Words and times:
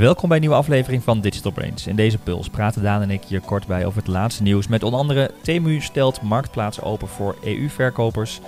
Welkom 0.00 0.28
bij 0.28 0.36
een 0.36 0.42
nieuwe 0.42 0.58
aflevering 0.58 1.02
van 1.02 1.20
Digital 1.20 1.52
Brains. 1.52 1.86
In 1.86 1.96
deze 1.96 2.18
puls 2.18 2.48
praten 2.48 2.82
Daan 2.82 3.02
en 3.02 3.10
ik 3.10 3.22
hier 3.24 3.40
kort 3.40 3.66
bij 3.66 3.86
over 3.86 3.98
het 3.98 4.08
laatste 4.08 4.42
nieuws 4.42 4.68
met 4.68 4.82
onder 4.82 5.00
andere 5.00 5.30
Temu 5.42 5.80
stelt 5.80 6.22
marktplaats 6.22 6.80
open 6.80 7.08
voor 7.08 7.36
EU-verkopers. 7.44 8.40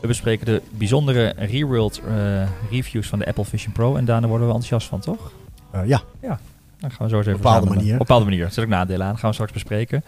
We 0.00 0.06
bespreken 0.06 0.46
de 0.46 0.62
bijzondere 0.70 1.34
real-world 1.36 2.00
eh, 2.08 2.48
reviews 2.70 3.08
van 3.08 3.18
de 3.18 3.26
Apple 3.26 3.44
Vision 3.44 3.72
Pro 3.72 3.96
en 3.96 4.04
daarna 4.04 4.26
worden 4.26 4.46
we 4.46 4.52
enthousiast 4.52 4.88
van, 4.88 5.00
toch? 5.00 5.32
Uh, 5.74 5.86
ja. 5.86 6.02
Ja, 6.22 6.38
dan 6.78 6.90
gaan 6.90 7.06
we 7.06 7.08
zo 7.08 7.16
eens 7.16 7.26
even 7.26 7.38
Op 7.38 7.42
bepaalde 7.42 7.68
manier. 7.68 7.92
Op 7.92 7.98
bepaalde 7.98 8.24
manier. 8.24 8.44
Er 8.44 8.52
zit 8.52 8.64
ook 8.64 8.70
nadelen 8.70 9.06
aan, 9.06 9.18
gaan 9.18 9.28
we 9.28 9.34
straks 9.34 9.52
bespreken. 9.52 10.04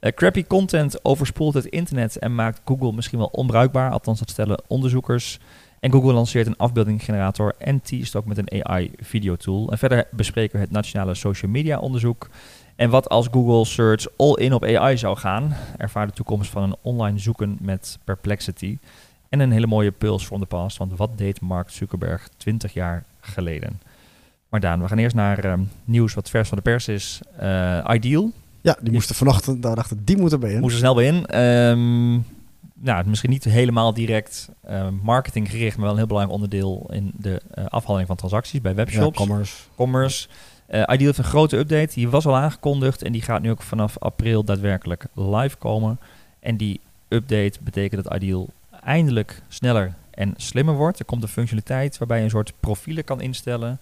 Eh, 0.00 0.12
crappy 0.12 0.44
content 0.44 1.04
overspoelt 1.04 1.54
het 1.54 1.66
internet 1.66 2.18
en 2.18 2.34
maakt 2.34 2.60
Google 2.64 2.92
misschien 2.92 3.18
wel 3.18 3.28
onbruikbaar. 3.32 3.90
Althans, 3.90 4.18
dat 4.18 4.30
stellen 4.30 4.62
onderzoekers. 4.66 5.38
En 5.80 5.92
Google 5.92 6.12
lanceert 6.12 6.46
een 6.46 6.56
afbeeldinggenerator 6.56 7.54
en 7.58 7.80
teast 7.80 8.16
ook 8.16 8.24
met 8.24 8.38
een 8.38 8.64
AI-videotool. 8.66 9.70
En 9.70 9.78
verder 9.78 10.04
bespreken 10.10 10.56
we 10.56 10.62
het 10.64 10.70
nationale 10.70 11.14
social 11.14 11.50
media 11.50 11.78
onderzoek. 11.78 12.28
En 12.76 12.90
wat 12.90 13.08
als 13.08 13.28
Google 13.30 13.64
Search 13.64 14.06
all 14.16 14.32
in 14.34 14.52
op 14.52 14.64
AI 14.64 14.98
zou 14.98 15.16
gaan? 15.16 15.54
Ervaar 15.76 16.06
de 16.06 16.12
toekomst 16.12 16.50
van 16.50 16.62
een 16.62 16.76
online 16.82 17.18
zoeken 17.18 17.58
met 17.60 17.98
Perplexity. 18.04 18.78
En 19.28 19.40
een 19.40 19.50
hele 19.52 19.66
mooie 19.66 19.90
puls 19.90 20.24
from 20.24 20.40
the 20.40 20.46
past. 20.46 20.76
Want 20.76 20.96
wat 20.96 21.18
deed 21.18 21.40
Mark 21.40 21.70
Zuckerberg 21.70 22.28
20 22.36 22.72
jaar 22.72 23.04
geleden? 23.20 23.80
Maar 24.48 24.60
Daan, 24.60 24.80
we 24.82 24.88
gaan 24.88 24.98
eerst 24.98 25.16
naar 25.16 25.38
ehm, 25.44 25.60
nieuws 25.84 26.14
wat 26.14 26.30
vers 26.30 26.48
van 26.48 26.56
de 26.58 26.62
pers 26.64 26.88
is. 26.88 27.20
Eh, 27.36 27.84
Ideal, 27.92 28.30
Ja, 28.60 28.76
die 28.82 28.92
moesten 28.92 29.14
vanochtend, 29.14 29.62
daar 29.62 29.74
dachten 29.74 30.04
die 30.04 30.16
moeten 30.16 30.40
bij 30.40 30.52
in. 30.52 30.60
moest 30.60 30.72
er 30.72 30.78
snel 30.78 30.94
bij 30.94 31.06
in. 31.06 31.26
Ehm, 31.26 32.18
nou, 32.82 33.08
misschien 33.08 33.30
niet 33.30 33.44
helemaal 33.44 33.94
direct 33.94 34.48
ehm, 34.62 34.94
marketinggericht, 35.02 35.76
maar 35.76 35.84
wel 35.84 35.90
een 35.92 35.98
heel 35.98 36.06
belangrijk 36.06 36.40
onderdeel 36.42 36.86
in 36.92 37.12
de 37.16 37.40
eh, 37.50 37.64
afhandeling 37.64 38.06
van 38.06 38.16
transacties 38.16 38.60
bij 38.60 38.70
ja, 38.70 38.76
webshops, 38.76 39.16
commerce. 39.16 39.56
commerce. 39.74 40.28
Eh, 40.66 40.80
Ideal 40.80 41.06
heeft 41.06 41.18
een 41.18 41.24
grote 41.24 41.56
update, 41.56 41.94
die 41.94 42.08
was 42.08 42.26
al 42.26 42.36
aangekondigd 42.36 43.02
en 43.02 43.12
die 43.12 43.22
gaat 43.22 43.42
nu 43.42 43.50
ook 43.50 43.62
vanaf 43.62 43.98
april 43.98 44.44
daadwerkelijk 44.44 45.06
live 45.14 45.56
komen. 45.56 46.00
En 46.40 46.56
die 46.56 46.80
update 47.08 47.58
betekent 47.60 48.04
dat 48.04 48.14
Ideal 48.14 48.48
eindelijk 48.82 49.42
sneller 49.48 49.94
en 50.10 50.34
slimmer 50.36 50.74
wordt. 50.74 50.98
Er 50.98 51.04
komt 51.04 51.22
een 51.22 51.28
functionaliteit 51.28 51.98
waarbij 51.98 52.18
je 52.18 52.24
een 52.24 52.30
soort 52.30 52.52
profielen 52.60 53.04
kan 53.04 53.20
instellen, 53.20 53.80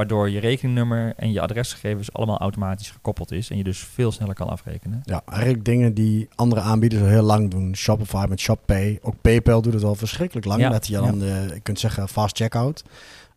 waardoor 0.00 0.30
je 0.30 0.40
rekeningnummer 0.40 1.12
en 1.16 1.32
je 1.32 1.40
adresgegevens 1.40 2.12
allemaal 2.12 2.38
automatisch 2.38 2.90
gekoppeld 2.90 3.32
is 3.32 3.50
en 3.50 3.56
je 3.56 3.64
dus 3.64 3.78
veel 3.78 4.12
sneller 4.12 4.34
kan 4.34 4.48
afrekenen. 4.48 5.00
Ja, 5.04 5.22
eigenlijk 5.30 5.64
dingen 5.64 5.94
die 5.94 6.28
andere 6.34 6.60
aanbieders 6.60 7.02
al 7.02 7.08
heel 7.08 7.22
lang 7.22 7.50
doen. 7.50 7.76
Shopify 7.76 8.26
met 8.28 8.40
ShopPay. 8.40 8.98
Ook 9.02 9.14
PayPal 9.20 9.62
doet 9.62 9.72
het 9.72 9.84
al 9.84 9.94
verschrikkelijk 9.94 10.46
lang. 10.46 10.60
Ja, 10.60 10.68
Dat 10.68 10.86
je 10.86 10.92
ja. 10.92 11.00
dan, 11.00 11.22
eh, 11.22 11.48
je 11.48 11.60
kunt 11.62 11.78
zeggen, 11.78 12.08
fast 12.08 12.36
checkout. 12.36 12.84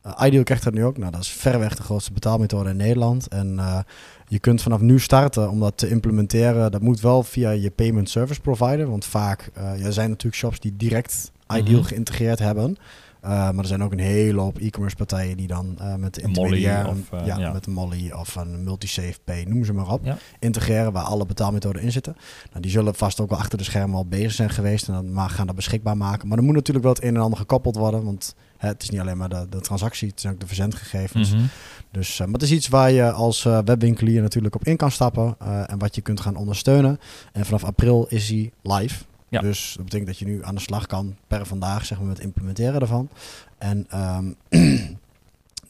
Eh, 0.02 0.26
Ideal 0.26 0.44
krijgt 0.44 0.64
dat 0.64 0.74
nu 0.74 0.86
ook. 0.86 0.98
Nou, 0.98 1.12
dat 1.12 1.22
is 1.22 1.30
verreweg 1.30 1.76
de 1.76 1.84
grootste 1.84 2.14
betaalmethode 2.14 2.70
in 2.70 2.78
Nederland. 2.78 3.28
En 3.28 3.60
eh, 3.60 3.80
je 4.28 4.40
kunt 4.40 4.62
vanaf 4.62 4.80
nu 4.82 5.00
starten 5.00 5.50
om 5.50 5.60
dat 5.60 5.78
te 5.78 5.90
implementeren. 5.90 6.72
Dat 6.72 6.82
moet 6.82 7.02
wel 7.02 7.24
via 7.24 7.50
je 7.50 7.72
payment 7.72 8.10
service 8.10 8.42
provider. 8.42 8.90
Want 8.90 9.06
vaak, 9.06 9.50
ja, 9.56 9.76
er 9.76 9.94
zijn 9.94 10.10
natuurlijk 10.10 10.36
shops 10.42 10.60
die 10.60 10.74
direct 10.78 11.32
Ideal 11.54 11.80
Mhm. 11.80 11.88
geïntegreerd 11.88 12.40
hebben. 12.40 12.78
Eh, 13.24 13.30
maar 13.30 13.58
er 13.58 13.66
zijn 13.66 13.84
ook 13.84 13.92
een 13.92 14.00
hele 14.00 14.40
hoop 14.40 14.58
e-commerce 14.58 14.96
partijen 14.96 15.38
die 15.38 15.48
dan 15.48 15.76
eh, 15.80 15.96
met 15.96 16.18
intermediair, 16.18 16.88
of, 16.88 17.12
eh, 17.12 17.26
ja, 17.26 17.38
ja. 17.38 17.52
met 17.52 17.68
Molly 17.68 18.12
of 18.12 18.36
een 18.36 18.64
Multisave 18.64 19.18
Pay, 19.24 19.44
noem 19.44 19.66
ze 19.66 19.74
maar 19.74 19.92
op, 19.92 20.06
Ja. 20.06 20.18
integreren 20.40 20.92
waar 20.92 21.04
alle 21.04 21.26
betaalmethoden 21.26 21.82
in 21.82 21.92
zitten. 21.92 22.16
Nou, 22.50 22.62
die 22.62 22.72
zullen 22.72 22.96
vast 22.96 23.20
ook 23.20 23.30
wel 23.30 23.40
achter 23.40 23.58
de 23.58 23.64
schermen 23.64 23.96
al 23.96 24.06
bezig 24.06 24.32
zijn 24.32 24.50
geweest 24.50 24.88
en 24.88 24.94
dan 24.94 25.14
maar 25.14 25.30
gaan 25.30 25.48
dat 25.48 25.56
beschikbaar 25.56 25.98
maken. 25.98 26.28
Maar 26.28 26.38
er 26.38 26.44
moet 26.44 26.54
natuurlijk 26.54 26.86
wel 26.86 26.94
het 26.94 27.04
een 27.04 27.16
en 27.16 27.22
ander 27.22 27.40
gekoppeld 27.40 27.76
worden, 27.76 28.04
want 28.04 28.36
hè, 28.58 28.68
het 28.68 28.84
is 28.84 28.90
niet 28.90 29.00
alleen 29.00 29.18
maar 29.18 29.30
de, 29.30 29.46
de 29.50 29.60
transactie, 29.60 30.08
het 30.08 30.22
zijn 30.22 30.34
ook 30.34 30.40
de 30.40 30.48
verzendgegevens. 30.48 31.34
Mhm. 31.34 31.44
Dus, 31.92 32.20
maar 32.20 32.28
het 32.28 32.42
is 32.42 32.52
iets 32.52 32.68
waar 32.68 32.92
je 32.92 33.12
als 33.12 33.44
webwinkelier 33.44 34.22
natuurlijk 34.22 34.56
op 34.56 34.64
in 34.64 34.78
kan 34.78 34.92
stappen 34.92 35.36
en 35.68 35.78
wat 35.78 35.96
je 35.96 36.02
kunt 36.02 36.20
gaan 36.20 36.36
ondersteunen. 36.36 37.00
En 37.32 37.46
vanaf 37.46 37.64
april 37.64 38.06
is 38.10 38.30
hij 38.30 38.52
live. 38.62 39.04
Ja. 39.34 39.42
Dus 39.42 39.74
dat 39.76 39.84
betekent 39.84 40.10
dat 40.10 40.20
je 40.20 40.26
nu 40.26 40.44
aan 40.44 40.56
de 40.56 40.62
slag 40.62 40.86
kan 40.86 41.16
per 41.28 41.46
vandaag, 41.46 41.86
zeg 41.86 41.98
maar, 41.98 42.08
met 42.08 42.20
implementeren 42.20 42.80
daarvan. 42.80 43.10
En 43.58 43.86
ehm, 43.90 44.32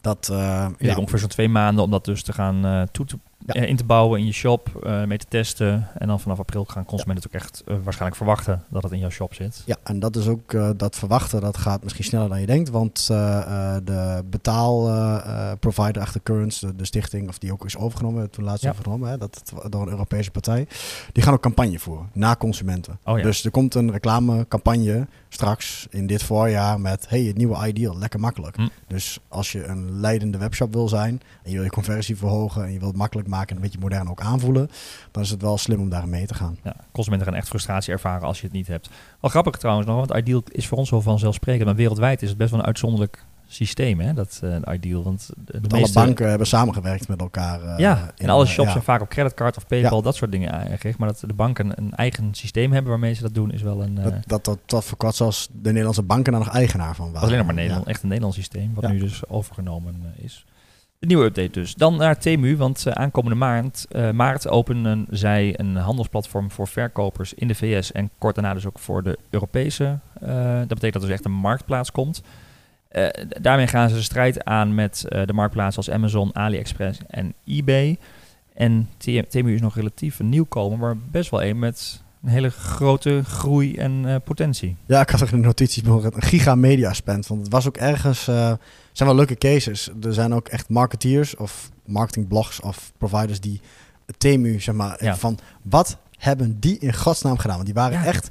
dat, 0.02 0.30
eh, 0.32 0.68
Ja, 0.78 0.96
ongeveer 0.96 1.20
zo'n 1.20 1.28
twee 1.28 1.50
maanden 1.50 1.84
om 1.84 1.92
dat 1.92 2.06
dus 2.06 2.24
te 2.24 2.34
gaan 2.34 2.66
eh, 2.66 2.82
toe 2.92 3.06
te, 3.06 3.18
Ja. 3.46 3.54
eh, 3.54 3.70
in 3.70 3.76
te 3.76 3.84
bouwen 3.84 4.20
in 4.20 4.26
je 4.26 4.32
shop, 4.32 4.80
eh, 4.84 5.04
mee 5.04 5.18
te 5.18 5.26
testen. 5.30 5.88
En 5.98 6.08
dan 6.08 6.20
vanaf 6.20 6.40
april 6.40 6.66
gaan 6.66 6.86
consumenten 6.86 7.24
het 7.24 7.36
ook 7.36 7.42
echt 7.42 7.64
eh, 7.66 7.76
waarschijnlijk 7.84 8.16
verwachten 8.16 8.64
dat 8.70 8.84
het 8.84 8.92
in 8.92 9.00
jouw 9.00 9.10
shop 9.10 9.34
zit. 9.34 9.62
Ja, 9.66 9.78
en 9.84 10.00
dat 10.00 10.16
is 10.16 10.28
ook 10.28 10.78
dat 10.78 10.96
verwachten, 10.96 11.42
dat 11.42 11.58
gaat 11.58 11.84
misschien 11.84 12.06
sneller 12.06 12.30
dan 12.30 12.40
je 12.40 12.46
denkt. 12.46 12.70
Want 12.70 13.08
de 13.08 14.24
betaalprovider 14.30 16.02
achter 16.02 16.22
Currents, 16.24 16.60
de, 16.60 16.76
de 16.76 16.86
stichting, 16.86 17.28
of 17.30 17.38
die 17.38 17.52
ook 17.52 17.66
is 17.66 17.78
overgenomen, 17.78 18.30
toen 18.30 18.44
laatst 18.44 18.64
Ja. 18.64 18.70
overgenomen, 18.70 19.10
hè, 19.10 19.18
dat 19.18 19.54
door 19.70 19.82
een 19.82 19.90
Europese 19.90 20.32
partij, 20.32 20.68
die 21.12 21.24
gaan 21.24 21.34
ook 21.34 21.42
campagne 21.42 21.80
voeren 21.80 22.10
naar 22.14 22.38
consumenten. 22.38 23.00
Oh 23.04 23.18
ja. 23.18 23.24
Dus 23.24 23.46
er 23.46 23.52
komt 23.52 23.76
een 23.76 23.92
reclamecampagne 23.92 25.08
straks 25.30 25.88
in 25.90 26.08
dit 26.08 26.24
voorjaar 26.24 26.80
met, 26.80 27.06
hey, 27.10 27.22
het 27.22 27.38
nieuwe 27.38 27.68
Ideal, 27.68 27.98
lekker 27.98 28.20
makkelijk. 28.20 28.56
Hm. 28.56 28.68
Dus 28.88 29.20
als 29.28 29.52
je 29.52 29.66
een 29.66 30.00
leidende 30.00 30.38
webshop 30.38 30.74
wil 30.74 30.88
zijn 30.90 31.22
en 31.44 31.50
je 31.50 31.56
wil 31.56 31.64
je 31.64 31.70
conversie 31.70 32.18
verhogen 32.18 32.64
en 32.64 32.72
je 32.74 32.80
wilt 32.80 32.96
makkelijk 32.96 33.28
maken 33.28 33.32
en 33.42 33.56
een 33.56 33.62
beetje 33.62 33.80
modern 33.80 34.10
ook 34.10 34.22
aanvoelen, 34.22 34.70
dan 35.12 35.24
is 35.24 35.30
het 35.30 35.42
wel 35.42 35.58
slim 35.58 35.80
om 35.80 35.90
daar 35.90 36.08
mee 36.08 36.26
te 36.26 36.34
gaan. 36.34 36.58
Ja, 36.64 36.76
consumenten 36.92 37.28
gaan 37.28 37.38
echt 37.38 37.48
frustratie 37.48 37.94
ervaren 37.94 38.28
als 38.28 38.40
je 38.40 38.46
het 38.46 38.56
niet 38.56 38.68
hebt. 38.68 38.90
Wel 39.20 39.30
grappig 39.32 39.58
trouwens 39.58 39.88
nog, 39.88 39.96
want 40.08 40.14
Ideal 40.22 40.44
is 40.52 40.68
voor 40.68 40.78
ons 40.78 40.90
wel 40.90 41.02
vanzelfsprekend. 41.02 41.66
Maar 41.66 41.76
wereldwijd 41.76 42.22
is 42.22 42.30
het 42.30 42.38
best 42.38 42.52
wel 42.52 42.60
een 42.60 42.66
uitzonderlijk 42.66 43.26
systeem, 43.48 44.00
hè, 44.00 44.14
dat 44.14 44.40
eh, 44.44 44.74
Ideal. 44.74 45.04
Want 45.04 45.30
de 45.46 45.52
Want 45.52 45.72
meeste- 45.72 45.98
alle 46.00 46.06
banken 46.08 46.30
hebben 46.30 46.48
samengewerkt 46.48 47.08
met 47.08 47.20
elkaar. 47.22 47.62
eh, 47.64 47.78
ja, 47.78 47.98
in, 47.98 48.12
en 48.26 48.30
alle 48.30 48.44
eh, 48.44 48.50
shops 48.50 48.66
ja. 48.68 48.72
zijn 48.72 48.84
vaak 48.84 49.02
op 49.02 49.10
creditcard 49.10 49.58
of 49.58 49.68
PayPal, 49.68 49.98
Ja. 49.98 50.04
dat 50.04 50.16
soort 50.16 50.32
dingen 50.32 50.52
aangericht. 50.52 50.98
Maar 50.98 51.08
dat 51.08 51.24
de 51.28 51.34
banken 51.34 51.78
een 51.78 51.94
eigen 51.94 52.34
systeem 52.34 52.72
hebben 52.72 52.92
waarmee 52.92 53.14
ze 53.14 53.22
dat 53.22 53.34
doen, 53.34 53.52
is 53.52 53.62
wel 53.62 53.84
een... 53.84 53.98
eh, 53.98 54.04
Dat, 54.04 54.14
dat, 54.28 54.46
dat, 54.46 54.60
dat 54.66 54.84
voor 54.86 54.98
kort 54.98 55.16
zelfs 55.16 55.50
de 55.52 55.70
Nederlandse 55.70 56.04
banken 56.04 56.32
daar 56.34 56.42
nog 56.42 56.54
eigenaar 56.54 56.96
van 56.96 57.06
waren. 57.12 57.22
Alleen 57.28 57.38
nog 57.38 57.46
maar 57.46 57.56
Nederland, 57.56 57.86
Ja. 57.86 57.92
echt 57.92 58.02
een 58.02 58.08
Nederlands 58.08 58.38
systeem, 58.38 58.74
wat 58.74 58.88
nu 58.92 59.00
dus 59.00 59.28
overgenomen 59.28 60.02
eh, 60.18 60.24
is. 60.24 60.46
Nieuwe 61.08 61.26
update 61.26 61.52
dus. 61.52 61.76
Dan 61.76 61.96
naar 61.96 62.18
Temu, 62.18 62.58
want 62.58 62.86
eh, 62.86 62.94
aankomende 62.94 63.38
maand, 63.38 63.86
eh, 63.90 64.12
maart 64.12 64.48
openen 64.48 65.06
zij 65.10 65.60
een 65.60 65.76
handelsplatform 65.76 66.52
voor 66.52 66.68
verkopers 66.68 67.34
in 67.34 67.48
de 67.48 67.56
VS 67.56 67.92
en 67.92 68.10
kort 68.18 68.36
daarna 68.36 68.54
dus 68.54 68.66
ook 68.66 68.80
voor 68.80 69.04
de 69.04 69.18
Europese. 69.30 70.00
eh, 70.14 70.58
dat 70.58 70.68
betekent 70.68 70.94
dat 70.94 71.02
er 71.02 71.08
dus 71.08 71.18
echt 71.18 71.26
een 71.26 71.32
marktplaats 71.32 71.92
komt. 71.92 72.24
Daarmee 73.42 73.68
gaan 73.68 73.90
ze 73.90 73.96
de 73.96 74.02
strijd 74.02 74.44
aan 74.44 74.76
met 74.76 75.06
de 75.26 75.34
marktplaatsen 75.34 75.84
als 75.86 75.96
Amazon, 75.96 76.36
AliExpress 76.36 77.00
en 77.08 77.34
eBay. 77.46 77.98
En 78.54 78.90
Temu 79.30 79.54
is 79.54 79.62
nog 79.62 79.76
relatief 79.76 80.20
een 80.20 80.30
nieuwkomer, 80.30 80.78
maar 80.78 80.98
best 80.98 81.30
wel 81.30 81.44
een 81.44 81.60
met 81.60 82.03
een 82.24 82.30
hele 82.30 82.50
grote 82.50 83.22
groei 83.26 83.76
en 83.76 84.06
eh, 84.06 84.16
potentie. 84.24 84.76
Ja, 84.86 85.02
ik 85.02 85.10
had 85.10 85.22
er 85.22 85.34
in 85.34 85.40
de 85.40 85.46
notities 85.46 85.84
een 85.84 86.12
giga 86.22 86.56
media 86.56 86.94
spend. 86.94 87.28
Want 87.28 87.42
het 87.42 87.52
was 87.52 87.68
ook 87.68 87.78
ergens, 87.78 88.28
eh 88.28 88.54
zijn 88.92 89.10
wel 89.10 89.18
leuke 89.18 89.36
cases. 89.38 89.90
Er 90.02 90.14
zijn 90.14 90.34
ook 90.34 90.48
echt 90.48 90.70
marketeers 90.70 91.36
of 91.36 91.70
marketingblogs 91.86 92.60
of 92.62 92.92
providers 92.98 93.40
die 93.40 93.62
Temu, 94.18 94.60
zeg 94.60 94.76
maar, 94.76 95.04
Ja. 95.04 95.16
van 95.16 95.38
wat 95.62 95.98
hebben 96.18 96.60
die 96.60 96.78
in 96.80 96.94
godsnaam 96.94 97.38
gedaan? 97.38 97.56
Want 97.56 97.66
die 97.66 97.76
waren 97.76 98.00
Ja. 98.00 98.06
echt 98.06 98.30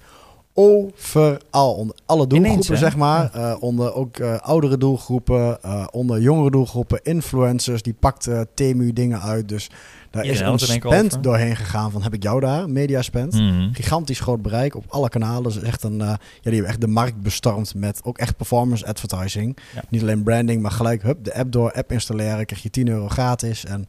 overal, 0.54 1.74
onder 1.74 1.96
alle 2.06 2.26
doelgroepen, 2.26 2.36
Ineens, 2.64 2.66
zeg 2.80 2.96
maar. 2.96 3.30
Eh, 3.34 3.56
onder 3.60 3.94
ook 3.94 4.20
oudere 4.20 4.78
doelgroepen, 4.78 5.58
onder 5.92 6.20
jongere 6.20 6.50
doelgroepen, 6.50 7.00
influencers, 7.02 7.82
die 7.82 7.94
pakten 7.94 8.48
Temu 8.54 8.92
dingen 8.92 9.20
uit. 9.22 9.48
Dus 9.48 9.70
daar 10.12 10.24
is 10.24 10.40
een 10.40 10.58
spend 10.58 11.22
doorheen 11.22 11.56
gegaan 11.56 11.90
van 11.90 12.02
heb 12.02 12.14
ik 12.14 12.22
jou 12.22 12.40
daar, 12.40 12.70
media 12.70 13.02
spend. 13.02 13.32
Mhm. 13.32 13.72
Gigantisch 13.72 14.20
groot 14.20 14.42
bereik 14.42 14.74
op 14.74 14.84
alle 14.88 15.08
kanalen. 15.08 15.42
Dus 15.42 15.62
echt 15.62 15.82
een, 15.82 16.00
eh, 16.00 16.06
ja, 16.06 16.16
die 16.42 16.52
hebben 16.52 16.70
echt 16.70 16.80
de 16.80 16.86
markt 16.86 17.20
bestormd 17.20 17.74
met 17.74 18.00
ook 18.04 18.18
echt 18.18 18.36
performance 18.36 18.86
advertising. 18.86 19.56
Ja. 19.74 19.82
Niet 19.88 20.02
alleen 20.02 20.22
branding, 20.22 20.62
maar 20.62 20.70
gelijk 20.70 21.02
hup, 21.02 21.24
de 21.24 21.34
app 21.34 21.52
door, 21.52 21.72
app 21.72 21.92
installeren, 21.92 22.46
krijg 22.46 22.62
je 22.62 22.70
10 22.70 22.88
euro 22.88 23.08
gratis. 23.08 23.64
En 23.64 23.84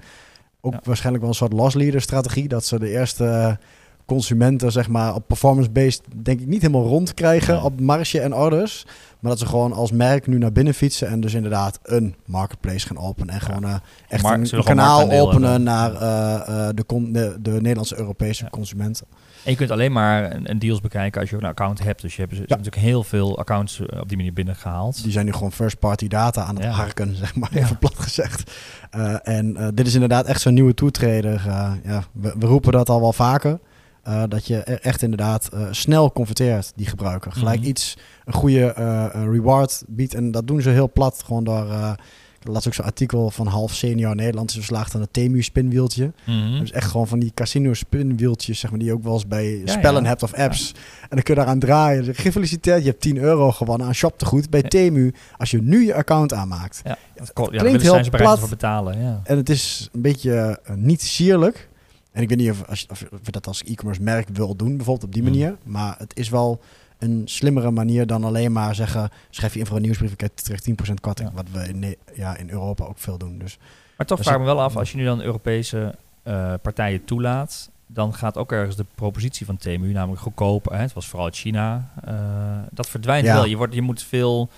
ook 0.62 0.74
Ja. 0.74 0.80
waarschijnlijk 0.84 1.24
wel 1.24 1.32
een 1.34 1.40
soort 1.40 1.54
loss 1.54 1.76
leader 1.76 2.02
strategie, 2.02 2.48
dat 2.48 2.66
ze 2.66 2.80
de 2.80 2.90
eerste 2.90 3.26
eh, 3.26 3.54
consumenten 4.06 4.72
zeg 4.72 4.88
maar 4.90 5.16
op 5.16 5.28
performance-based 5.28 6.02
denk 6.16 6.40
ik 6.40 6.48
niet 6.48 6.62
helemaal 6.62 6.88
rond 6.88 7.14
krijgen 7.14 7.64
op 7.64 7.80
marge 7.80 8.20
en 8.20 8.34
orders. 8.36 8.86
Maar 9.24 9.32
dat 9.32 9.42
ze 9.42 9.48
gewoon 9.48 9.74
als 9.74 9.92
merk 9.92 10.28
nu 10.28 10.38
naar 10.38 10.52
binnen 10.52 10.74
fietsen 10.74 11.08
en 11.08 11.20
dus 11.20 11.34
inderdaad 11.34 11.80
een 11.84 12.16
marketplace 12.26 12.88
gaan 12.88 12.98
openen. 12.98 13.34
En 13.34 13.42
gewoon 13.42 13.64
eh, 13.64 13.76
echt 14.08 14.24
een, 14.52 14.64
kanaal 14.64 15.12
openen 15.12 15.50
hebben. 15.50 15.64
naar 15.64 15.94
eh, 15.96 16.68
eh, 16.68 16.76
de, 16.76 17.12
de, 17.12 17.38
de 17.42 17.52
Nederlandse 17.52 17.98
Europese 17.98 18.44
Ja. 18.44 18.50
consumenten. 18.50 19.06
En 19.44 19.52
je 19.52 19.58
kunt 19.58 19.72
alleen 19.72 19.92
maar 19.92 20.32
een, 20.36 20.50
een 20.50 20.60
deals 20.60 20.82
bekijken 20.82 21.22
als 21.22 21.30
je 21.30 21.36
een 21.36 21.44
account 21.44 21.84
hebt. 21.84 22.02
Dus 22.02 22.16
je 22.16 22.22
hebt 22.22 22.50
natuurlijk 22.50 22.76
heel 22.76 23.04
veel 23.04 23.38
accounts 23.38 23.80
op 24.00 24.08
die 24.08 24.18
manier 24.18 24.34
binnengehaald. 24.34 25.04
Die 25.04 25.12
zijn 25.12 25.26
nu 25.26 25.34
gewoon 25.34 25.52
first 25.52 25.80
party 25.80 26.08
data 26.08 26.44
aan 26.44 26.56
het 26.56 26.66
harken, 26.66 27.16
zeg 27.24 27.36
maar, 27.36 27.50
Ja. 27.54 27.60
even 27.60 27.78
plat 27.78 28.00
gezegd. 28.00 28.52
En 29.24 29.72
dit 29.74 29.88
is 29.88 29.94
inderdaad 29.94 30.26
echt 30.26 30.42
zo'n 30.42 30.54
nieuwe 30.54 30.74
toetreder. 30.74 31.42
Ja, 31.84 32.04
we, 32.12 32.34
we 32.40 32.46
roepen 32.46 32.72
dat 32.72 32.90
al 32.90 33.02
wel 33.02 33.14
vaker. 33.14 33.60
Eh, 34.04 34.24
dat 34.28 34.48
je 34.48 34.58
er 34.58 34.80
echt 34.82 35.02
inderdaad 35.02 35.48
eh, 35.54 35.68
snel 35.72 36.12
converteert, 36.12 36.72
die 36.76 36.86
gebruiker. 36.86 37.32
Gelijk 37.32 37.60
Mhm. 37.60 37.68
iets, 37.70 37.98
een 38.26 38.34
goede 38.34 38.66
eh, 38.74 39.06
reward 39.14 39.84
biedt. 39.88 40.14
En 40.14 40.32
dat 40.32 40.48
doen 40.48 40.62
ze 40.62 40.70
heel 40.70 40.92
plat, 40.92 41.24
gewoon 41.26 41.44
door... 41.44 41.96
Laatst 42.46 42.68
ook 42.68 42.74
zo'n 42.74 42.86
artikel 42.86 43.30
van 43.32 43.48
half 43.48 43.74
senior 43.74 44.16
Nederland 44.16 44.50
is 44.50 44.56
verslaagd 44.56 44.96
aan 44.96 45.02
het 45.02 45.14
Temu-spinwieltje. 45.14 46.12
Mhm. 46.26 46.60
Dus 46.60 46.72
echt 46.72 46.92
gewoon 46.92 47.08
van 47.08 47.20
die 47.20 47.32
casino-spinwieltjes, 47.34 48.60
zeg 48.60 48.70
maar, 48.70 48.80
die 48.80 48.88
je 48.88 48.94
ook 48.94 49.04
wel 49.04 49.14
eens 49.14 49.28
bij 49.28 49.58
Ja, 49.58 49.68
spellen 49.72 50.02
ja. 50.02 50.08
hebt 50.08 50.24
of 50.24 50.34
apps. 50.34 50.72
En 51.02 51.08
dan 51.10 51.22
kun 51.22 51.34
je 51.34 51.40
daaraan 51.40 51.60
draaien. 51.60 52.04
Dus 52.04 52.18
gefeliciteerd, 52.18 52.84
je 52.84 52.90
hebt 52.90 53.02
10 53.02 53.18
euro 53.18 53.52
gewonnen 53.52 53.88
aan 53.88 53.96
shoptegoed 53.96 54.50
bij. 54.50 54.62
Temu. 54.62 55.14
Als 55.38 55.52
je 55.52 55.62
nu 55.62 55.86
je 55.86 55.94
account 55.96 56.34
aanmaakt. 56.34 56.82
Ja, 56.84 56.98
dat 57.16 57.34
klinkt 57.34 57.82
heel 57.82 58.04
ze 58.04 58.10
plat. 58.10 58.40
voor 58.40 58.50
betalen. 58.50 59.02
Ja. 59.02 59.22
En 59.24 59.38
het 59.38 59.50
is 59.50 59.90
een 59.92 60.02
beetje 60.02 60.60
niet 60.76 61.02
sierlijk. 61.02 61.70
En 62.14 62.22
ik 62.22 62.30
weet 62.30 62.38
niet 62.38 62.50
of, 62.52 62.66
als 62.68 62.88
of 63.12 63.20
dat 63.22 63.48
als 63.48 63.64
e-commerce 63.64 64.02
merk 64.02 64.28
wil 64.34 64.56
doen, 64.56 64.76
bijvoorbeeld 64.78 65.06
op 65.06 65.14
die 65.14 65.22
Hmm. 65.24 65.32
manier. 65.32 65.58
Maar 65.64 65.96
het 65.98 66.18
is 66.18 66.30
wel 66.30 66.62
een 66.98 67.22
slimmere 67.26 67.72
manier 67.72 68.08
dan 68.08 68.24
alleen 68.24 68.52
maar 68.52 68.76
zeggen... 68.76 69.10
schrijf 69.30 69.54
je 69.54 69.60
in 69.60 69.66
voor 69.66 69.76
een 69.76 69.82
nieuwsbrief, 69.82 70.12
ik 70.12 70.18
krijg 70.18 70.32
terug 70.34 70.62
10% 70.62 70.94
korting. 71.02 71.30
Ja. 71.30 71.36
Wat 71.36 71.46
we 71.52 71.68
in, 71.68 71.96
ja, 72.16 72.38
in 72.38 72.50
Europa 72.50 72.86
ook 72.86 72.98
veel 72.98 73.18
doen. 73.18 73.38
Dus 73.38 73.58
Maar 73.98 74.06
toch 74.06 74.20
vraag 74.22 74.34
ik 74.34 74.40
me 74.40 74.46
wel 74.46 74.62
af, 74.62 74.76
als 74.78 74.92
je 74.92 74.98
nu 74.98 75.04
dan 75.06 75.22
Europese 75.22 75.96
eh, 76.24 76.54
partijen 76.62 77.06
toelaat, 77.06 77.72
dan 77.88 78.14
gaat 78.14 78.38
ook 78.38 78.52
ergens 78.52 78.76
de 78.76 78.86
propositie 78.96 79.46
van 79.46 79.58
Temu, 79.58 79.92
namelijk 79.92 80.22
goedkoop, 80.22 80.66
hè, 80.70 80.78
het 80.78 80.94
was 80.94 81.08
vooral 81.08 81.30
China, 81.32 81.92
eh, 82.06 82.14
dat 82.72 82.90
verdwijnt 82.90 83.26
Ja. 83.26 83.34
wel. 83.34 83.46
Je, 83.46 83.58
wordt, 83.58 83.74
je 83.74 83.82
moet 83.82 84.04
veel 84.04 84.50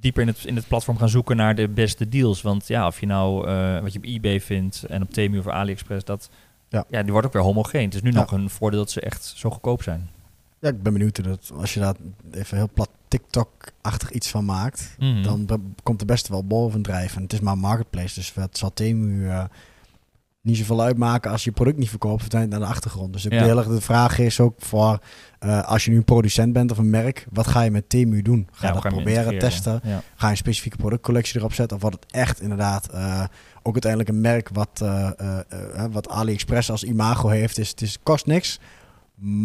dieper 0.00 0.22
in 0.22 0.28
het, 0.28 0.44
in 0.44 0.56
het 0.56 0.68
platform 0.68 0.98
gaan 0.98 1.08
zoeken 1.08 1.36
naar 1.36 1.54
de 1.54 1.68
beste 1.68 2.08
deals. 2.08 2.42
Want 2.42 2.66
ja, 2.68 2.86
of 2.86 3.00
je 3.00 3.06
nou 3.06 3.48
eh, 3.48 3.80
wat 3.80 3.92
je 3.92 3.98
op 3.98 4.04
eBay 4.04 4.40
vindt 4.40 4.84
en 4.84 5.02
op 5.02 5.10
Temu 5.12 5.38
of 5.38 5.46
AliExpress, 5.46 6.04
dat, 6.04 6.30
Ja. 6.68 6.84
ja. 6.88 7.02
die 7.02 7.12
wordt 7.12 7.26
ook 7.26 7.32
weer 7.32 7.42
homogeen. 7.42 7.84
Het 7.84 7.94
is 7.94 8.02
nu 8.02 8.10
Ja. 8.12 8.16
nog 8.18 8.32
een 8.32 8.50
voordeel 8.50 8.78
dat 8.80 8.90
ze 8.90 9.00
echt 9.00 9.24
zo 9.24 9.50
goedkoop 9.50 9.82
zijn. 9.82 10.08
ja, 10.60 10.68
ik 10.68 10.82
ben 10.82 10.92
benieuwd 10.92 11.24
dat, 11.24 11.52
als 11.58 11.74
je 11.74 11.80
daar 11.80 11.94
even 12.32 12.56
heel 12.56 12.68
plat 12.74 12.88
TikTok-achtig 13.08 14.10
iets 14.10 14.28
van 14.28 14.44
maakt... 14.44 14.94
Mhm. 14.98 15.22
dan 15.46 15.74
komt 15.82 16.00
er 16.00 16.06
best 16.06 16.28
wel 16.28 16.44
bovendrijven. 16.46 17.16
En 17.16 17.22
het 17.22 17.32
is 17.32 17.40
maar 17.40 17.52
een 17.52 17.58
marketplace, 17.58 18.14
dus 18.14 18.32
het 18.34 18.58
zal 18.58 18.72
Temu 18.72 19.28
eh, 19.28 19.44
niet 20.40 20.56
zoveel 20.56 20.82
uitmaken 20.82 21.30
als 21.30 21.44
je 21.44 21.52
product 21.52 21.78
niet 21.78 21.88
verkoopt, 21.90 22.20
verdwijnt 22.20 22.50
naar 22.50 22.58
de 22.60 22.66
achtergrond. 22.66 23.12
Dus 23.12 23.22
Ja. 23.22 23.28
de, 23.28 23.36
hele, 23.36 23.68
de 23.68 23.80
vraag 23.80 24.18
is 24.18 24.40
ook 24.40 24.54
voor 24.58 24.98
eh, 25.38 25.62
als 25.64 25.84
je 25.84 25.90
nu 25.90 25.96
een 25.96 26.04
producent 26.04 26.52
bent 26.52 26.70
of 26.70 26.78
een 26.78 26.90
merk, 26.90 27.26
wat 27.32 27.46
ga 27.46 27.60
je 27.62 27.70
met 27.70 27.88
Temu 27.88 28.22
doen? 28.22 28.48
Ga 28.52 28.66
Ja, 28.68 28.74
je 28.74 28.80
dat 28.82 28.92
proberen, 28.92 29.38
testen? 29.38 29.80
Ja. 29.84 30.02
Ga 30.16 30.24
je 30.26 30.30
een 30.30 30.36
specifieke 30.36 30.76
productcollectie 30.76 31.38
erop 31.38 31.52
zetten? 31.52 31.76
Of 31.76 31.82
wordt 31.82 32.04
het 32.04 32.12
echt 32.12 32.40
inderdaad 32.40 32.88
eh, 32.88 33.24
ook 33.66 33.72
uiteindelijk 33.72 34.10
een 34.10 34.20
merk 34.20 34.48
wat, 34.52 34.80
eh, 34.82 35.10
eh, 35.20 35.38
eh, 35.50 35.92
wat 35.92 36.08
AliExpress 36.08 36.70
als 36.70 36.84
imago 36.84 37.28
heeft? 37.28 37.58
Is, 37.58 37.70
het 37.70 37.80
is, 37.80 37.98
kost 38.02 38.26
niks, 38.26 38.58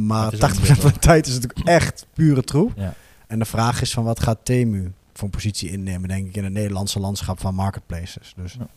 maar 0.06 0.24
Het 0.24 0.34
is 0.34 0.40
80% 0.40 0.72
ook 0.72 0.82
van 0.82 0.92
de 0.92 1.00
tijd 1.00 1.28
is 1.28 1.34
het 1.34 1.46
ook 1.46 1.66
echt 1.66 2.06
pure 2.14 2.44
troep. 2.44 2.72
Ja. 2.76 2.94
En 3.28 3.40
de 3.40 3.46
vraag 3.46 3.82
is 3.82 3.94
van 3.94 4.04
wat 4.04 4.20
gaat 4.20 4.38
Temu 4.44 4.94
voor 5.14 5.24
een 5.24 5.30
positie 5.30 5.72
innemen, 5.72 6.10
denk 6.10 6.28
ik, 6.28 6.36
in 6.36 6.44
het 6.44 6.54
Nederlandse 6.54 7.00
landschap 7.00 7.40
van 7.40 7.56
marketplaces. 7.56 8.34
Dus, 8.36 8.54
Ja. 8.54 8.68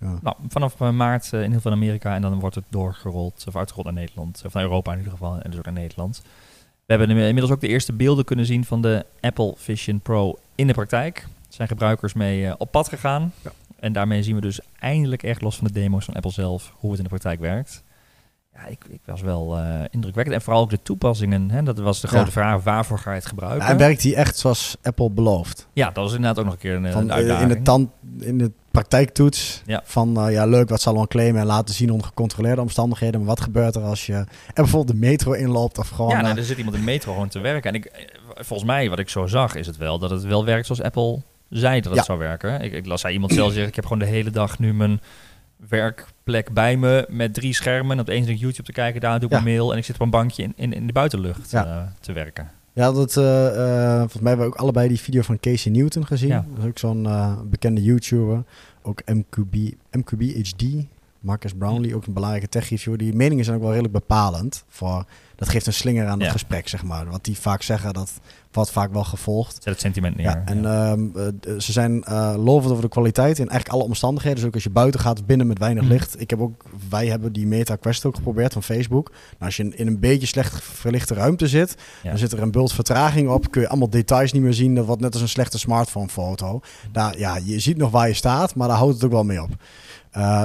ja. 0.00 0.18
Nou, 0.22 0.36
vanaf 0.48 0.78
maart 0.78 1.32
in 1.32 1.50
heel 1.50 1.60
veel 1.60 1.72
Amerika 1.72 2.14
en 2.14 2.22
dan 2.22 2.40
wordt 2.40 2.54
het 2.54 2.64
doorgerold 2.68 3.44
of 3.48 3.56
uitgerold 3.56 3.86
naar 3.86 3.94
Nederland. 3.94 4.42
Of 4.46 4.52
naar 4.52 4.62
Europa 4.62 4.92
in 4.92 4.98
ieder 4.98 5.12
geval 5.12 5.40
en 5.40 5.50
dus 5.50 5.58
ook 5.58 5.64
naar 5.64 5.74
Nederland. 5.74 6.22
We 6.86 6.94
hebben 6.94 7.10
inmiddels 7.10 7.50
ook 7.50 7.60
de 7.60 7.68
eerste 7.68 7.92
beelden 7.92 8.24
kunnen 8.24 8.46
zien 8.46 8.64
van 8.64 8.82
de 8.82 9.06
Apple 9.20 9.54
Vision 9.56 10.00
Pro 10.00 10.38
in 10.54 10.66
de 10.66 10.72
praktijk. 10.72 11.18
Er 11.18 11.54
zijn 11.54 11.68
gebruikers 11.68 12.12
mee 12.12 12.58
op 12.58 12.70
pad 12.70 12.88
gegaan. 12.88 13.32
Ja. 13.42 13.52
En 13.78 13.92
daarmee 13.92 14.22
zien 14.22 14.34
we 14.34 14.40
dus 14.40 14.60
eindelijk 14.78 15.22
echt 15.22 15.42
los 15.42 15.56
van 15.56 15.66
de 15.66 15.72
demo's 15.72 16.04
van 16.04 16.14
Apple 16.14 16.30
zelf 16.30 16.72
hoe 16.76 16.88
het 16.90 16.98
in 16.98 17.04
de 17.04 17.10
praktijk 17.10 17.40
werkt. 17.40 17.84
Ja, 18.54 18.66
ik, 18.66 18.84
ik 18.88 19.00
was 19.04 19.20
wel 19.20 19.56
eh, 19.56 19.80
indrukwekkend. 19.90 20.36
En 20.36 20.42
vooral 20.42 20.62
ook 20.62 20.70
de 20.70 20.82
toepassingen. 20.82 21.50
Hè, 21.50 21.62
dat 21.62 21.78
was 21.78 22.00
de 22.00 22.06
grote 22.06 22.24
Ja. 22.24 22.30
vraag, 22.30 22.62
waarvoor 22.62 22.98
ga 22.98 23.10
je 23.10 23.16
het 23.18 23.26
gebruiken? 23.26 23.68
En 23.68 23.76
werkt 23.76 24.02
hij 24.02 24.14
echt 24.14 24.38
zoals 24.38 24.76
Apple 24.82 25.10
belooft? 25.10 25.68
Ja, 25.72 25.86
dat 25.86 26.04
was 26.04 26.14
inderdaad 26.14 26.38
ook 26.38 26.44
nog 26.44 26.52
een 26.54 26.60
keer 26.60 26.74
een, 26.74 26.92
Van, 26.92 27.02
een 27.02 27.08
eh, 27.10 27.14
uitdaging. 27.14 27.50
in, 27.50 27.56
de 27.56 27.62
tand, 27.62 27.90
in 28.20 28.38
de 28.38 28.50
praktijktoets 28.70 29.62
Ja. 29.66 29.80
van 29.84 30.16
eh, 30.20 30.32
ja 30.32 30.46
leuk 30.46 30.68
wat 30.68 30.80
zal 30.80 30.94
wel 30.94 31.06
claimen 31.06 31.40
en 31.40 31.46
laten 31.46 31.74
zien 31.74 31.90
onder 31.92 32.06
gecontroleerde 32.06 32.60
omstandigheden. 32.60 33.18
Maar 33.20 33.28
wat 33.28 33.40
gebeurt 33.40 33.74
er 33.74 33.82
als 33.82 34.06
je 34.06 34.14
en 34.14 34.26
bijvoorbeeld 34.54 35.00
de 35.00 35.06
metro 35.06 35.32
inloopt 35.32 35.78
of 35.78 35.88
gewoon... 35.88 36.10
Ja, 36.10 36.16
eh, 36.16 36.22
nou, 36.24 36.36
er 36.36 36.44
zit 36.44 36.56
iemand 36.58 36.76
in 36.76 36.82
de 36.84 36.90
metro 36.90 37.12
gewoon 37.12 37.28
te 37.28 37.38
werken. 37.38 37.70
En 37.70 37.76
ik, 37.76 37.84
eh, 37.84 38.04
volgens 38.34 38.68
mij, 38.68 38.88
wat 38.90 38.98
ik 38.98 39.08
zo 39.08 39.26
zag, 39.26 39.54
is 39.54 39.66
het 39.66 39.76
wel 39.76 39.98
dat 39.98 40.10
het 40.10 40.22
wel 40.24 40.44
werkt 40.44 40.66
zoals 40.66 40.82
Apple 40.82 41.20
zei 41.48 41.80
dat 41.80 41.90
het 41.90 41.94
Ja. 42.00 42.04
zou 42.04 42.18
werken. 42.18 42.60
Ik, 42.60 42.72
ik 42.72 42.86
las 42.86 43.00
zei 43.00 43.12
iemand 43.14 43.32
zelf 43.32 43.50
zeggen, 43.50 43.68
ik 43.68 43.74
heb 43.76 43.84
gewoon 43.84 43.98
de 43.98 44.04
hele 44.04 44.30
dag 44.30 44.58
nu 44.58 44.74
mijn 44.74 45.00
werkplek 45.68 46.52
bij 46.52 46.76
me 46.76 47.06
met 47.08 47.34
drie 47.34 47.54
schermen. 47.54 47.98
Op 48.00 48.06
de 48.06 48.12
ene 48.12 48.24
zit 48.24 48.34
ik 48.34 48.40
YouTube 48.40 48.62
te 48.66 48.72
kijken, 48.72 49.00
daar 49.00 49.20
doe 49.20 49.28
ik 49.28 49.34
Ja. 49.34 49.40
mijn 49.42 49.56
mail 49.56 49.72
en 49.72 49.78
ik 49.78 49.84
zit 49.84 49.94
op 49.94 50.00
een 50.00 50.10
bankje 50.10 50.42
in, 50.42 50.52
in, 50.56 50.72
in 50.72 50.86
de 50.86 50.92
buitenlucht 50.92 51.50
Ja. 51.50 51.64
eh, 51.66 51.82
te 52.00 52.12
werken. 52.12 52.50
Ja, 52.72 52.92
dat, 52.92 53.16
eh, 53.16 53.24
volgens 53.98 54.20
mij 54.20 54.28
hebben 54.28 54.46
we 54.46 54.52
ook 54.52 54.60
allebei 54.60 54.88
die 54.88 55.00
video 55.00 55.22
van 55.22 55.40
Casey 55.40 55.72
Newton 55.72 56.06
gezien. 56.06 56.28
Ja. 56.28 56.44
Dat 56.54 56.58
is 56.64 56.68
ook 56.68 56.78
zo'n 56.78 57.08
bekende 57.50 57.82
YouTuber. 57.82 58.42
Ook 58.82 59.02
MQB, 59.04 59.54
MQB 59.90 60.22
HD. 60.42 60.64
Marcus 61.20 61.52
Brownlee, 61.54 61.94
ook 61.94 62.06
een 62.06 62.12
belangrijke 62.12 62.48
tech 62.48 62.68
reviewer. 62.68 62.98
Die 62.98 63.14
meningen 63.14 63.44
zijn 63.44 63.56
ook 63.56 63.62
wel 63.62 63.70
redelijk 63.72 63.94
bepalend. 63.94 64.64
Voor, 64.68 65.04
dat 65.36 65.48
geeft 65.48 65.66
een 65.66 65.72
slinger 65.72 66.06
aan 66.06 66.16
het 66.18 66.26
Ja. 66.26 66.32
gesprek, 66.32 66.68
zeg 66.68 66.82
maar. 66.82 67.06
Wat 67.10 67.24
die 67.24 67.38
vaak 67.38 67.62
zeggen, 67.62 67.92
dat 67.94 68.12
wordt 68.52 68.70
vaak 68.70 68.92
wel 68.92 69.04
gevolgd. 69.04 69.54
Zet 69.54 69.64
het 69.64 69.80
sentiment 69.80 70.16
neer. 70.16 70.24
Ja, 70.26 70.42
en 70.44 70.64
ehm, 70.64 71.06
eh, 71.16 71.58
ze 71.58 71.72
zijn 71.72 72.04
eh 72.04 72.34
lovend 72.36 72.70
over 72.72 72.82
de 72.82 72.88
kwaliteit 72.88 73.38
in 73.38 73.48
eigenlijk 73.48 73.68
alle 73.78 73.82
omstandigheden. 73.88 74.38
Dus 74.38 74.46
ook 74.46 74.54
als 74.54 74.62
je 74.62 74.70
buiten 74.70 75.00
gaat, 75.00 75.26
binnen 75.26 75.46
met 75.46 75.58
weinig 75.58 75.82
Mhm. 75.82 75.92
licht. 75.92 76.20
Ik 76.20 76.30
heb 76.30 76.40
ook, 76.40 76.64
wij 76.88 77.06
hebben 77.06 77.32
die 77.32 77.46
Meta 77.46 77.76
Quest 77.76 78.04
ook 78.04 78.14
geprobeerd 78.14 78.52
van 78.52 78.62
Facebook. 78.62 79.08
Nou, 79.10 79.20
als 79.38 79.56
je 79.56 79.62
in, 79.62 79.76
in 79.78 79.86
een 79.86 80.00
beetje 80.00 80.26
slecht 80.26 80.62
verlichte 80.62 81.14
ruimte 81.14 81.48
zit, 81.48 81.74
dan 82.02 82.18
zit 82.18 82.32
er 82.32 82.42
een 82.42 82.50
bult 82.50 82.72
vertraging 82.72 83.28
op. 83.28 83.50
Kun 83.50 83.60
je 83.60 83.68
allemaal 83.68 83.90
details 83.90 84.32
niet 84.32 84.42
meer 84.42 84.54
zien. 84.54 84.74
Dat 84.74 84.86
wordt 84.86 85.02
net 85.02 85.12
als 85.12 85.22
een 85.22 85.28
slechte 85.28 85.58
smartphone 85.58 86.08
foto. 86.08 86.60
Daar, 86.92 87.18
ja, 87.18 87.38
je 87.44 87.58
ziet 87.58 87.76
nog 87.76 87.90
waar 87.90 88.08
je 88.08 88.14
staat, 88.14 88.54
maar 88.54 88.68
daar 88.68 88.76
houdt 88.76 88.94
het 88.94 89.04
ook 89.04 89.10
wel 89.12 89.24
mee 89.24 89.42
op. 89.42 89.50
Eh, 90.10 90.44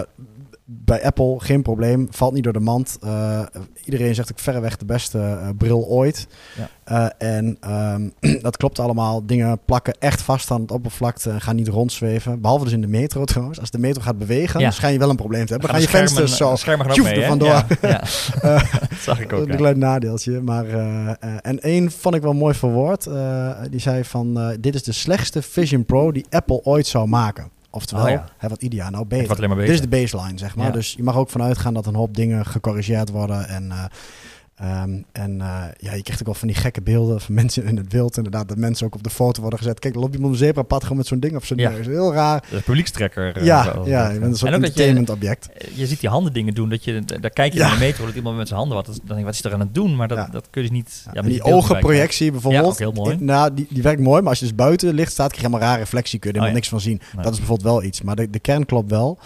bij 0.74 1.04
Apple 1.04 1.36
geen 1.40 1.62
probleem, 1.62 2.08
valt 2.12 2.34
niet 2.34 2.44
door 2.44 2.54
de 2.54 2.60
mand. 2.60 2.98
Eh, 3.02 3.42
iedereen 3.84 4.16
zegt 4.16 4.32
ook 4.32 4.40
verreweg 4.40 4.78
de 4.78 4.86
beste 4.86 5.20
eh, 5.20 5.50
bril 5.58 5.86
ooit. 5.88 6.28
Ja. 6.58 6.70
Eh, 7.18 7.36
en 7.38 7.58
ehm, 7.60 8.10
dat 8.42 8.58
klopt 8.58 8.80
allemaal. 8.80 9.26
Dingen 9.26 9.60
plakken 9.66 9.94
echt 10.00 10.22
vast 10.22 10.52
aan 10.52 10.62
het 10.62 10.72
oppervlakte 10.72 11.30
en 11.30 11.42
gaan 11.42 11.56
niet 11.56 11.68
rondzweven. 11.68 12.42
Behalve 12.42 12.64
dus 12.64 12.74
in 12.74 12.82
de 12.82 12.88
metro 12.88 13.26
trouwens. 13.34 13.60
Als 13.60 13.72
de 13.72 13.80
metro 13.80 14.02
gaat 14.02 14.18
bewegen, 14.18 14.60
Ja. 14.60 14.66
dan 14.66 14.74
schijn 14.74 14.94
je 14.94 15.00
wel 15.00 15.10
een 15.10 15.16
probleem 15.16 15.46
te 15.46 15.52
hebben. 15.52 15.70
Dan 15.72 15.80
gaan 15.80 15.90
Gaan 15.90 16.02
je 16.02 16.08
vensters 16.08 16.38
zo 16.38 16.56
schermen 16.56 16.86
gaan 16.86 17.00
ook 17.00 17.06
mee, 17.06 17.22
er 17.22 17.28
vandoor. 17.28 17.64
Ja, 17.82 18.04
dat 18.90 19.00
zag 19.00 19.20
ik 19.20 19.34
ook. 19.34 19.48
een 19.48 19.56
klein 19.56 19.80
nadeeltje. 19.80 20.42
Maar, 20.42 20.66
en 21.42 21.60
één 21.60 21.92
vond 21.92 22.16
ik 22.16 22.22
wel 22.22 22.34
mooi 22.34 22.54
verwoord. 22.54 23.08
Die 23.70 23.80
zei 23.80 24.04
van, 24.04 24.56
dit 24.60 24.76
is 24.76 24.84
de 24.84 24.92
slechtste 24.92 25.42
Vision 25.42 25.86
Pro 25.86 26.12
die 26.12 26.26
Apple 26.30 26.64
ooit 26.64 26.88
zou 26.88 27.08
maken. 27.08 27.60
Oftewel, 27.74 28.04
Oh 28.06 28.10
ja. 28.10 28.26
hè, 28.38 28.48
wat 28.48 28.62
ideaal 28.62 28.90
nou 28.90 29.06
beter. 29.06 29.28
Dit 29.56 29.70
is 29.70 29.82
de 29.82 29.88
baseline, 29.88 30.38
zeg 30.38 30.56
maar. 30.56 30.66
Ja. 30.66 30.72
Dus 30.72 30.94
je 30.94 31.04
mag 31.04 31.16
ook 31.16 31.30
vanuit 31.30 31.58
gaan 31.58 31.74
dat 31.74 31.86
een 31.86 31.96
hoop 31.96 32.16
dingen 32.16 32.46
gecorrigeerd 32.46 33.10
worden. 33.10 33.48
En, 33.48 33.72
eh, 33.72 33.84
ehm, 34.62 35.02
en 35.12 35.42
eh, 35.42 35.48
ja, 35.78 35.94
je 35.94 36.02
krijgt 36.02 36.20
ook 36.20 36.26
wel 36.26 36.34
van 36.36 36.48
die 36.48 36.58
gekke 36.58 36.82
beelden 36.82 37.22
van 37.22 37.36
mensen 37.42 37.64
in 37.66 37.78
het 37.78 37.92
wild. 37.92 38.18
Inderdaad, 38.18 38.48
dat 38.48 38.58
mensen 38.58 38.86
ook 38.86 38.96
op 38.96 39.04
de 39.04 39.10
foto 39.10 39.42
worden 39.42 39.60
gezet. 39.60 39.80
Kijk, 39.80 39.96
loopt 39.96 40.14
iemand 40.16 40.32
een 40.34 40.40
zebrapad 40.40 40.82
gewoon 40.84 40.98
met 40.98 41.08
zo'n 41.08 41.20
ding 41.20 41.36
op 41.36 41.46
zijn 41.46 41.60
Ja. 41.60 41.70
neus. 41.70 41.86
Heel 41.86 42.14
raar. 42.14 42.44
De 42.50 42.62
publiekstrekker. 42.62 43.38
eh, 43.38 43.46
ja, 43.46 43.76
ja, 43.86 44.10
je 44.10 44.20
bent 44.20 44.32
een 44.32 44.38
soort 44.38 44.52
En 44.52 44.58
ook 44.58 44.64
dat 44.64 44.74
je, 44.76 44.84
entertainment 44.84 45.10
object. 45.10 45.50
je 45.74 45.88
ziet 45.88 46.00
die 46.00 46.10
handen 46.10 46.34
dingen 46.34 46.54
doen. 46.54 46.70
Dat 46.70 46.84
je, 46.84 47.02
daar 47.06 47.30
kijk 47.32 47.54
je 47.54 47.60
Ja. 47.60 47.68
naar 47.68 47.78
de 47.80 47.86
metro, 47.86 48.06
dat 48.06 48.16
iemand 48.16 48.38
met 48.38 48.48
zijn 48.48 48.60
handen 48.60 48.78
wat. 48.78 48.86
Dan 48.86 48.96
denk 49.06 49.20
je, 49.20 49.26
wat 49.26 49.34
is 49.34 49.44
er 49.44 49.54
aan 49.54 49.60
het 49.60 49.74
doen? 49.76 49.96
Maar 49.96 50.08
dat, 50.08 50.18
Ja. 50.18 50.28
dat 50.32 50.48
kun 50.50 50.62
je 50.62 50.68
dus 50.70 50.78
niet... 50.78 51.04
Ja, 51.14 51.22
en 51.22 51.28
die 51.30 51.44
ogenprojectie 51.44 52.32
bijvoorbeeld. 52.32 52.64
Ja, 52.64 52.86
ook 52.86 52.94
heel 52.94 53.04
mooi. 53.04 53.16
in- 53.18 53.26
nou, 53.26 53.54
die, 53.54 53.68
die 53.70 53.84
werkt 53.84 54.02
mooi, 54.02 54.22
maar 54.22 54.30
als 54.30 54.40
je 54.40 54.46
dus 54.46 54.56
buiten 54.56 54.94
licht 54.94 55.12
staat, 55.12 55.28
krijg 55.32 55.42
je 55.42 55.48
helemaal 55.48 55.68
rare 55.70 55.80
reflectie. 55.84 56.20
Kun 56.20 56.30
je 56.32 56.36
er 56.38 56.42
Oh, 56.44 56.48
helemaal 56.50 56.70
niks 56.72 56.84
van 56.84 56.92
zien. 56.92 57.02
Nee. 57.16 57.24
Dat 57.24 57.32
is 57.34 57.38
bijvoorbeeld 57.40 57.68
wel 57.74 57.84
iets. 57.84 58.02
Maar 58.02 58.16
de, 58.16 58.30
de 58.30 58.40
kern 58.40 58.66
klopt 58.66 58.90
wel. 58.90 59.20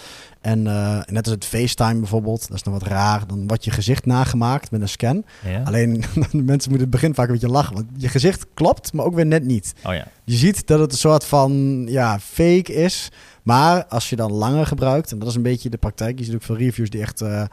En 0.45 0.67
eh, 0.67 0.99
net 1.05 1.25
als 1.25 1.33
het 1.33 1.45
FaceTime 1.45 1.99
bijvoorbeeld, 1.99 2.47
dat 2.47 2.57
is 2.57 2.63
nog 2.63 2.73
wat 2.73 2.87
raar. 2.87 3.27
Dan 3.27 3.47
wordt 3.47 3.63
je 3.63 3.71
gezicht 3.71 4.05
nagemaakt 4.05 4.71
met 4.71 4.81
een 4.81 4.89
scan. 4.89 5.25
Ja? 5.45 5.61
Alleen 5.63 5.93
de 6.31 6.43
mensen 6.43 6.45
moeten 6.45 6.71
in 6.71 6.79
het 6.79 6.89
begin 6.89 7.13
vaak 7.13 7.27
een 7.27 7.33
beetje 7.33 7.49
lachen. 7.49 7.73
Want 7.73 7.85
je 7.97 8.07
gezicht 8.07 8.45
klopt, 8.53 8.93
maar 8.93 9.05
ook 9.05 9.15
weer 9.15 9.25
net 9.25 9.43
niet. 9.43 9.73
Oh 9.83 9.93
ja. 9.93 10.07
Je 10.23 10.35
ziet 10.35 10.67
dat 10.67 10.79
het 10.79 10.91
een 10.91 10.97
soort 10.97 11.25
van 11.25 11.83
ja, 11.89 12.19
fake 12.19 12.73
is. 12.73 13.11
Maar 13.43 13.85
als 13.85 14.09
je 14.09 14.15
dan 14.15 14.31
langer 14.31 14.65
gebruikt, 14.65 15.11
en 15.11 15.19
dat 15.19 15.27
is 15.27 15.35
een 15.35 15.41
beetje 15.41 15.69
de 15.69 15.77
praktijk. 15.77 16.19
Je 16.19 16.25
ziet 16.25 16.35
ook 16.35 16.43
veel 16.43 16.57
reviews 16.57 16.89
die 16.89 17.01
echt 17.01 17.21
eh, 17.21 17.43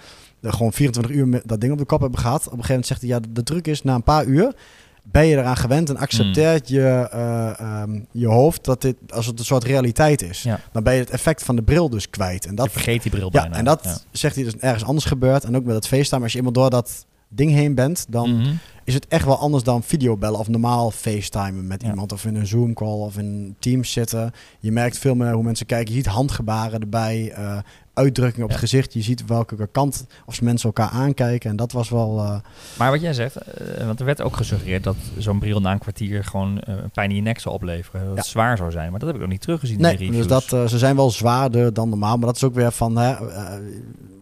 gewoon 0.43 0.73
24 0.73 1.13
uur 1.13 1.29
met 1.29 1.43
dat 1.45 1.61
ding 1.61 1.73
op 1.73 1.79
de 1.79 1.85
kop 1.85 2.01
hebben 2.01 2.21
gehad. 2.21 2.41
Op 2.41 2.45
een 2.45 2.65
gegeven 2.65 2.71
moment 2.71 2.87
zegt 2.87 3.01
hij, 3.01 3.11
ja, 3.11 3.21
de 3.31 3.43
truc 3.43 3.67
is 3.67 3.83
na 3.83 3.95
een 3.95 4.03
paar 4.03 4.25
uur 4.25 4.55
ben 5.03 5.27
je 5.27 5.37
eraan 5.37 5.57
gewend 5.57 5.89
en 5.89 5.97
accepteert 5.97 6.69
je, 6.69 7.09
eh, 7.13 7.61
ehm, 7.61 8.01
je 8.11 8.27
hoofd 8.27 8.65
dat 8.65 8.81
dit 8.83 8.97
als 9.09 9.27
het 9.27 9.39
een 9.39 9.45
soort 9.45 9.65
realiteit 9.65 10.23
is. 10.23 10.43
Ja. 10.43 10.61
Dan 10.73 10.83
ben 10.83 10.95
je 10.95 11.01
het 11.01 11.11
effect 11.11 11.43
van 11.43 11.57
de 11.57 11.63
bril 11.63 11.91
dus 11.91 12.11
kwijt. 12.11 12.47
En 12.47 12.55
dat, 12.55 12.67
je 12.67 12.73
vergeet 12.73 13.03
die 13.03 13.11
bril 13.11 13.29
ja, 13.33 13.41
bijna. 13.41 13.57
en 13.57 13.65
dat 13.65 13.81
Ja. 13.85 13.97
zegt 14.13 14.35
hij 14.35 14.45
dus 14.45 14.57
ergens 14.57 14.85
anders 14.85 15.05
gebeurt. 15.07 15.45
En 15.45 15.57
ook 15.57 15.65
met 15.65 15.75
het 15.75 15.87
FaceTime, 15.87 16.23
als 16.23 16.33
je 16.33 16.39
eenmaal 16.39 16.53
door 16.53 16.71
dat 16.71 17.07
ding 17.29 17.51
heen 17.53 17.75
bent, 17.75 18.07
dan 18.09 18.37
Mhm. 18.37 18.53
Is 18.85 18.95
het 18.95 19.07
echt 19.09 19.25
wel 19.25 19.39
anders 19.39 19.63
dan 19.65 19.83
videobellen 19.83 20.39
of 20.39 20.49
normaal 20.49 20.91
facetimen 20.91 21.67
met 21.67 21.83
Ja. 21.83 21.89
iemand 21.89 22.13
of 22.13 22.25
in 22.25 22.35
een 22.35 22.47
Zoom 22.47 22.75
call 22.75 22.89
of 23.01 23.19
in 23.19 23.55
Teams 23.59 23.93
zitten. 23.93 24.33
Je 24.61 24.73
merkt 24.73 24.99
veel 24.99 25.15
meer 25.15 25.33
hoe 25.33 25.43
mensen 25.43 25.67
kijken. 25.67 25.89
Je 25.95 25.97
ziet 26.03 26.07
handgebaren 26.13 26.81
erbij, 26.81 27.33
eh 27.37 27.59
uitdrukkingen 27.95 28.45
op 28.45 28.51
Ja. 28.51 28.57
het 28.57 28.65
gezicht. 28.71 28.93
Je 28.93 29.03
ziet 29.03 29.27
welke 29.27 29.69
kant 29.73 30.07
of 30.27 30.43
mensen 30.43 30.67
elkaar 30.67 30.89
aankijken. 30.91 31.51
En 31.51 31.57
dat 31.57 31.73
was 31.73 31.89
wel. 31.89 32.19
eh, 32.19 32.37
Maar 32.79 32.91
wat 32.91 33.01
jij 33.01 33.13
zegt, 33.13 33.37
eh, 33.37 33.87
want 33.87 34.01
er 34.01 34.07
werd 34.07 34.23
ook 34.23 34.37
gesuggereerd 34.37 34.85
dat 34.85 34.97
zo'n 35.19 35.39
bril 35.39 35.61
na 35.61 35.73
een 35.73 35.79
kwartier 35.79 36.25
gewoon 36.25 36.63
pijn 36.93 37.11
in 37.11 37.17
je 37.17 37.23
nek 37.23 37.39
zou 37.39 37.55
opleveren. 37.55 38.07
Dat 38.07 38.17
het 38.17 38.27
zwaar 38.27 38.57
zou 38.57 38.71
zijn. 38.71 38.91
Maar 38.91 38.99
dat 38.99 39.07
heb 39.09 39.17
ik 39.17 39.23
nog 39.23 39.31
niet 39.31 39.41
teruggezien 39.41 39.77
in 39.77 39.83
Nee, 39.83 39.93
de 39.97 40.05
reviews. 40.05 40.27
dus 40.29 40.49
dat, 40.49 40.71
ze 40.71 40.79
zijn 40.79 40.97
wel 40.97 41.11
zwaarder 41.11 41.73
dan 41.75 41.89
normaal. 41.89 42.17
Maar 42.17 42.27
dat 42.27 42.37
is 42.37 42.45
ook 42.45 42.55
weer 42.55 42.73
van. 42.73 42.97
Hè, 42.97 43.15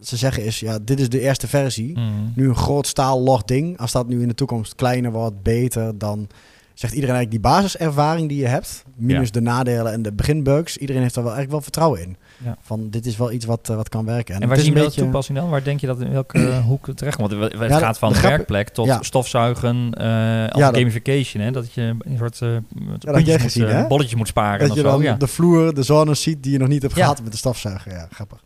ze 0.01 0.17
zeggen 0.17 0.43
is, 0.45 0.59
ja, 0.59 0.79
dit 0.81 0.99
is 0.99 1.09
de 1.09 1.19
eerste 1.19 1.47
versie. 1.47 1.91
Mhm. 1.99 2.09
Nu 2.35 2.47
een 2.49 2.55
groot 2.55 2.87
staal 2.87 3.21
log 3.21 3.43
ding. 3.43 3.77
Als 3.77 3.91
dat 3.91 4.07
nu 4.07 4.21
in 4.21 4.27
de 4.27 4.33
toekomst 4.33 4.50
kleiner 4.75 5.11
wordt, 5.11 5.43
beter, 5.43 5.97
dan 5.97 6.27
zegt 6.73 6.93
iedereen 6.93 7.15
eigenlijk 7.15 7.43
die 7.43 7.51
basiservaring 7.53 8.29
die 8.29 8.37
je 8.39 8.47
hebt, 8.47 8.83
minus 8.95 9.25
Ja. 9.27 9.31
de 9.33 9.41
nadelen 9.41 9.91
en 9.91 10.01
de 10.01 10.11
beginbugs, 10.11 10.77
iedereen 10.77 11.01
heeft 11.01 11.13
daar 11.15 11.23
wel 11.23 11.33
eigenlijk 11.33 11.63
wel 11.63 11.71
vertrouwen 11.71 12.01
in. 12.01 12.17
Ja. 12.45 12.57
Van 12.61 12.89
dit 12.89 13.05
is 13.05 13.17
wel 13.17 13.31
iets 13.31 13.45
wat, 13.45 13.69
eh, 13.69 13.75
wat 13.75 13.89
kan 13.89 14.05
werken. 14.05 14.41
En, 14.41 14.47
waar 14.47 14.57
een 14.57 14.63
we 14.63 14.71
beetje, 14.71 14.85
dat 14.85 14.93
toepassing 14.93 15.37
dan? 15.37 15.49
Waar 15.49 15.63
denk 15.63 15.79
je 15.79 15.87
dat 15.87 16.01
in 16.01 16.11
welke 16.11 16.47
eh, 16.47 16.65
hoek 16.67 16.87
het 16.87 16.97
terecht 16.97 17.15
komt? 17.17 17.31
Want 17.31 17.51
het, 17.53 17.69
Ja, 17.69 17.77
gaat 17.77 17.97
van 17.97 18.09
de 18.11 18.15
grap- 18.17 18.29
werkplek 18.31 18.69
tot 18.69 18.97
stofzuigen, 19.01 19.93
eh 19.93 20.47
dat- 20.47 20.75
gamification. 20.75 21.43
Hè? 21.43 21.51
Dat 21.51 21.73
je 21.73 21.81
een 21.81 22.17
soort 22.17 22.39
uh, 22.41 23.39
gezien, 23.39 23.67
hè? 23.67 23.87
bolletje 23.87 24.15
moet 24.15 24.27
sparen. 24.27 24.67
dat 24.67 24.75
je 24.77 24.81
zo, 24.83 25.01
dan 25.01 25.17
de 25.19 25.27
vloer, 25.27 25.73
de 25.73 25.83
zones 25.83 26.21
ziet 26.21 26.43
die 26.43 26.51
je 26.51 26.57
nog 26.57 26.67
niet 26.67 26.81
hebt 26.81 26.93
gehad 26.93 27.21
met 27.23 27.31
de 27.31 27.37
stofzuiger. 27.37 27.91
Ja, 27.91 28.07
grappig. 28.11 28.39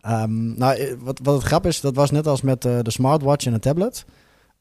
Ehm, 0.00 0.54
nou, 0.58 0.74
eh, 0.76 0.92
wat, 1.00 1.20
wat 1.22 1.34
het 1.34 1.42
grap 1.44 1.66
is, 1.66 1.80
dat 1.80 1.94
was 1.94 2.10
net 2.10 2.26
als 2.26 2.42
met 2.42 2.64
eh, 2.64 2.78
de 2.82 2.90
smartwatch 2.90 3.46
en 3.46 3.52
de 3.52 3.58
tablet. 3.58 4.04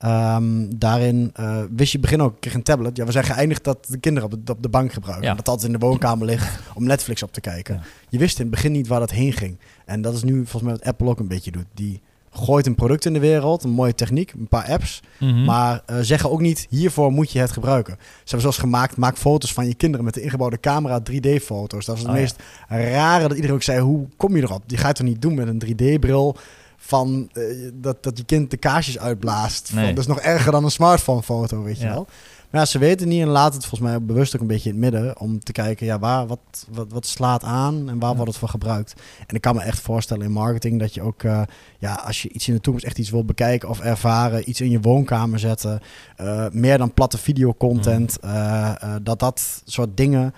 Ehm, 0.01 0.65
daarin 0.75 1.29
eh, 1.33 1.57
wist 1.75 1.91
je 1.91 1.99
begin 1.99 2.21
ook, 2.21 2.33
ik 2.33 2.39
kreeg 2.39 2.53
een 2.53 2.63
tablet. 2.63 2.97
Ja, 2.97 3.05
we 3.05 3.11
zijn 3.11 3.23
geëindigd 3.23 3.63
dat 3.63 3.85
de 3.89 3.97
kinderen 3.97 4.31
op 4.31 4.45
de, 4.45 4.51
op 4.51 4.63
de 4.63 4.69
bank 4.69 4.93
gebruiken. 4.93 5.27
Ja. 5.27 5.35
Dat 5.35 5.47
altijd 5.47 5.73
in 5.73 5.79
de 5.79 5.85
woonkamer 5.85 6.25
ligt 6.25 6.59
om 6.73 6.83
Netflix 6.83 7.23
op 7.23 7.33
te 7.33 7.41
kijken. 7.41 7.75
Ja. 7.75 7.81
Je 8.09 8.17
wist 8.17 8.37
in 8.39 8.45
het 8.45 8.53
begin 8.53 8.71
niet 8.71 8.87
waar 8.87 8.99
dat 8.99 9.11
heen 9.11 9.33
ging. 9.33 9.57
En 9.85 10.01
dat 10.01 10.13
is 10.13 10.23
nu 10.23 10.35
volgens 10.35 10.61
mij 10.63 10.71
wat 10.71 10.83
Apple 10.83 11.07
ook 11.07 11.19
een 11.19 11.27
beetje 11.27 11.51
doet. 11.51 11.65
Die 11.73 12.01
gooit 12.31 12.65
een 12.65 12.75
product 12.75 13.05
in 13.05 13.13
de 13.13 13.19
wereld, 13.19 13.63
een 13.63 13.69
mooie 13.69 13.95
techniek, 13.95 14.31
een 14.31 14.47
paar 14.47 14.65
apps. 14.65 15.01
Mhm. 15.19 15.43
Maar 15.43 15.81
eh, 15.85 15.97
zeggen 16.01 16.31
ook 16.31 16.41
niet, 16.41 16.67
hiervoor 16.69 17.11
moet 17.11 17.31
je 17.31 17.39
het 17.39 17.51
gebruiken. 17.51 17.93
Ze 17.99 18.07
hebben 18.19 18.41
zoals 18.41 18.57
gemaakt, 18.57 18.97
maak 18.97 19.17
foto's 19.17 19.53
van 19.53 19.67
je 19.67 19.73
kinderen 19.75 20.05
met 20.05 20.13
de 20.13 20.21
ingebouwde 20.21 20.59
camera, 20.59 20.99
3D-foto's. 21.11 21.85
Dat 21.85 21.95
is 21.95 22.01
het 22.01 22.09
Oh, 22.11 22.15
ja. 22.15 22.21
meest 22.21 22.35
rare 22.67 23.21
dat 23.27 23.35
iedereen 23.35 23.55
ook 23.55 23.63
zei, 23.63 23.79
hoe 23.79 24.07
kom 24.17 24.35
je 24.35 24.41
erop? 24.41 24.63
Die 24.65 24.77
ga 24.77 24.87
je 24.87 24.93
toch 24.93 25.07
niet 25.07 25.21
doen 25.21 25.35
met 25.35 25.47
een 25.47 25.63
3D-bril 25.65 26.35
van 26.83 27.29
eh, 27.33 27.43
dat, 27.73 28.03
dat 28.03 28.17
je 28.17 28.23
kind 28.23 28.51
de 28.51 28.57
kaarsjes 28.57 28.99
uitblaast. 28.99 29.73
Nee. 29.73 29.85
Van, 29.85 29.93
dat 29.95 30.03
is 30.03 30.09
nog 30.09 30.19
erger 30.19 30.51
dan 30.51 30.63
een 30.63 30.71
smartphone-foto, 30.71 31.63
weet 31.63 31.77
je 31.77 31.85
Ja. 31.85 31.91
wel. 31.93 32.07
Maar 32.49 32.61
ja, 32.61 32.67
ze 32.67 32.77
weten 32.79 33.07
niet 33.07 33.21
en 33.21 33.27
laten 33.27 33.53
het 33.59 33.65
volgens 33.65 33.89
mij 33.91 34.01
bewust 34.01 34.35
ook 34.35 34.41
een 34.41 34.47
beetje 34.47 34.69
in 34.69 34.81
het 34.81 34.91
midden 34.91 35.19
om 35.19 35.39
te 35.39 35.51
kijken, 35.51 35.85
ja, 35.85 35.99
waar, 35.99 36.27
wat, 36.27 36.39
wat, 36.71 36.91
wat 36.91 37.05
slaat 37.05 37.43
aan 37.43 37.89
en 37.89 37.99
waar 37.99 38.09
Ja. 38.09 38.15
wordt 38.15 38.31
het 38.31 38.39
voor 38.39 38.49
gebruikt. 38.49 38.93
En 39.27 39.35
ik 39.35 39.41
kan 39.41 39.55
me 39.55 39.61
echt 39.61 39.79
voorstellen 39.79 40.25
in 40.25 40.31
marketing 40.31 40.79
dat 40.79 40.93
je 40.93 41.01
ook, 41.01 41.23
eh, 41.23 41.41
ja, 41.79 41.93
als 41.93 42.21
je 42.21 42.29
iets 42.29 42.47
in 42.47 42.53
de 42.53 42.61
toekomst 42.61 42.85
echt 42.87 42.97
iets 42.97 43.09
wil 43.09 43.25
bekijken 43.25 43.69
of 43.69 43.79
ervaren, 43.79 44.49
iets 44.49 44.61
in 44.61 44.69
je 44.69 44.79
woonkamer 44.79 45.39
zetten, 45.39 45.79
eh, 46.15 46.45
meer 46.51 46.77
dan 46.77 46.93
platte 46.93 47.17
videocontent, 47.17 48.17
Mm. 48.21 48.29
eh, 48.29 48.69
eh, 48.81 48.95
dat 49.03 49.19
dat 49.19 49.61
soort 49.65 49.97
dingen, 49.97 50.33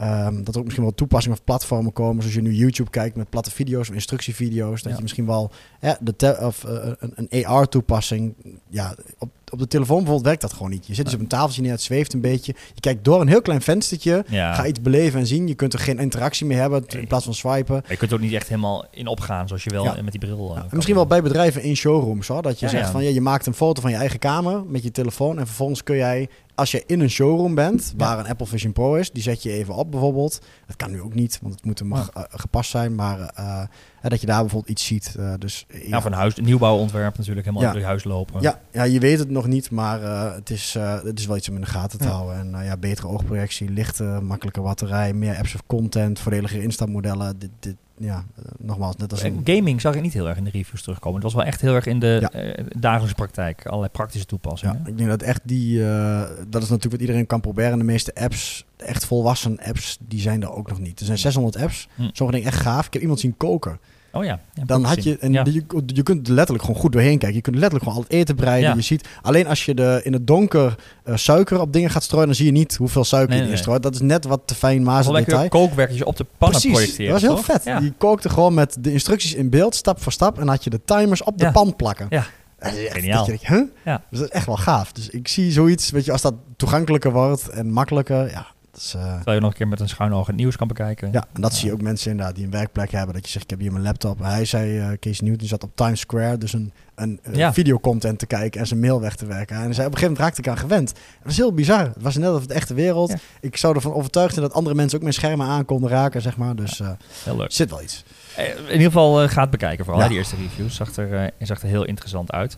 ehm, 0.00 0.42
dat 0.42 0.54
er 0.54 0.58
ook 0.58 0.64
misschien 0.64 0.84
wel 0.84 0.94
toepassingen 0.94 1.38
of 1.38 1.44
platformen 1.44 1.92
komen, 1.92 2.22
zoals 2.22 2.36
je 2.36 2.42
nu 2.42 2.52
YouTube 2.52 2.90
kijkt 2.90 3.16
met 3.16 3.30
platte 3.30 3.50
video's 3.50 3.88
of 3.88 3.94
instructievideo's, 3.94 4.82
dat 4.82 4.90
Ja. 4.90 4.96
je 4.96 5.02
misschien 5.02 5.26
wel 5.26 5.50
ja, 5.80 5.98
de 6.00 6.38
of, 6.40 6.64
eh, 6.64 6.92
een, 6.98 7.26
een 7.28 7.46
AR-toepassing, 7.46 8.34
ja, 8.68 8.94
op, 9.18 9.30
op 9.50 9.58
de 9.58 9.66
telefoon 9.66 9.96
bijvoorbeeld 9.96 10.26
werkt 10.26 10.40
dat 10.40 10.52
gewoon 10.52 10.70
niet. 10.70 10.86
Je 10.86 10.94
zit 10.94 11.04
dus 11.04 11.14
op 11.14 11.20
een 11.20 11.26
tafeltje 11.26 11.62
neer, 11.62 11.70
het 11.70 11.80
zweeft 11.82 12.12
een 12.12 12.20
beetje, 12.20 12.54
je 12.74 12.80
kijkt 12.80 13.04
door 13.04 13.20
een 13.20 13.28
heel 13.28 13.42
klein 13.42 13.60
venstertje, 13.62 14.24
ja. 14.28 14.54
ga 14.54 14.66
iets 14.66 14.80
beleven 14.80 15.20
en 15.20 15.26
zien, 15.26 15.46
je 15.48 15.54
kunt 15.54 15.72
er 15.72 15.78
geen 15.78 15.98
interactie 15.98 16.46
mee 16.46 16.58
hebben 16.58 16.84
in 16.86 17.06
plaats 17.06 17.24
van 17.24 17.34
swipen. 17.34 17.82
Je 17.88 17.96
kunt 17.96 18.10
er 18.10 18.16
ook 18.16 18.22
niet 18.22 18.32
echt 18.32 18.48
helemaal 18.48 18.84
in 18.90 19.06
opgaan 19.06 19.46
zoals 19.48 19.64
je 19.64 19.70
wel 19.70 19.84
Ja. 19.84 20.02
met 20.02 20.10
die 20.12 20.20
bril. 20.20 20.50
eh, 20.56 20.62
Ja, 20.62 20.66
misschien 20.72 20.94
wel 20.94 21.06
bij 21.06 21.22
bedrijven 21.22 21.62
in 21.62 21.76
showrooms 21.76 22.26
hoor. 22.28 22.42
Dat 22.42 22.60
je 22.60 22.68
zegt 22.68 22.90
van 22.90 23.04
ja, 23.04 23.10
je 23.10 23.20
maakt 23.20 23.46
een 23.46 23.54
foto 23.54 23.80
van 23.80 23.90
je 23.90 23.96
eigen 23.96 24.18
kamer 24.18 24.64
met 24.66 24.82
je 24.82 24.90
telefoon. 24.90 25.38
En 25.38 25.46
vervolgens 25.46 25.82
kun 25.82 25.96
jij, 25.96 26.28
als 26.54 26.70
je 26.70 26.82
in 26.86 27.00
een 27.00 27.10
showroom 27.10 27.54
bent, 27.54 27.94
waar 27.96 28.18
een 28.18 28.26
Apple 28.26 28.46
Vision 28.46 28.72
Pro 28.72 28.94
is, 28.94 29.10
die 29.10 29.22
zet 29.22 29.42
je 29.42 29.50
even 29.52 29.74
op 29.74 29.90
bijvoorbeeld. 29.90 30.38
Dat 30.66 30.76
kan 30.76 30.90
nu 30.90 31.00
ook 31.00 31.14
niet, 31.14 31.38
want 31.42 31.54
het 31.54 31.64
moet 31.64 31.78
hem 31.78 31.92
eh, 31.92 32.06
gepast 32.30 32.70
zijn. 32.70 32.94
Maar 32.94 33.20
eh, 33.34 33.62
hè, 34.00 34.08
dat 34.08 34.20
je 34.20 34.26
daar 34.26 34.40
bijvoorbeeld 34.40 34.72
iets 34.72 34.84
ziet. 34.86 35.14
eh, 35.18 35.32
dus, 35.38 35.66
ja. 35.68 35.78
Ja, 35.88 36.00
van 36.00 36.12
huis, 36.12 36.34
nieuwbouwontwerp 36.34 37.16
natuurlijk 37.18 37.46
helemaal 37.46 37.66
Ja. 37.66 37.72
door 37.72 37.80
je 37.80 37.86
huis 37.86 38.04
lopen. 38.04 38.40
Ja, 38.42 38.60
ja, 38.72 38.82
je 38.82 39.00
weet 39.00 39.18
het 39.18 39.30
nog 39.30 39.46
niet, 39.46 39.70
maar 39.70 40.02
eh, 40.02 40.34
het, 40.34 40.50
is, 40.50 40.74
eh, 40.76 41.02
het 41.02 41.18
is 41.18 41.26
wel 41.26 41.36
iets 41.36 41.48
om 41.48 41.54
in 41.54 41.60
de 41.60 41.66
gaten 41.66 41.98
te 41.98 42.04
Ja. 42.04 42.10
houden. 42.10 42.36
En 42.38 42.54
eh, 42.54 42.64
ja, 42.66 42.76
betere 42.76 43.08
oogprojectie, 43.08 43.70
lichte, 43.70 44.04
makkelijke 44.22 44.60
batterij, 44.60 45.12
meer 45.12 45.36
apps 45.36 45.54
of 45.54 45.62
content, 45.66 46.18
voordelige 46.18 46.62
instapmodellen. 46.62 47.38
Dit, 47.38 47.50
dit, 47.60 47.76
ja, 48.00 48.24
nogmaals, 48.58 48.96
net 48.96 49.10
als 49.10 49.22
Eh, 49.22 49.30
een... 49.32 49.40
Gaming 49.44 49.80
zag 49.80 49.94
ik 49.94 50.02
niet 50.02 50.12
heel 50.12 50.28
erg 50.28 50.36
in 50.38 50.44
de 50.44 50.50
reviews 50.50 50.82
terugkomen. 50.82 51.14
Het 51.14 51.24
was 51.24 51.34
wel 51.34 51.44
echt 51.44 51.60
heel 51.60 51.74
erg 51.74 51.86
in 51.86 51.98
de 51.98 52.18
Ja. 52.20 52.30
eh, 52.30 52.64
dagelijkse 52.78 53.14
praktijk. 53.14 53.66
Allerlei 53.66 53.90
praktische 53.92 54.26
Ja, 54.30 54.36
toepassingen. 54.38 54.82
ik 54.86 54.96
denk 54.96 55.08
dat 55.08 55.22
echt 55.22 55.40
die, 55.44 55.84
eh, 55.88 56.20
dat 56.48 56.62
is 56.62 56.68
natuurlijk 56.68 56.90
wat 56.92 57.00
iedereen 57.00 57.26
kan 57.26 57.40
proberen. 57.40 57.78
De 57.78 57.84
meeste 57.84 58.14
apps, 58.14 58.64
echt 58.76 59.04
volwassen 59.04 59.58
apps, 59.58 59.98
die 60.08 60.20
zijn 60.20 60.42
er 60.42 60.52
ook 60.52 60.68
nog 60.68 60.78
niet. 60.78 61.00
Er 61.00 61.06
zijn 61.06 61.18
600 61.18 61.56
apps, 61.56 61.88
Hm. 61.94 62.02
sommige 62.12 62.38
dingen 62.38 62.52
echt 62.52 62.62
gaaf. 62.62 62.86
Ik 62.86 62.92
heb 62.92 63.02
iemand 63.02 63.20
zien 63.20 63.36
koken. 63.36 63.78
Oh 64.12 64.24
ja. 64.24 64.40
Dan 64.64 64.84
had 64.84 65.02
je, 65.04 65.16
en 65.18 65.32
Ja. 65.32 65.44
je, 65.50 65.64
je 65.86 66.02
kunt 66.02 66.28
er 66.28 66.34
letterlijk 66.34 66.64
gewoon 66.64 66.80
goed 66.80 66.92
doorheen 66.92 67.18
kijken. 67.18 67.36
Je 67.36 67.42
kunt 67.42 67.54
letterlijk 67.56 67.84
gewoon 67.84 67.98
al 67.98 68.04
het 68.08 68.18
eten 68.18 68.36
bereiden. 68.36 68.68
Ja. 68.70 68.74
Je 68.76 68.82
ziet, 68.82 69.08
alleen 69.22 69.46
als 69.46 69.64
je 69.64 69.74
de, 69.74 70.00
in 70.04 70.12
het 70.12 70.26
donker 70.26 70.74
eh, 71.04 71.16
suiker 71.16 71.60
op 71.60 71.72
dingen 71.72 71.90
gaat 71.90 72.02
strooien, 72.02 72.26
dan 72.26 72.34
zie 72.36 72.46
je 72.46 72.52
niet 72.52 72.76
hoeveel 72.76 73.04
suiker 73.04 73.28
Nee, 73.28 73.36
je 73.38 73.42
nee, 73.42 73.52
erin 73.52 73.62
strooit. 73.64 73.82
Dat 73.82 73.94
is 73.94 74.00
net 74.00 74.24
wat 74.24 74.40
te 74.44 74.54
fijn 74.54 74.82
mazen 74.82 75.14
detail. 75.14 75.48
kookwerkjes 75.48 76.02
op 76.04 76.16
de 76.16 76.26
pannen 76.38 76.60
Precies, 76.60 76.78
projecteren. 76.78 77.12
dat 77.12 77.20
was 77.20 77.30
heel 77.30 77.54
toch? 77.56 77.62
vet. 77.62 77.80
Die 77.80 77.92
kookte 77.98 78.28
gewoon 78.28 78.54
met 78.54 78.76
de 78.80 78.92
instructies 78.92 79.34
in 79.34 79.50
beeld, 79.50 79.74
stap 79.74 80.02
voor 80.02 80.12
stap. 80.12 80.38
En 80.38 80.48
had 80.48 80.64
je 80.64 80.70
de 80.70 80.80
timers 80.84 81.22
op 81.22 81.38
de 81.38 81.50
pan 81.52 81.76
plakken. 81.76 82.06
Ja. 82.10 82.24
Dat 82.58 82.72
is 82.72 82.84
echt, 82.84 82.94
Geniaal. 82.94 83.16
dat 83.16 83.40
je 83.40 83.46
denkt, 83.48 83.48
huh? 83.48 83.74
Ja. 83.84 84.02
Dus 84.10 84.18
dat 84.18 84.28
is 84.28 84.34
echt 84.34 84.46
wel 84.46 84.56
gaaf. 84.56 84.92
Dus 84.92 85.08
ik 85.08 85.28
zie 85.28 85.52
zoiets, 85.52 85.90
weet 85.90 86.04
je, 86.04 86.12
als 86.12 86.22
dat 86.22 86.34
toegankelijker 86.56 87.12
wordt 87.12 87.48
en 87.48 87.70
makkelijker, 87.72 88.30
ja. 88.30 88.46
Is, 88.80 88.94
eh, 88.94 89.14
Terwijl 89.14 89.36
je 89.36 89.40
nog 89.42 89.50
een 89.50 89.56
keer 89.56 89.68
met 89.68 89.80
een 89.80 89.88
schuin 89.88 90.12
oog 90.12 90.26
het 90.26 90.36
nieuws 90.36 90.56
kan 90.56 90.68
bekijken. 90.68 91.12
ja, 91.12 91.24
en 91.32 91.40
dat 91.40 91.54
zie 91.54 91.66
je 91.66 91.72
ook 91.72 91.80
mensen 91.82 92.10
inderdaad 92.10 92.34
die 92.34 92.44
een 92.44 92.50
werkplek 92.50 92.90
hebben. 92.90 93.14
Dat 93.14 93.24
je 93.24 93.30
zegt, 93.30 93.44
ik 93.44 93.50
heb 93.50 93.60
hier 93.60 93.72
mijn 93.72 93.84
laptop. 93.84 94.18
Hij 94.18 94.44
zei, 94.44 94.78
eh 94.78 94.88
Kees 95.00 95.20
Newton, 95.20 95.48
zat 95.48 95.62
op 95.62 95.70
Times 95.74 96.00
Square, 96.00 96.38
dus 96.38 96.52
een, 96.52 96.72
een 96.94 97.20
Ja. 97.32 97.52
videocontent 97.52 98.18
te 98.18 98.26
kijken 98.26 98.60
en 98.60 98.66
zijn 98.66 98.80
mail 98.80 99.00
weg 99.00 99.16
te 99.16 99.26
werken. 99.26 99.56
En 99.56 99.62
hij 99.62 99.72
zei, 99.72 99.86
op 99.86 99.92
een 99.92 99.98
gegeven 99.98 100.02
moment 100.02 100.18
raakte 100.18 100.40
ik 100.40 100.48
aan 100.48 100.68
gewend. 100.68 100.92
En 100.92 100.98
dat 101.22 101.30
is 101.32 101.36
heel 101.36 101.52
bizar. 101.54 101.80
Het 101.84 102.02
was 102.02 102.16
net 102.16 102.30
of 102.30 102.46
de 102.46 102.54
echte 102.54 102.74
wereld. 102.74 103.08
Ja. 103.10 103.16
Ik 103.40 103.56
zou 103.56 103.74
ervan 103.74 103.92
overtuigd 103.92 104.34
zijn 104.34 104.46
dat 104.46 104.54
andere 104.54 104.74
mensen 104.74 104.96
ook 104.96 105.02
mijn 105.02 105.14
schermen 105.14 105.46
aan 105.46 105.64
konden 105.64 105.90
raken, 105.90 106.22
zeg 106.22 106.36
maar. 106.36 106.56
Dus 106.56 106.80
eh 106.80 106.88
Heel 107.24 107.36
leuk. 107.36 107.46
er 107.46 107.52
zit 107.52 107.70
wel 107.70 107.82
iets. 107.82 108.04
In 108.36 108.72
ieder 108.72 108.82
geval 108.86 109.28
ga 109.28 109.40
het 109.40 109.50
bekijken 109.50 109.84
vooral. 109.84 110.08
Die 110.08 110.16
eerste 110.16 110.36
reviews 110.36 110.74
zag 110.74 110.96
er, 110.96 111.30
zag 111.38 111.62
er 111.62 111.68
heel 111.68 111.84
interessant 111.84 112.32
uit. 112.32 112.56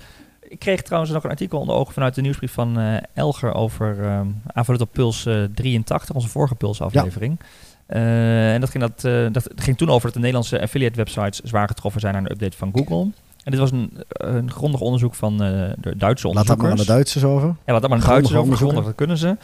Ik 0.53 0.59
kreeg 0.59 0.83
trouwens 0.83 1.13
nog 1.13 1.25
een 1.25 1.31
artikel 1.31 1.59
onder 1.59 1.75
ogen 1.75 1.93
vanuit 1.93 2.15
de 2.15 2.21
nieuwsbrief 2.21 2.53
van 2.53 2.79
eh, 2.79 2.97
Elger 3.15 3.55
over 3.55 4.05
eh 4.05 4.21
aanvullend 4.53 4.85
op 4.85 4.93
Puls 4.93 5.27
eh, 5.27 5.43
83, 5.55 6.15
onze 6.15 6.29
vorige 6.29 6.55
Puls-aflevering. 6.55 7.39
Eh, 7.87 8.53
en 8.53 8.61
dat 8.61 8.71
ging, 8.71 8.85
dat, 8.85 9.05
eh, 9.05 9.27
dat 9.33 9.49
ging 9.57 9.77
toen 9.77 9.89
over 9.89 10.03
dat 10.03 10.13
de 10.13 10.19
Nederlandse 10.19 10.61
affiliate 10.61 10.97
websites 10.97 11.41
zwaar 11.41 11.69
getroffen 11.69 12.01
zijn 12.01 12.15
aan 12.15 12.25
een 12.25 12.31
update 12.31 12.57
van 12.57 12.73
Google. 12.75 13.11
En 13.45 13.51
dit 13.51 13.59
was 13.59 13.71
een, 13.71 13.99
een 14.09 14.51
grondig 14.51 14.81
onderzoek 14.81 15.15
van 15.15 15.33
eh, 15.33 15.71
de 15.79 15.97
Duitse 15.97 16.27
Laat 16.29 16.47
dat 16.47 16.57
maar 16.57 16.71
onderzoekers. 16.71 16.71
aan 16.71 16.77
de 16.77 16.85
Duitsers 16.93 17.25
over. 17.25 17.49
Ja, 17.67 17.73
wat 17.73 17.81
dat 17.81 17.91
maar 17.91 17.99
een 17.99 18.05
Grondig 18.05 18.31
Duitsers 18.31 18.41
over 18.41 18.57
grondig, 18.57 18.85
dat 18.85 18.95
kunnen 18.95 19.19
ze. 19.19 19.37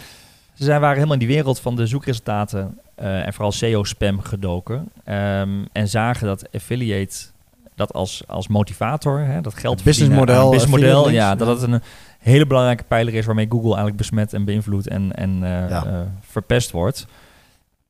Ze 0.55 0.65
zijn, 0.65 0.81
waren 0.81 0.95
helemaal 0.95 1.19
in 1.21 1.27
die 1.27 1.35
wereld 1.35 1.61
van 1.61 1.77
de 1.77 1.87
zoekresultaten 1.87 2.79
eh, 2.95 3.27
en 3.27 3.33
vooral 3.33 3.53
SEO-spam 3.53 4.21
gedoken. 4.21 4.89
Ehm, 5.05 5.51
en 5.73 5.89
zagen 5.89 6.27
dat 6.27 6.53
affiliate 6.53 7.17
dat 7.79 7.93
als, 7.93 8.23
als 8.27 8.49
motivator, 8.49 9.19
hè, 9.19 9.41
dat 9.41 9.55
geld 9.55 9.75
Het 9.75 9.85
businessmodel, 9.85 10.51
businessmodel, 10.51 10.99
affiliate 10.99 11.13
ja, 11.13 11.35
dat 11.35 11.61
het 11.61 11.71
een 11.73 11.83
hele 12.19 12.47
belangrijke 12.47 12.85
pijler 12.85 13.15
is 13.15 13.27
waarmee 13.27 13.47
Google 13.49 13.67
eigenlijk 13.69 13.97
besmet 13.97 14.33
en 14.33 14.45
beïnvloedt 14.45 14.89
en, 14.89 15.13
en 15.17 15.31
eh, 15.43 15.69
Ja. 15.71 15.85
eh, 15.85 16.01
verpest 16.21 16.71
wordt. 16.71 17.07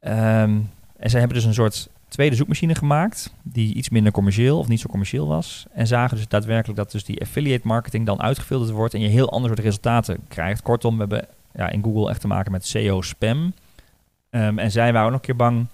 Ehm, 0.00 0.56
en 0.96 1.10
zij 1.10 1.18
hebben 1.20 1.36
dus 1.36 1.46
een 1.46 1.54
soort 1.54 1.88
tweede 2.08 2.36
zoekmachine 2.36 2.74
gemaakt 2.74 3.32
die 3.42 3.74
iets 3.74 3.88
minder 3.88 4.12
commercieel 4.12 4.58
of 4.58 4.68
niet 4.68 4.80
zo 4.80 4.88
commercieel 4.88 5.26
was. 5.26 5.66
En 5.72 5.86
zagen 5.86 6.16
dus 6.16 6.28
daadwerkelijk 6.28 6.78
dat 6.78 6.90
dus 6.90 7.04
die 7.04 7.20
affiliate 7.20 7.66
marketing 7.66 8.06
dan 8.06 8.22
uitgefilterd 8.22 8.70
wordt 8.70 8.94
en 8.94 9.00
je 9.00 9.08
heel 9.08 9.30
ander 9.30 9.50
soort 9.50 9.62
resultaten 9.62 10.18
krijgt. 10.28 10.62
Kortom, 10.62 10.92
we 10.92 10.98
hebben 10.98 11.26
ja, 11.54 11.68
in 11.70 11.82
Google 11.82 12.10
echt 12.10 12.20
te 12.20 12.26
maken 12.26 12.52
met 12.52 12.66
SEO-spam. 12.66 13.52
Ehm, 14.30 14.58
en 14.58 14.70
zij 14.70 14.92
waren 14.92 15.04
ook 15.06 15.10
nog 15.12 15.20
een 15.20 15.26
keer 15.26 15.36
bang 15.36 15.66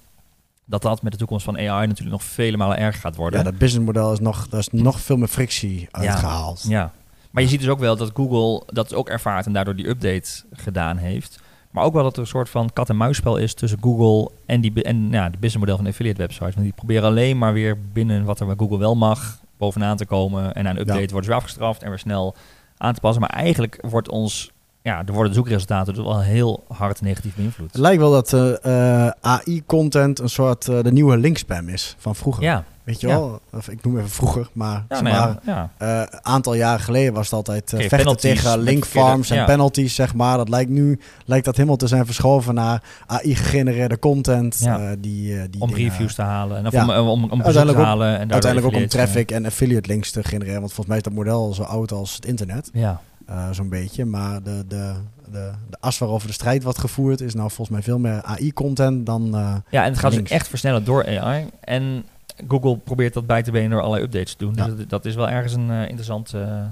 dat 0.64 0.82
dat 0.82 1.02
met 1.02 1.12
de 1.12 1.18
toekomst 1.18 1.44
van 1.44 1.56
AI 1.56 1.86
natuurlijk 1.86 2.16
nog 2.16 2.22
vele 2.24 2.56
malen 2.56 2.78
erger 2.78 3.00
gaat 3.00 3.16
worden. 3.16 3.38
Ja, 3.38 3.44
dat 3.44 3.58
businessmodel 3.58 4.12
is 4.12 4.18
nog, 4.20 4.48
daar 4.48 4.60
is 4.60 4.68
nog 4.70 5.00
veel 5.00 5.16
meer 5.16 5.28
frictie 5.28 5.88
uitgehaald. 5.90 6.64
Ja, 6.68 6.92
maar 7.30 7.42
je 7.42 7.48
ziet 7.48 7.60
dus 7.60 7.68
ook 7.68 7.78
wel 7.78 7.96
dat 7.96 8.10
Google 8.14 8.62
dat 8.66 8.94
ook 8.94 9.08
ervaart 9.08 9.46
en 9.46 9.52
daardoor 9.52 9.76
die 9.76 9.88
update 9.88 10.30
gedaan 10.52 10.96
heeft. 10.96 11.40
Maar 11.70 11.84
ook 11.84 11.92
wel 11.92 12.02
dat 12.02 12.14
er 12.14 12.20
een 12.20 12.26
soort 12.26 12.48
van 12.48 12.70
kat-en-muisspel 12.72 13.36
is 13.36 13.54
tussen 13.54 13.78
Google 13.82 14.30
en, 14.46 14.60
die, 14.60 14.82
en 14.82 15.10
ja, 15.10 15.24
de 15.24 15.38
businessmodel 15.38 15.76
van 15.76 15.86
affiliate 15.86 16.18
websites. 16.20 16.54
Want 16.54 16.66
die 16.66 16.72
proberen 16.74 17.04
alleen 17.08 17.38
maar 17.38 17.52
weer 17.52 17.78
binnen 17.92 18.24
wat 18.24 18.40
er 18.40 18.46
bij 18.46 18.54
Google 18.58 18.78
wel 18.78 18.94
mag 18.96 19.38
bovenaan 19.58 19.96
te 19.96 20.06
komen. 20.06 20.54
En 20.54 20.64
na 20.64 20.70
een 20.70 20.78
update 20.80 21.00
Ja. 21.00 21.06
worden 21.06 21.24
ze 21.30 21.36
afgestraft 21.36 21.82
en 21.82 21.88
weer 21.88 21.98
snel 21.98 22.34
aan 22.76 22.94
te 22.94 23.00
passen. 23.00 23.20
Maar 23.20 23.30
eigenlijk 23.30 23.78
wordt 23.88 24.08
ons, 24.08 24.50
ja, 24.84 25.02
er 25.06 25.12
worden 25.12 25.28
de 25.32 25.34
zoekresultaten 25.38 25.94
dus 25.94 26.04
wel 26.04 26.20
heel 26.20 26.64
hard 26.68 27.00
negatief 27.00 27.34
beïnvloed. 27.34 27.72
Het 27.72 27.80
lijkt 27.80 28.00
wel 28.00 28.10
dat 28.10 28.32
eh, 28.32 29.04
eh, 29.06 29.12
AI-content 29.20 30.18
een 30.18 30.28
soort 30.28 30.68
eh, 30.68 30.82
de 30.82 30.92
nieuwe 30.92 31.16
linkspam 31.16 31.68
is 31.68 31.94
van 31.98 32.14
vroeger. 32.14 32.42
Ja, 32.42 32.64
Weet 32.84 33.00
je 33.00 33.06
Ja. 33.06 33.12
wel? 33.18 33.40
Of, 33.52 33.68
ik 33.68 33.84
noem 33.84 33.96
even 33.98 34.10
vroeger, 34.10 34.48
maar 34.52 34.84
ja, 34.88 35.00
nou 35.00 35.68
eh, 35.78 36.02
aantal 36.22 36.54
jaren 36.54 36.80
geleden 36.80 37.12
was 37.12 37.24
het 37.24 37.34
altijd 37.34 37.72
vechten 37.76 38.16
tegen 38.16 38.50
met 38.58 38.68
link 38.68 38.84
verkeerde- 38.84 39.08
farms 39.08 39.30
en 39.30 39.44
penalties, 39.44 39.94
zeg 39.94 40.14
maar. 40.14 40.36
Dat 40.36 40.48
lijkt 40.48 40.70
nu 40.70 41.00
lijkt 41.24 41.44
dat 41.44 41.54
helemaal 41.56 41.76
te 41.76 41.86
zijn 41.86 42.06
verschoven 42.06 42.54
naar 42.54 42.82
AI-gegenereerde 43.06 43.98
content. 43.98 44.58
Die, 44.98 45.50
die 45.50 45.60
om 45.60 45.68
dingen- 45.68 45.82
reviews 45.90 46.14
te 46.14 46.22
halen 46.22 46.56
en 46.56 46.66
of 46.66 46.72
om, 46.74 47.24
om, 47.30 47.42
te 47.42 47.68
ook- 47.70 47.76
halen. 47.76 48.18
En 48.18 48.32
Uiteindelijk 48.32 48.74
ook 48.74 48.80
om 48.82 48.88
traffic 48.88 49.30
en 49.30 49.46
affiliate 49.46 49.88
links 49.88 50.10
te 50.10 50.22
genereren. 50.24 50.60
Want 50.60 50.72
volgens 50.72 50.86
mij 50.88 50.96
is 50.96 51.02
dat 51.02 51.12
model 51.12 51.54
zo 51.54 51.62
oud 51.62 51.92
als 51.92 52.14
het 52.14 52.26
internet. 52.26 52.70
Ja, 52.72 53.00
eh, 53.26 53.48
Zo'n 53.50 53.68
beetje. 53.68 54.04
Maar 54.04 54.42
de, 54.42 54.64
de, 54.68 54.92
de, 55.30 55.50
de 55.70 55.76
as 55.80 55.98
waarover 55.98 56.26
de 56.28 56.32
strijd 56.34 56.62
wordt 56.62 56.78
gevoerd 56.78 57.20
is 57.20 57.34
nou 57.34 57.46
volgens 57.48 57.68
mij 57.68 57.82
veel 57.82 57.98
meer 57.98 58.22
AI-content 58.22 59.06
dan... 59.06 59.34
eh, 59.34 59.54
ja 59.70 59.84
en 59.84 59.90
het 59.90 59.98
gaat 59.98 60.12
dus 60.12 60.30
echt 60.30 60.48
versnellen 60.48 60.84
door 60.84 61.18
AI. 61.20 61.46
En 61.60 62.04
Google 62.48 62.76
probeert 62.78 63.14
dat 63.14 63.26
bij 63.26 63.42
te 63.42 63.50
benen 63.50 63.70
door 63.70 63.80
allerlei 63.80 64.04
updates 64.04 64.34
te 64.34 64.44
doen. 64.44 64.54
Ja. 64.56 64.64
Dus 64.66 64.76
dat, 64.76 64.88
dat 64.88 65.04
is 65.04 65.14
wel 65.14 65.28
ergens 65.28 65.52
een 65.54 65.70
eh, 65.70 65.80
interessant, 65.82 66.34
eh, 66.34 66.40
eh, 66.58 66.66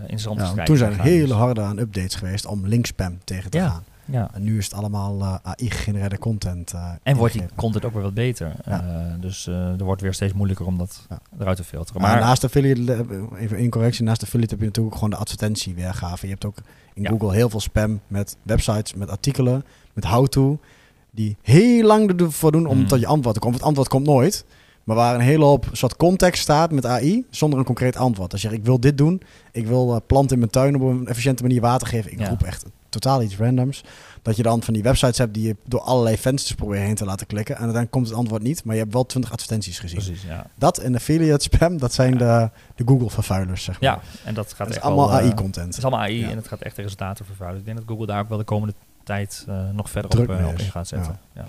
interessante 0.00 0.42
ja, 0.42 0.48
strijd. 0.48 0.66
toen 0.66 0.76
zijn 0.76 0.92
er 0.92 1.00
hele 1.02 1.26
Dus, 1.26 1.36
harde 1.36 1.60
aan 1.60 1.78
updates 1.78 2.14
geweest 2.14 2.46
om 2.46 2.66
linkspam 2.66 3.18
tegen 3.24 3.50
te 3.50 3.58
Ja. 3.58 3.68
gaan. 3.68 3.84
Ja. 4.06 4.30
En 4.34 4.42
nu 4.42 4.58
is 4.58 4.64
het 4.64 4.74
allemaal 4.74 5.20
eh, 5.20 5.34
AI-gegenereerde 5.42 6.18
content. 6.18 6.72
eh, 6.72 6.90
En 7.02 7.16
wordt 7.16 7.32
die 7.32 7.42
content 7.54 7.84
ook 7.84 7.92
weer 7.92 8.02
wat 8.02 8.14
beter. 8.14 8.52
Ja. 8.64 8.80
Eh, 8.82 9.20
dus 9.20 9.46
er 9.46 9.84
wordt 9.84 10.02
weer 10.02 10.14
steeds 10.14 10.32
moeilijker 10.32 10.66
om 10.66 10.78
dat 10.78 11.06
Ja. 11.08 11.18
eruit 11.38 11.56
te 11.56 11.64
filteren. 11.64 12.00
Maar, 12.02 12.10
Maar, 12.10 12.20
naast 12.20 12.44
affiliate, 12.44 12.92
eh, 12.92 13.40
even 13.42 13.56
één 13.56 13.70
correctie, 13.70 14.04
naast 14.04 14.22
affiliate 14.22 14.50
heb 14.52 14.60
je 14.60 14.66
natuurlijk 14.66 14.94
gewoon 14.94 15.10
de 15.10 15.16
advertentieweergave. 15.16 16.26
Je 16.26 16.32
hebt 16.32 16.44
ook 16.44 16.56
in 16.94 17.02
Ja. 17.02 17.08
Google 17.10 17.32
heel 17.34 17.50
veel 17.50 17.60
spam 17.60 18.00
met 18.06 18.36
websites, 18.42 18.94
met 18.94 19.10
artikelen, 19.10 19.64
met 19.92 20.04
how-to, 20.04 20.58
die 21.10 21.36
heel 21.42 21.86
lang 21.86 22.20
ervoor 22.20 22.52
doen 22.52 22.66
om 22.66 22.78
Mm. 22.78 22.86
tot 22.86 23.00
je 23.00 23.06
antwoord 23.06 23.34
te 23.34 23.40
komen. 23.40 23.56
Het 23.56 23.66
antwoord 23.66 23.88
komt 23.88 24.06
nooit, 24.06 24.44
maar 24.84 24.96
waar 24.96 25.14
een 25.14 25.20
hele 25.20 25.44
hoop 25.44 25.66
soort 25.72 25.96
context 25.96 26.42
staat 26.42 26.70
met 26.72 26.86
AI, 26.86 27.24
zonder 27.30 27.58
een 27.58 27.64
concreet 27.64 27.96
antwoord. 27.96 28.32
Als 28.32 28.42
je 28.42 28.48
zegt, 28.48 28.60
ik 28.60 28.66
wil 28.66 28.80
dit 28.80 28.98
doen, 28.98 29.22
ik 29.52 29.66
wil 29.66 30.02
planten 30.06 30.32
in 30.32 30.38
mijn 30.38 30.50
tuin 30.50 30.74
op 30.74 30.80
een 30.80 31.06
efficiënte 31.06 31.42
manier 31.42 31.60
water 31.60 31.86
geven. 31.88 32.12
Ik 32.12 32.26
roep 32.26 32.42
echt 32.42 32.64
totaal 32.88 33.22
iets 33.22 33.36
randoms. 33.36 33.84
Dat 34.22 34.36
je 34.36 34.42
dan 34.42 34.62
van 34.62 34.74
die 34.74 34.82
websites 34.82 35.18
hebt 35.18 35.34
die 35.34 35.46
je 35.46 35.56
door 35.64 35.80
allerlei 35.80 36.16
vensters 36.18 36.54
probeert 36.54 36.82
heen 36.82 36.94
te 36.94 37.04
laten 37.04 37.26
klikken. 37.26 37.56
En 37.56 37.72
dan 37.72 37.88
komt 37.90 38.06
het 38.08 38.16
antwoord 38.16 38.42
niet, 38.42 38.64
maar 38.64 38.74
je 38.74 38.80
hebt 38.80 38.92
wel 38.92 39.06
20 39.06 39.32
advertenties 39.32 39.78
gezien. 39.78 39.98
precies, 39.98 40.22
ja. 40.22 40.46
Dat 40.54 40.78
en 40.78 40.94
affiliate 40.94 41.42
spam, 41.42 41.78
dat 41.78 41.92
zijn 41.94 42.18
de, 42.18 42.50
de 42.74 42.84
Google-vervuilers, 42.86 43.64
zeg 43.64 43.80
maar. 43.80 43.90
Ja, 43.90 44.00
en 44.24 44.34
dat 44.34 44.48
gaat 44.48 44.58
dat 44.58 44.68
is 44.68 44.74
echt 44.74 44.84
allemaal 44.84 45.08
wel, 45.08 45.18
eh, 45.18 45.24
AI-content. 45.24 45.66
Het 45.66 45.76
is 45.76 45.82
allemaal 45.84 46.00
AI 46.00 46.18
Ja. 46.20 46.30
en 46.30 46.36
het 46.36 46.48
gaat 46.48 46.60
echt 46.60 46.76
de 46.76 46.82
resultaten 46.82 47.24
vervuilen. 47.24 47.58
Ik 47.60 47.64
denk 47.66 47.76
dat 47.78 47.86
Google 47.88 48.06
daar 48.06 48.20
ook 48.20 48.28
wel 48.28 48.38
de 48.38 48.44
komende 48.44 48.74
tijd 49.04 49.44
eh, 49.48 49.70
nog 49.72 49.90
verder 49.90 50.10
Druk 50.10 50.28
op, 50.28 50.38
eh, 50.38 50.46
op 50.46 50.58
in 50.58 50.70
gaat 50.70 50.88
zetten. 50.88 51.18
Ja. 51.34 51.44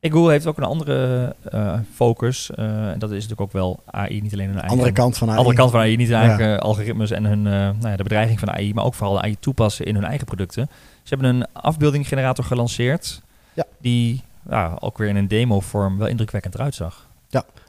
En 0.00 0.10
Google 0.10 0.30
heeft 0.30 0.46
ook 0.46 0.56
een 0.56 0.64
andere 0.64 1.34
eh, 1.50 1.78
focus. 1.94 2.50
eh, 2.50 2.88
en 2.90 2.98
dat 2.98 3.08
is 3.10 3.14
natuurlijk 3.14 3.40
ook 3.40 3.52
wel 3.52 3.80
AI, 3.86 4.20
niet 4.20 4.32
alleen 4.32 4.46
hun 4.46 4.54
eigen... 4.54 4.70
Andere 4.72 4.92
kant 4.92 5.16
van 5.18 5.28
AI. 5.30 5.36
andere 5.38 5.56
kant 5.56 5.70
van 5.70 5.80
AI, 5.80 5.96
niet 5.96 6.08
hun 6.08 6.16
Ja. 6.18 6.28
eigen 6.28 6.60
algoritmes 6.60 7.10
en 7.10 7.24
hun, 7.24 7.46
eh, 7.46 7.52
nou 7.52 7.88
ja, 7.88 7.96
de 7.96 8.02
bedreiging 8.02 8.38
van 8.38 8.50
AI, 8.50 8.74
maar 8.74 8.84
ook 8.84 8.94
vooral 8.94 9.14
de 9.14 9.22
AI 9.22 9.36
toepassen 9.40 9.86
in 9.86 9.94
hun 9.94 10.04
eigen 10.04 10.26
producten. 10.26 10.68
Ze 11.02 11.14
hebben 11.14 11.34
een 11.36 11.46
afbeeldinggenerator 11.52 12.44
gelanceerd, 12.44 13.22
Ja. 13.54 13.64
die 13.80 14.22
ja, 14.50 14.76
ook 14.80 14.98
weer 14.98 15.08
in 15.08 15.16
een 15.16 15.28
demo-vorm 15.28 15.98
wel 15.98 16.06
indrukwekkend 16.08 16.54
eruit 16.54 16.74
zag. 16.74 17.06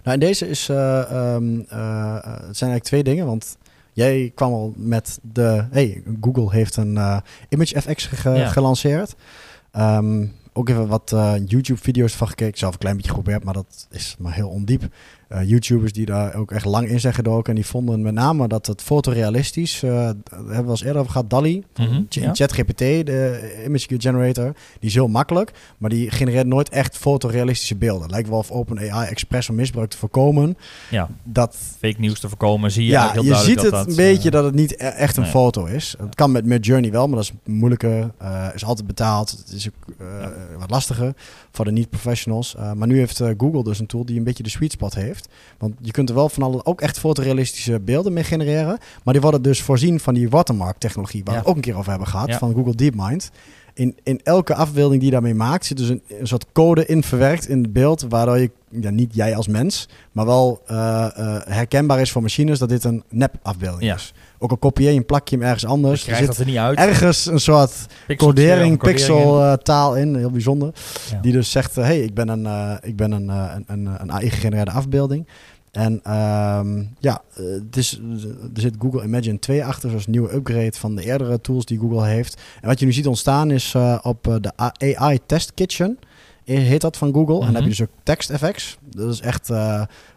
Nou, 0.04 0.22
en 0.22 0.28
deze 0.28 0.50
is... 0.50 0.70
eh, 0.70 1.00
ehm, 1.12 1.60
eh, 1.70 1.78
eh, 1.80 2.14
het 2.24 2.58
zijn 2.58 2.72
eigenlijk 2.72 2.84
twee 2.84 3.04
dingen, 3.04 3.26
want... 3.26 3.58
Jij 3.94 4.32
kwam 4.36 4.54
al 4.54 4.74
met 4.76 5.20
de... 5.22 5.66
Hey, 5.72 6.04
Google 6.22 6.52
heeft 6.52 6.76
een 6.76 6.98
eh, 6.98 7.18
ImageFX 7.50 8.06
ge- 8.06 8.30
Ja. 8.30 8.48
gelanceerd. 8.48 9.16
Ehm, 9.72 10.26
ook 10.60 10.70
even 10.70 10.88
wat 10.88 11.12
eh, 11.12 11.34
YouTube-video's 11.46 12.16
van 12.16 12.28
gekeken. 12.28 12.58
Zelf 12.58 12.74
een 12.74 12.80
klein 12.80 12.96
beetje 12.96 13.12
geprobeerd, 13.12 13.44
maar 13.44 13.54
dat 13.54 13.88
is 13.92 14.16
maar 14.20 14.34
heel 14.34 14.50
ondiep. 14.50 14.84
Eh, 15.30 15.50
YouTubers 15.50 15.94
die 15.94 16.06
daar 16.06 16.36
ook 16.36 16.52
echt 16.52 16.66
lang 16.66 16.88
in 16.88 17.00
zijn 17.00 17.14
gedoken. 17.14 17.50
En 17.50 17.56
die 17.56 17.66
vonden 17.66 18.02
met 18.02 18.14
name 18.14 18.48
dat 18.48 18.66
het 18.66 18.82
fotorealistisch... 18.82 19.80
daar 19.80 19.92
hebben 20.32 20.46
we 20.48 20.64
al 20.64 20.70
eens 20.70 20.84
eerder 20.84 21.00
over 21.00 21.12
gehad. 21.12 21.30
DALI, 21.30 21.64
Mhm, 21.78 22.02
ja. 22.10 22.34
ChatGPT, 22.34 22.78
de 22.78 23.62
image 23.66 23.88
generator. 23.98 24.54
Die 24.80 24.90
is 24.90 24.94
heel 24.94 25.08
makkelijk, 25.08 25.52
maar 25.78 25.90
die 25.90 26.12
genereert 26.12 26.48
nooit 26.48 26.70
echt 26.70 26.98
fotorealistische 26.98 27.76
beelden. 27.76 28.02
Het 28.02 28.12
lijkt 28.12 28.30
wel 28.30 28.38
of 28.38 28.52
OpenAI 28.52 29.08
expres 29.10 29.50
om 29.50 29.56
misbruik 29.56 29.90
te 29.90 29.98
voorkomen. 29.98 30.58
Ja, 30.90 31.10
Dat 31.24 31.56
fake 31.80 32.00
nieuws 32.00 32.20
te 32.20 32.28
voorkomen, 32.30 32.72
zie 32.72 32.84
je 32.86 32.90
ja, 32.92 33.00
eigenlijk 33.00 33.28
je 33.30 33.36
heel 33.36 33.44
ziet 33.44 33.62
het 33.62 33.72
dat 33.72 33.88
een 33.88 33.96
beetje 33.96 34.28
eh, 34.30 34.34
dat 34.36 34.44
het 34.44 34.54
niet 34.56 34.72
e- 34.72 34.76
echt 34.76 35.16
een 35.18 35.22
nee. 35.24 35.32
foto 35.32 35.66
is. 35.66 35.96
Het 36.00 36.16
kan 36.16 36.32
met 36.32 36.46
Midjourney 36.46 36.92
wel, 36.92 37.08
maar 37.08 37.16
dat 37.16 37.24
is 37.46 37.54
moeilijker. 37.54 38.12
eh, 38.18 38.48
is 38.54 38.64
altijd 38.66 38.88
betaald. 38.88 39.30
Het 39.32 39.52
is 39.54 39.68
ook 39.68 39.96
Ja. 40.00 40.34
wat 40.60 40.70
lastiger 40.70 41.14
voor 41.52 41.66
de 41.66 41.72
niet-professionals. 41.72 42.56
Maar 42.76 42.88
nu 42.88 42.98
heeft 42.98 43.22
Google 43.38 43.64
dus 43.64 43.80
een 43.80 43.86
tool 43.86 44.06
die 44.06 44.18
een 44.18 44.24
beetje 44.24 44.44
de 44.44 44.50
sweet 44.50 44.72
spot 44.72 44.96
heeft. 44.96 45.19
Want 45.58 45.74
je 45.82 45.92
kunt 45.92 46.10
er 46.10 46.16
wel 46.16 46.30
van 46.30 46.44
alle 46.44 46.66
ook 46.66 46.82
echt 46.82 47.00
fotorealistische 47.00 47.80
beelden 47.80 48.14
mee 48.14 48.24
genereren. 48.24 48.78
Maar 49.04 49.14
die 49.14 49.22
worden 49.24 49.42
dus 49.42 49.62
voorzien 49.62 50.00
van 50.00 50.14
die 50.14 50.30
watermark-technologie, 50.30 51.24
waar 51.24 51.34
Ja. 51.34 51.40
we 51.40 51.46
het 51.46 51.50
ook 51.50 51.56
een 51.56 51.72
keer 51.72 51.78
over 51.78 51.90
hebben 51.90 52.08
gehad, 52.08 52.28
Ja. 52.28 52.38
van 52.38 52.54
Google 52.54 52.76
DeepMind. 52.76 53.32
In, 53.80 53.96
in 54.04 54.20
elke 54.24 54.56
afbeelding 54.56 55.00
die 55.02 55.06
je 55.06 55.12
daarmee 55.16 55.34
maakt, 55.34 55.66
zit 55.66 55.78
dus 55.78 55.90
een, 55.90 56.02
een 56.20 56.28
soort 56.28 56.46
code 56.54 56.86
in 56.86 57.04
verwerkt 57.04 57.48
in 57.48 57.62
het 57.62 57.74
beeld, 57.74 58.06
waardoor 58.10 58.40
je, 58.40 58.52
ja, 58.70 58.90
niet 58.90 59.16
jij 59.16 59.36
als 59.36 59.48
mens, 59.48 59.88
maar 60.12 60.26
wel 60.26 60.62
eh, 60.66 61.06
eh, 61.06 61.42
herkenbaar 61.46 62.02
is 62.02 62.12
voor 62.12 62.22
machines 62.22 62.60
dat 62.60 62.70
dit 62.70 62.84
een 62.84 63.04
nep-afbeelding 63.10 63.84
Ja. 63.84 63.96
is. 63.96 64.14
Ook 64.40 64.52
al 64.52 64.58
kopieer 64.58 64.90
je 64.90 64.96
hem, 64.96 65.06
plak 65.06 65.28
je 65.28 65.36
hem 65.36 65.46
ergens 65.46 65.62
Je 65.62 65.68
anders. 65.68 66.00
Er 66.00 66.06
krijgt 66.06 66.20
zit 66.26 66.28
dat 66.36 66.46
er 66.46 66.52
niet 66.52 66.58
uit. 66.62 66.78
ergens 66.78 67.26
een 67.26 67.40
soort 67.40 67.72
codering, 68.08 68.20
codering 68.20 68.72
in. 68.72 68.78
pixel-taal 68.78 69.96
in, 69.96 70.16
heel 70.16 70.32
bijzonder. 70.32 70.74
Ja. 71.12 71.20
Die 71.22 71.32
dus 71.32 71.52
zegt, 71.52 71.76
hé, 71.76 71.82
hey, 71.82 72.00
ik 72.00 72.14
ben 72.14 72.28
een, 72.28 72.46
eh, 72.46 72.76
ik 72.82 72.96
ben 72.96 73.12
een, 73.12 73.30
eh, 73.30 73.52
een, 73.56 73.64
een, 73.68 74.02
een 74.02 74.12
AI-gegenereerde 74.12 74.72
afbeelding. 74.72 75.28
En 75.72 76.00
ehm, 76.04 76.84
ja, 77.00 77.22
eh, 77.36 77.44
het 77.46 77.78
is, 77.78 78.00
er 78.56 78.62
zit 78.62 78.76
Google 78.80 79.04
Imagine 79.04 79.40
2 79.40 79.66
achter, 79.66 79.90
zoals 79.90 80.06
een 80.06 80.12
nieuwe 80.12 80.34
upgrade 80.34 80.74
van 80.78 80.96
de 80.96 81.06
eerdere 81.06 81.42
tools 81.42 81.66
die 81.66 81.80
Google 81.80 82.06
heeft. 82.06 82.42
En 82.62 82.68
wat 82.68 82.80
je 82.80 82.86
nu 82.86 82.92
ziet 82.94 83.08
ontstaan 83.08 83.52
is 83.52 83.74
eh, 83.76 84.00
op 84.02 84.28
eh, 84.28 84.36
de 84.42 84.52
AI 84.96 85.20
Test 85.26 85.54
Kitchen, 85.54 86.00
heet 86.44 86.82
dat 86.82 86.98
van 86.98 87.14
Google. 87.14 87.34
En 87.34 87.40
dan 87.40 87.56
heb 87.56 87.56
je 87.56 87.60
Mhm. 87.60 87.70
dus 87.70 87.82
ook 87.82 87.90
TextFX. 88.04 88.78
Dat 88.90 89.14
is 89.14 89.22
echt 89.22 89.48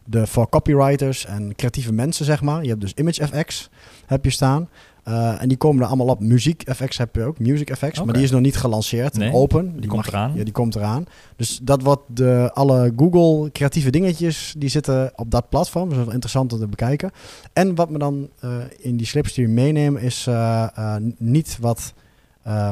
de, 0.05 0.27
voor 0.27 0.49
copywriters 0.49 1.27
en 1.27 1.55
creatieve 1.57 1.93
mensen, 1.93 2.25
zeg 2.25 2.43
maar. 2.43 2.63
Je 2.63 2.69
hebt 2.69 2.81
dus 2.81 2.93
ImageFX, 2.95 3.71
heb 4.07 4.25
je 4.25 4.31
staan. 4.31 4.69
Eh, 5.03 5.43
en 5.43 5.49
die 5.49 5.57
komen 5.57 5.83
er 5.83 5.89
allemaal 5.89 6.07
op. 6.07 6.21
Muziek 6.21 6.65
FX 6.75 6.99
heb 6.99 7.15
je 7.15 7.23
ook, 7.25 7.39
Music 7.39 7.71
Oké. 7.71 8.05
maar 8.05 8.15
die 8.15 8.23
is 8.23 8.31
nog 8.31 8.41
niet 8.41 8.57
gelanceerd. 8.57 9.17
Nee, 9.17 9.33
open. 9.33 9.73
die 9.81 9.89
komt 9.89 9.93
mag- 10.05 10.09
eraan. 10.09 10.33
Ja, 10.35 10.45
die 10.45 10.53
komt 10.53 10.75
eraan. 10.75 11.05
Dus 11.37 11.61
dat 11.63 11.83
wordt 11.83 12.03
de, 12.07 12.51
alle 12.53 12.93
Google 12.97 13.51
creatieve 13.53 13.91
dingetjes, 13.91 14.55
die 14.59 14.69
zitten 14.69 15.13
op 15.17 15.31
dat 15.31 15.49
platform. 15.49 15.83
Dus 15.85 15.91
dat 15.93 15.99
is 15.99 16.05
wel 16.05 16.15
interessant 16.15 16.53
om 16.53 16.59
te 16.59 16.67
bekijken. 16.67 17.11
En 17.53 17.75
wat 17.75 17.91
me 17.91 17.99
dan 17.99 18.29
eh, 18.41 18.51
in 18.79 18.97
die 18.97 19.07
slipstream 19.07 19.55
meenemen 19.55 20.03
is 20.03 20.27
eh, 20.27 20.97
niet 21.19 21.59
wat... 21.61 21.93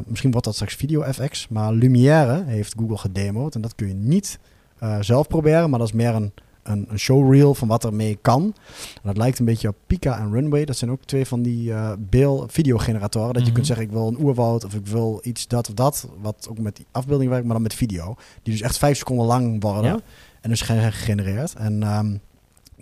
misschien 0.06 0.30
wordt 0.30 0.46
dat 0.46 0.54
straks 0.54 0.74
Video 0.74 1.02
FX, 1.02 1.48
maar 1.48 1.72
Lumière 1.72 2.44
heeft 2.46 2.74
Google 2.78 2.98
gedemoed. 2.98 3.54
En 3.54 3.60
dat 3.60 3.74
kun 3.74 3.88
je 3.88 3.94
niet 3.94 4.38
zelf 5.00 5.28
proberen, 5.28 5.70
maar 5.70 5.78
dat 5.78 5.88
is 5.88 5.94
meer 5.94 6.14
een, 6.14 6.32
een, 6.70 6.86
een 6.90 6.98
showreel 6.98 7.54
van 7.54 7.68
wat 7.68 7.84
ermee 7.84 8.18
kan. 8.22 8.42
En 8.94 9.00
dat 9.02 9.16
lijkt 9.16 9.38
een 9.38 9.44
beetje 9.44 9.68
op 9.68 9.76
Pika 9.86 10.18
en 10.18 10.32
Runway. 10.32 10.64
Dat 10.64 10.76
zijn 10.76 10.90
ook 10.90 11.04
twee 11.04 11.26
van 11.26 11.42
die 11.42 11.72
eh 11.72 11.92
beeld 11.98 12.52
videogeneratoren. 12.52 13.28
Dat 13.32 13.36
je 13.42 13.44
Mhm. 13.46 13.54
kunt 13.54 13.66
zeggen, 13.66 13.84
ik 13.86 13.92
wil 13.92 14.08
een 14.08 14.20
oerwoud 14.20 14.64
of 14.64 14.74
ik 14.74 14.86
wil 14.86 15.20
iets 15.22 15.46
dat 15.48 15.68
of 15.68 15.74
dat. 15.74 16.08
Wat 16.20 16.46
ook 16.50 16.58
met 16.58 16.76
die 16.76 16.86
afbeelding 16.90 17.30
werkt, 17.30 17.44
maar 17.44 17.54
dan 17.54 17.62
met 17.62 17.74
video. 17.74 18.16
Die 18.42 18.52
dus 18.52 18.62
echt 18.62 18.78
vijf 18.78 18.96
seconden 18.98 19.26
lang 19.26 19.62
worden. 19.62 19.84
Ja. 19.92 20.00
En 20.40 20.50
dus 20.50 20.60
ge- 20.60 20.92
gegenereerd. 20.92 21.54
En 21.54 21.82
ehm, 21.82 22.16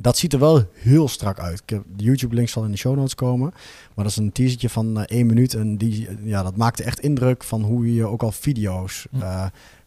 dat 0.00 0.18
ziet 0.18 0.32
er 0.32 0.38
wel 0.38 0.62
heel 0.72 1.08
strak 1.08 1.38
uit. 1.38 1.58
Ik 1.62 1.70
heb, 1.70 1.82
de 1.96 2.04
YouTube-link 2.04 2.48
zal 2.48 2.64
in 2.64 2.70
de 2.70 2.76
show 2.76 2.96
notes 2.96 3.14
komen. 3.14 3.50
Maar 3.94 4.04
dat 4.04 4.06
is 4.06 4.16
een 4.16 4.32
teasertje 4.32 4.68
van 4.68 4.98
eh, 5.00 5.16
één 5.16 5.26
minuut. 5.26 5.54
En 5.54 5.76
die, 5.76 6.08
ja, 6.22 6.42
dat 6.42 6.56
maakte 6.56 6.82
echt 6.82 7.00
indruk 7.00 7.44
van 7.44 7.62
hoe 7.62 7.94
je 7.94 8.06
ook 8.06 8.22
al 8.22 8.32
video's 8.32 9.06
Hm. 9.10 9.18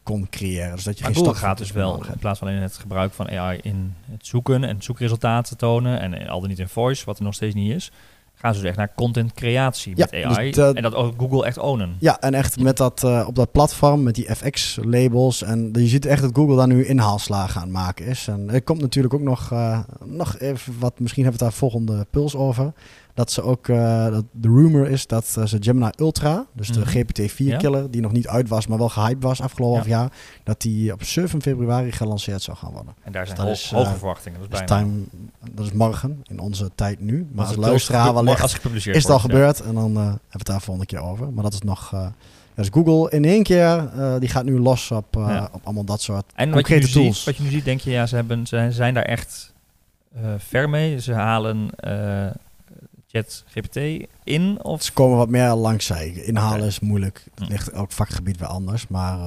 Kon 0.04 0.28
creëren. 0.30 0.76
Dus 0.76 0.84
dat 0.84 0.98
je 0.98 1.04
Maar 1.04 1.14
geen 1.14 1.24
Google 1.24 1.40
gaat 1.40 1.58
dus 1.58 1.72
wel, 1.72 2.06
in 2.06 2.20
plaats 2.20 2.40
van 2.40 2.50
in 2.50 2.62
het 2.62 2.78
gebruik 2.78 3.14
van 3.14 3.30
AI 3.30 3.60
in 3.62 3.94
het 4.12 4.28
zoeken 4.28 4.64
en 4.64 4.82
zoekresultaten 4.84 5.58
tonen 5.58 6.00
en 6.00 6.14
eh, 6.14 6.30
al 6.30 6.40
dan 6.40 6.50
niet 6.50 6.60
in 6.60 6.68
voice, 6.68 7.06
wat 7.06 7.18
er 7.18 7.24
nog 7.24 7.34
steeds 7.34 7.56
niet 7.56 7.74
is, 7.74 7.92
gaan 8.36 8.54
ze 8.54 8.60
dus 8.60 8.70
echt 8.70 8.78
naar 8.78 8.94
content 8.96 9.34
creatie 9.34 9.94
Ja, 9.96 10.08
met 10.12 10.24
AI. 10.26 10.46
dus 10.48 10.56
dat- 10.56 10.76
en 10.76 10.82
dat 10.82 10.96
ook 10.96 11.14
Google 11.18 11.46
echt 11.46 11.58
ownen. 11.58 11.96
Ja, 12.00 12.20
en 12.20 12.34
echt 12.34 12.60
met 12.60 12.78
dat, 12.78 13.04
eh, 13.04 13.24
op 13.28 13.36
dat 13.36 13.52
platform, 13.52 14.04
met 14.04 14.16
die 14.16 14.36
FX-labels. 14.36 15.42
En 15.44 15.70
je 15.74 15.88
ziet 15.88 16.06
echt 16.06 16.22
dat 16.22 16.32
Google 16.36 16.56
daar 16.56 16.68
nu 16.68 16.86
inhaalslagen 16.86 17.56
aan 17.62 17.68
het 17.68 17.76
maken 17.76 18.06
is. 18.06 18.28
En 18.28 18.50
er 18.50 18.62
komt 18.62 18.82
natuurlijk 18.82 19.14
ook 19.14 19.22
nog, 19.22 19.52
eh, 19.52 19.80
nog 20.06 20.38
even 20.40 20.76
wat, 20.80 21.00
misschien 21.00 21.24
hebben 21.24 21.40
we 21.40 21.46
het 21.46 21.54
daar 21.54 21.70
volgende 21.70 22.06
puls 22.10 22.36
over. 22.36 22.74
Dat 23.14 23.32
ze 23.32 23.42
ook, 23.42 23.68
eh, 23.68 24.06
dat 24.12 24.24
de 24.32 24.48
rumor 24.48 24.88
is 24.90 25.08
dat 25.08 25.36
eh, 25.38 25.46
ze 25.46 25.58
Gemini 25.60 25.90
Ultra, 25.98 26.46
dus 26.54 26.68
de 26.68 26.80
Mhm. 26.80 26.90
GPT-4-killer, 26.90 27.92
die 27.92 28.02
nog 28.02 28.12
niet 28.12 28.28
uit 28.28 28.48
was, 28.50 28.68
maar 28.68 28.78
wel 28.78 28.90
gehyped 28.90 29.24
was 29.24 29.42
afgelopen 29.42 29.84
Ja. 29.84 29.88
jaar, 29.98 30.12
dat 30.44 30.62
die 30.62 30.94
op 30.94 31.04
7 31.04 31.42
februari 31.42 31.92
gelanceerd 31.92 32.42
zou 32.42 32.58
gaan 32.58 32.72
worden. 32.72 32.94
En 33.04 33.12
daar 33.12 33.26
zijn 33.26 33.38
dat 33.38 33.48
is, 33.48 33.72
hoge 33.72 33.90
eh, 33.90 33.92
verwachtingen. 33.96 34.40
Dat 34.40 34.52
is 34.62 34.66
bijna. 34.66 34.84
time, 34.84 35.04
dat 35.52 35.66
is 35.66 35.72
morgen, 35.72 36.24
in 36.28 36.40
onze 36.40 36.72
tijd 36.76 37.00
nu. 37.00 37.28
Maar 37.32 37.46
Als 37.46 37.56
luisteraar 37.56 38.14
wellicht 38.14 38.42
als 38.42 38.60
is 38.74 38.86
het 38.86 39.06
al 39.06 39.12
ja. 39.14 39.18
gebeurd. 39.22 39.60
En 39.62 39.74
dan 39.74 39.92
eh, 39.96 40.02
hebben 40.04 40.14
we 40.32 40.38
het 40.38 40.46
daar 40.48 40.62
volgende 40.62 40.88
keer 40.88 41.02
over. 41.02 41.32
Maar 41.34 41.44
dat 41.44 41.54
is 41.54 41.62
nog... 41.62 41.94
eh, 41.94 42.06
dus 42.56 42.70
Google 42.72 43.10
in 43.18 43.26
één 43.26 43.44
keer, 43.44 43.90
eh, 43.98 44.16
die 44.20 44.30
gaat 44.30 44.44
nu 44.44 44.60
los 44.60 44.92
op, 44.92 45.16
eh, 45.18 45.26
Ja. 45.28 45.50
op 45.52 45.62
allemaal 45.64 45.84
dat 45.84 46.02
soort 46.02 46.24
En 46.36 46.50
wat 46.52 46.68
je, 46.68 46.74
nu 46.74 46.80
concrete 46.80 46.92
tools. 47.00 47.16
ziet, 47.18 47.26
wat 47.26 47.36
je 47.36 47.44
nu 47.44 47.50
ziet, 47.50 47.66
denk 47.66 47.80
je, 47.80 47.92
ja, 47.92 48.06
ze, 48.06 48.16
hebben, 48.16 48.48
ze 48.48 48.68
zijn 48.72 48.94
daar 48.94 49.04
echt 49.04 49.54
eh, 50.16 50.22
ver 50.38 50.70
mee. 50.70 51.00
Ze 51.02 51.14
halen 51.14 51.70
eh 51.76 52.26
ChatGPT 53.12 54.08
in. 54.24 54.64
Of 54.64 54.84
Ze 54.84 54.94
komen 54.94 55.18
wat 55.18 55.30
meer 55.30 55.50
langs 55.54 55.86
zij. 55.86 56.10
Inhalen 56.10 56.68
is 56.68 56.80
moeilijk. 56.80 57.24
Het 57.36 57.46
Hm. 57.46 57.52
ligt 57.52 57.70
elk 57.70 57.92
vakgebied 57.92 58.38
weer 58.38 58.48
anders. 58.48 58.88
Maar 58.88 59.20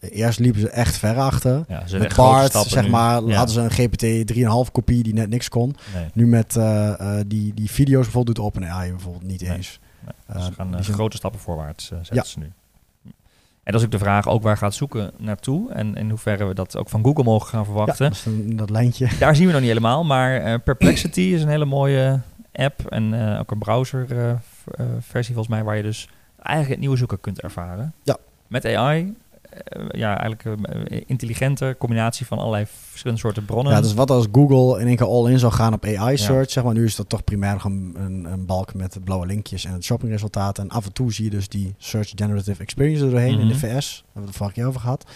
eh, 0.00 0.18
eerst 0.18 0.38
liepen 0.38 0.60
ze 0.60 0.68
echt 0.70 0.96
ver 0.96 1.16
achter. 1.18 1.64
ja, 1.68 1.86
ze 1.86 1.98
Met 1.98 2.14
Bart, 2.16 2.52
zeg 2.52 2.84
nu. 2.84 2.90
maar, 2.90 3.22
Ja. 3.24 3.34
hadden 3.36 3.54
ze 3.54 3.60
een 3.60 3.70
GPT 3.70 4.26
3,5 4.26 4.72
kopie 4.72 5.02
die 5.02 5.14
net 5.14 5.28
niks 5.28 5.48
kon. 5.48 5.76
Nee, 5.94 6.06
Nu 6.14 6.26
met 6.26 6.56
eh, 6.56 7.00
eh, 7.18 7.24
die, 7.26 7.54
die 7.54 7.70
video's 7.70 8.02
bijvoorbeeld 8.04 8.36
doet 8.36 8.44
OpenAI 8.46 8.90
bijvoorbeeld 8.90 9.24
niet 9.24 9.40
Nee. 9.40 9.56
eens. 9.56 9.80
nee. 10.04 10.36
Dus 10.36 10.44
ze 10.46 10.52
gaan 10.52 10.70
die 10.70 10.82
grote 10.92 11.16
stappen 11.16 11.40
voorwaarts 11.40 11.86
zetten 11.86 12.14
Ja. 12.16 12.24
ze 12.24 12.38
nu. 12.38 12.52
En 13.62 13.72
dat 13.72 13.80
is 13.80 13.86
ook 13.86 13.92
de 13.92 14.04
vraag 14.04 14.28
ook 14.28 14.42
waar 14.42 14.56
gaat 14.56 14.74
zoeken 14.74 15.10
naartoe. 15.18 15.72
En 15.72 15.94
in 15.94 16.08
hoeverre 16.08 16.44
we 16.44 16.54
dat 16.54 16.76
ook 16.76 16.88
van 16.88 17.04
Google 17.04 17.24
mogen 17.24 17.48
gaan 17.48 17.58
Ja, 17.60 17.64
verwachten. 17.64 18.08
dat, 18.08 18.12
is 18.16 18.24
een- 18.24 18.56
dat 18.56 18.70
lijntje. 18.70 19.08
Daar 19.18 19.36
zien 19.36 19.46
we 19.46 19.50
nog 19.52 19.60
niet 19.60 19.68
helemaal, 19.70 20.04
maar 20.04 20.58
Perplexity 20.60 21.20
is 21.20 21.42
een 21.42 21.48
hele 21.48 21.64
mooie 21.64 22.20
app 22.52 22.86
en 22.88 23.32
eh, 23.32 23.38
ook 23.40 23.50
een 23.50 23.58
browserversie 23.58 25.34
volgens 25.34 25.48
mij, 25.48 25.64
waar 25.64 25.76
je 25.76 25.82
dus 25.82 26.08
eigenlijk 26.36 26.70
het 26.70 26.80
nieuwe 26.80 26.96
zoeken 26.96 27.20
kunt 27.20 27.40
ervaren. 27.40 27.92
Ja. 28.02 28.16
Met 28.46 28.64
AI, 28.64 29.14
eh, 29.42 29.84
ja, 29.88 30.18
eigenlijk 30.18 30.44
een 30.44 31.06
intelligente 31.06 31.76
combinatie 31.78 32.26
van 32.26 32.38
allerlei 32.38 32.66
verschillende 32.66 33.20
soorten 33.22 33.44
bronnen. 33.44 33.72
Ja, 33.72 33.80
dus 33.80 33.94
wat 33.94 34.10
als 34.10 34.26
Google 34.32 34.80
in 34.80 34.86
één 34.86 34.96
keer 34.96 35.06
all-in 35.06 35.38
zou 35.38 35.52
gaan 35.52 35.72
op 35.72 35.84
AI 35.84 36.10
Ja. 36.10 36.16
search, 36.16 36.50
zeg 36.50 36.64
maar. 36.64 36.74
Nu 36.74 36.84
is 36.84 36.96
dat 36.96 37.08
toch 37.08 37.24
primair 37.24 37.52
nog 37.52 37.64
een, 37.64 37.94
een, 38.32 38.46
balk 38.46 38.74
met 38.74 38.98
blauwe 39.04 39.26
linkjes 39.26 39.64
en 39.64 39.72
het 39.72 39.84
shoppingresultaat. 39.84 40.58
En 40.58 40.68
af 40.68 40.84
en 40.86 40.92
toe 40.92 41.12
zie 41.12 41.24
je 41.24 41.30
dus 41.30 41.48
die 41.48 41.74
search 41.78 42.12
generative 42.14 42.62
experience 42.62 43.04
er 43.04 43.10
doorheen 43.10 43.38
in 43.38 43.48
de 43.48 43.54
Mhm. 43.54 43.66
VS. 43.66 43.66
Daar 43.66 43.72
hebben 43.72 44.12
we 44.12 44.20
het 44.20 44.26
de 44.26 44.32
vorige 44.32 44.54
keer 44.54 44.66
over 44.66 44.80
gehad. 44.80 45.10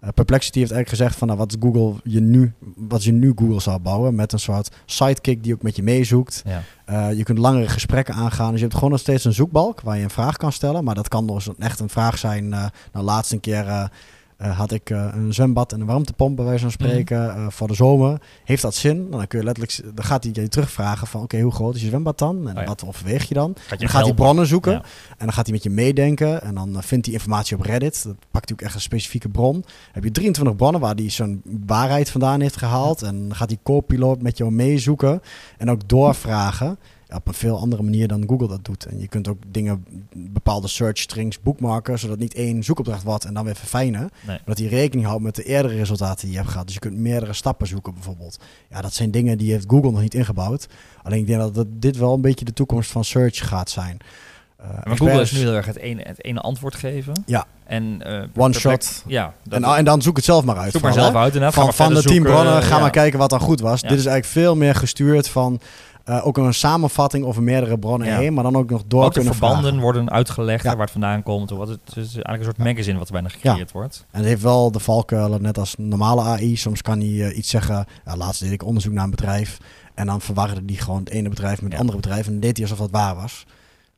Eh, 0.00 0.08
Perplexity 0.14 0.58
heeft 0.58 0.70
eigenlijk 0.70 1.02
gezegd 1.02 1.18
van 1.18 1.26
nou, 1.26 1.38
wat 1.38 1.56
Google 1.60 2.00
je 2.04 2.20
nu, 2.20 2.52
wat 2.76 3.04
je 3.04 3.12
nu 3.12 3.32
Google 3.36 3.60
zou 3.60 3.78
bouwen 3.78 4.14
met 4.14 4.32
een 4.32 4.38
soort 4.38 4.76
sidekick 4.86 5.42
die 5.42 5.54
ook 5.54 5.62
met 5.62 5.76
je 5.76 5.82
meezoekt. 5.82 6.42
ja. 6.44 6.62
Eh, 6.84 7.16
je 7.16 7.22
kunt 7.22 7.38
langere 7.38 7.68
gesprekken 7.68 8.14
aangaan. 8.14 8.50
Dus 8.50 8.56
je 8.56 8.64
hebt 8.64 8.74
gewoon 8.74 8.90
nog 8.90 9.00
steeds 9.00 9.24
een 9.24 9.32
zoekbalk 9.32 9.80
waar 9.80 9.96
je 9.96 10.02
een 10.02 10.10
vraag 10.10 10.36
kan 10.36 10.52
stellen. 10.52 10.84
Maar 10.84 10.94
dat 10.94 11.08
kan 11.08 11.26
dus 11.26 11.48
echt 11.58 11.80
een 11.80 11.88
vraag 11.88 12.18
zijn. 12.18 12.52
eh 12.52 12.66
nou, 12.92 13.04
laatst 13.04 13.32
een 13.32 13.40
keer 13.40 13.90
eh, 14.36 14.58
had 14.58 14.72
ik 14.72 14.90
eh, 14.90 15.08
een 15.12 15.34
zwembad 15.34 15.72
en 15.72 15.80
een 15.80 15.86
warmtepomp 15.86 16.36
bij 16.36 16.44
wijze 16.44 16.62
van 16.62 16.70
spreken 16.70 17.34
eh, 17.34 17.46
voor 17.48 17.68
de 17.68 17.74
zomer. 17.74 18.20
Heeft 18.44 18.62
dat 18.62 18.74
zin? 18.74 18.96
Nou, 18.96 19.10
dan 19.10 19.26
kun 19.26 19.38
je 19.38 19.44
letterlijk, 19.44 19.96
dan 19.96 20.04
gaat 20.04 20.24
hij 20.24 20.32
je 20.34 20.48
terugvragen 20.48 21.06
van 21.06 21.22
oké, 21.22 21.40
hoe 21.40 21.52
groot 21.52 21.74
is 21.74 21.80
je 21.80 21.86
zwembad 21.86 22.18
dan? 22.18 22.48
En 22.48 22.54
Oh 22.54 22.60
ja. 22.62 22.68
wat 22.68 22.84
overweeg 22.86 23.24
je 23.28 23.34
dan? 23.34 23.56
Gaat 23.66 23.78
Dan 23.78 23.88
gaat 23.88 24.04
hij 24.04 24.14
bronnen 24.14 24.46
zoeken 24.46 24.72
Ja. 24.72 24.82
en 25.08 25.24
dan 25.24 25.32
gaat 25.32 25.44
hij 25.44 25.54
met 25.54 25.62
je 25.62 25.70
meedenken. 25.70 26.42
En 26.42 26.54
dan 26.54 26.82
vindt 26.82 27.06
hij 27.06 27.14
informatie 27.14 27.56
op 27.56 27.62
Reddit. 27.62 28.02
Dat 28.04 28.14
pakt 28.14 28.32
natuurlijk 28.32 28.62
echt 28.62 28.74
een 28.74 28.80
specifieke 28.80 29.28
bron. 29.28 29.52
Dan 29.52 29.64
heb 29.92 30.04
je 30.04 30.10
23 30.10 30.56
bronnen 30.56 30.80
waar 30.80 30.94
hij 30.94 31.10
zo'n 31.10 31.42
waarheid 31.66 32.10
vandaan 32.10 32.40
heeft 32.40 32.56
gehaald. 32.56 33.02
En 33.02 33.28
dan 33.28 33.36
gaat 33.36 33.48
die 33.48 33.58
co-piloot 33.62 34.22
met 34.22 34.38
jou 34.38 34.50
meezoeken 34.50 35.22
en 35.58 35.70
ook 35.70 35.88
doorvragen. 35.88 36.78
Op 37.14 37.28
een 37.28 37.34
veel 37.34 37.58
andere 37.58 37.82
manier 37.82 38.08
dan 38.08 38.24
Google 38.28 38.48
dat 38.48 38.64
doet. 38.64 38.84
En 38.86 38.98
je 39.00 39.08
kunt 39.08 39.28
ook 39.28 39.38
dingen, 39.46 39.84
bepaalde 40.14 40.68
search 40.68 40.98
strings 40.98 41.40
boekmarken, 41.40 41.98
zodat 41.98 42.18
niet 42.18 42.34
één 42.34 42.62
zoekopdracht 42.64 43.02
wordt 43.02 43.24
en 43.24 43.34
dan 43.34 43.44
weer 43.44 43.56
verfijnen. 43.56 44.00
Nee. 44.00 44.10
Maar 44.26 44.40
dat 44.44 44.58
hij 44.58 44.66
rekening 44.66 45.06
houdt 45.06 45.22
met 45.22 45.34
de 45.34 45.42
eerdere 45.44 45.74
resultaten 45.76 46.20
die 46.24 46.30
je 46.30 46.36
hebt 46.36 46.50
gehad. 46.50 46.64
Dus 46.66 46.74
je 46.74 46.80
kunt 46.80 46.96
meerdere 46.96 47.32
stappen 47.32 47.66
zoeken 47.66 47.94
bijvoorbeeld. 47.94 48.38
Ja, 48.70 48.80
dat 48.80 48.94
zijn 48.94 49.10
dingen 49.10 49.38
die 49.38 49.52
heeft 49.52 49.64
Google 49.68 49.90
nog 49.90 50.00
niet 50.00 50.14
ingebouwd. 50.14 50.66
Alleen 51.02 51.18
ik 51.18 51.26
denk 51.26 51.54
dat 51.54 51.66
dit 51.68 51.96
wel 51.96 52.14
een 52.14 52.20
beetje 52.20 52.44
de 52.44 52.52
toekomst 52.52 52.90
van 52.90 53.04
search 53.04 53.48
gaat 53.48 53.70
zijn. 53.70 53.96
Uh, 54.60 54.66
Maar 54.84 54.96
Google 54.96 55.20
is 55.20 55.32
nu 55.32 55.38
heel 55.38 55.52
erg 55.52 55.66
het 55.66 55.76
ene, 55.78 56.02
het 56.02 56.24
ene 56.24 56.40
antwoord 56.40 56.74
geven. 56.74 57.22
Ja. 57.26 57.46
En, 57.64 58.02
eh, 58.02 58.22
One 58.36 58.52
shot. 58.54 59.02
Ja. 59.06 59.34
En, 59.48 59.64
en 59.64 59.84
dan 59.84 60.02
zoek 60.02 60.16
het 60.16 60.24
zelf 60.24 60.44
maar 60.44 60.56
uit. 60.56 60.72
zoek 60.72 60.82
maar 60.82 60.92
zelf 60.92 61.14
uit. 61.14 61.32
Van, 61.32 61.64
maar 61.64 61.72
van 61.74 61.94
de 61.94 62.02
tien 62.02 62.12
zoeken. 62.12 62.32
bronnen, 62.32 62.62
ga 62.62 62.74
Ja. 62.74 62.80
maar 62.80 62.90
kijken 62.90 63.18
wat 63.18 63.30
dan 63.30 63.40
goed 63.40 63.60
was. 63.60 63.80
Ja. 63.80 63.88
Dit 63.88 63.98
is 63.98 64.06
eigenlijk 64.06 64.46
veel 64.46 64.56
meer 64.56 64.74
gestuurd 64.74 65.28
van 65.28 65.60
eh, 66.06 66.26
ook 66.26 66.36
een 66.38 66.54
samenvatting 66.54 67.24
over 67.24 67.42
meerdere 67.42 67.78
bronnen 67.78 68.08
Ja. 68.08 68.16
heen. 68.18 68.34
Maar 68.34 68.42
dan 68.42 68.56
ook 68.56 68.70
nog 68.70 68.82
door 68.86 69.00
Ook 69.04 69.08
de 69.08 69.14
kunnen 69.14 69.32
verbanden 69.34 69.62
vragen. 69.62 69.80
worden 69.80 70.10
uitgelegd, 70.10 70.64
Ja. 70.64 70.70
waar 70.70 70.80
het 70.80 70.90
vandaan 70.90 71.22
komt. 71.22 71.52
of 71.52 71.58
Wat 71.58 71.68
het, 71.68 71.80
het 71.84 71.96
is 71.96 72.02
eigenlijk 72.14 72.38
een 72.38 72.44
soort 72.44 72.58
magazine 72.58 72.98
wat 72.98 73.06
er 73.06 73.12
bijna 73.12 73.28
gecreëerd 73.28 73.72
wordt. 73.72 74.06
En 74.10 74.18
het 74.18 74.28
heeft 74.28 74.42
wel 74.42 74.70
de 74.70 74.78
valkuilen, 74.80 75.42
net 75.42 75.58
als 75.58 75.74
normale 75.78 76.22
AI. 76.22 76.56
Soms 76.56 76.82
kan 76.82 76.98
hij 77.00 77.08
eh, 77.28 77.36
iets 77.36 77.50
zeggen. 77.50 77.86
Ja, 78.04 78.16
laatst 78.16 78.40
deed 78.40 78.50
ik 78.52 78.64
onderzoek 78.64 78.92
naar 78.92 79.04
een 79.04 79.10
bedrijf. 79.10 79.58
En 79.94 80.06
dan 80.06 80.20
verwarde 80.20 80.64
die 80.64 80.78
gewoon 80.78 81.00
het 81.00 81.08
ene 81.10 81.28
bedrijf 81.28 81.62
met 81.62 81.70
het 81.72 81.80
andere 81.80 81.98
bedrijf. 81.98 82.26
En 82.26 82.32
dan 82.32 82.40
deed 82.40 82.56
hij 82.56 82.66
alsof 82.66 82.78
dat 82.78 82.90
waar 83.00 83.14
was. 83.14 83.44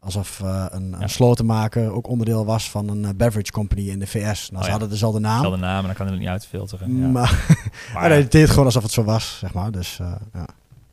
Alsof 0.00 0.40
eh, 0.40 0.64
een, 0.68 0.90
Ja. 0.90 1.00
een 1.02 1.10
slotenmaker 1.10 1.92
ook 1.92 2.08
onderdeel 2.08 2.44
was 2.44 2.70
van 2.70 2.88
een 2.88 3.16
beverage 3.16 3.50
company 3.52 3.88
in 3.88 3.98
de 3.98 4.06
VS. 4.06 4.14
Nou, 4.50 4.54
Oh 4.56 4.58
ze 4.58 4.64
ja. 4.64 4.70
hadden 4.70 4.88
dezelfde 4.88 5.20
naam. 5.20 5.36
Dezelfde 5.42 5.60
naam 5.60 5.78
en 5.80 5.84
dan 5.86 5.94
kan 5.94 6.04
hij 6.06 6.14
het 6.14 6.22
niet 6.24 6.32
uitfilteren. 6.32 6.96
Ja. 6.98 7.06
Maar, 7.94 8.08
hij 8.10 8.28
deed 8.28 8.48
gewoon 8.50 8.64
alsof 8.64 8.82
het 8.82 8.92
zo 8.92 9.04
was, 9.04 9.36
zeg 9.40 9.52
maar. 9.54 9.70
Dus, 9.70 9.96
ja. 10.32 10.46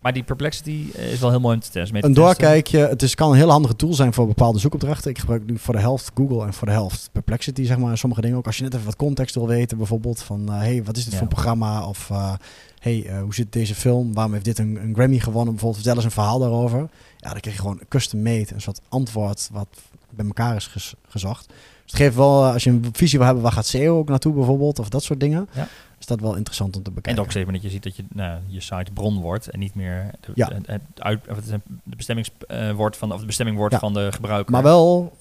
Maar 0.05 0.13
die 0.13 0.23
Perplexity 0.23 0.85
eh, 0.95 1.11
is 1.11 1.19
wel 1.19 1.29
heel 1.29 1.39
mooi 1.39 1.55
om 1.55 1.61
te 1.61 1.69
testen. 1.69 1.99
te 2.01 2.07
Een 2.07 2.13
doorkijkje, 2.13 2.77
het 2.87 3.01
is, 3.01 3.15
kan 3.15 3.29
een 3.31 3.37
heel 3.37 3.49
handige 3.49 3.75
tool 3.75 3.93
zijn 3.93 4.13
voor 4.13 4.27
bepaalde 4.27 4.59
zoekopdrachten. 4.59 5.09
Ik 5.11 5.19
gebruik 5.19 5.45
nu 5.45 5.57
voor 5.57 5.73
de 5.73 5.79
helft 5.79 6.11
Google 6.15 6.45
en 6.45 6.53
voor 6.53 6.67
de 6.67 6.73
helft 6.73 7.09
Perplexity, 7.11 7.63
zeg 7.65 7.77
maar. 7.77 7.97
Sommige 7.97 8.21
dingen 8.21 8.37
ook. 8.37 8.45
Als 8.45 8.57
je 8.57 8.63
net 8.63 8.73
even 8.73 8.85
wat 8.85 8.95
context 8.95 9.35
wil 9.35 9.47
weten, 9.47 9.77
bijvoorbeeld 9.77 10.21
van... 10.21 10.49
eh, 10.51 10.57
hey, 10.57 10.83
wat 10.83 10.97
is 10.97 11.03
dit 11.03 11.11
Ja. 11.13 11.19
voor 11.19 11.27
een 11.27 11.33
programma? 11.33 11.87
Of 11.87 12.09
eh, 12.09 12.33
hey, 12.79 13.19
hoe 13.21 13.33
zit 13.33 13.53
deze 13.53 13.75
film? 13.75 14.13
Waarom 14.13 14.33
heeft 14.33 14.45
dit 14.45 14.59
een, 14.59 14.75
een 14.81 14.93
Grammy 14.95 15.19
gewonnen? 15.19 15.53
Bijvoorbeeld, 15.53 15.75
vertel 15.83 15.95
eens 15.95 16.05
een 16.05 16.21
verhaal 16.21 16.39
daarover. 16.39 16.79
Ja, 17.17 17.29
dan 17.31 17.39
krijg 17.39 17.55
je 17.55 17.61
gewoon 17.61 17.79
custom 17.89 18.21
made, 18.21 18.53
een 18.53 18.61
soort 18.61 18.81
antwoord 18.89 19.49
wat 19.51 19.67
bij 20.09 20.25
elkaar 20.25 20.55
is 20.55 20.67
ges- 20.67 20.95
gezocht. 21.07 21.53
Dus 21.85 21.93
het 21.93 22.01
geeft 22.01 22.15
wel, 22.15 22.45
eh, 22.45 22.53
als 22.53 22.63
je 22.63 22.69
een 22.69 22.85
visie 22.91 23.17
wil 23.17 23.25
hebben, 23.27 23.43
waar 23.43 23.53
gaat 23.53 23.65
SEO 23.65 23.97
ook 23.97 24.09
naartoe 24.09 24.33
bijvoorbeeld? 24.33 24.79
Of 24.79 24.89
dat 24.89 25.03
soort 25.03 25.19
dingen. 25.19 25.47
Ja. 25.53 25.67
Is 25.99 26.05
dat 26.05 26.19
wel 26.19 26.35
interessant 26.35 26.75
om 26.75 26.81
te 26.83 26.89
En 26.89 26.95
bekijken. 26.95 27.23
ook 27.23 27.29
steeds 27.31 27.51
dat 27.51 27.61
je 27.61 27.69
ziet 27.69 27.83
dat 27.83 27.95
je, 27.95 28.03
nou, 28.13 28.39
je 28.47 28.59
site 28.61 28.91
bron 28.93 29.21
wordt 29.21 29.49
en 29.49 29.59
niet 29.59 29.75
meer 29.75 30.11
de, 30.19 30.31
Ja. 30.35 30.49
het, 30.65 30.81
uit, 30.95 31.27
of 31.29 31.35
het 31.35 31.45
is 31.45 31.51
een- 31.51 31.61
de 31.83 31.95
bestemmingswoord 31.95 32.97
van 32.97 33.07
de, 33.09 33.13
of 33.13 33.19
de 33.19 33.25
bestemming 33.25 33.57
wordt 33.57 33.73
Ja. 33.73 33.79
van 33.79 33.93
de 33.93 34.11
gebruiker. 34.11 34.51
Maar 34.51 34.63
wel 34.63 35.13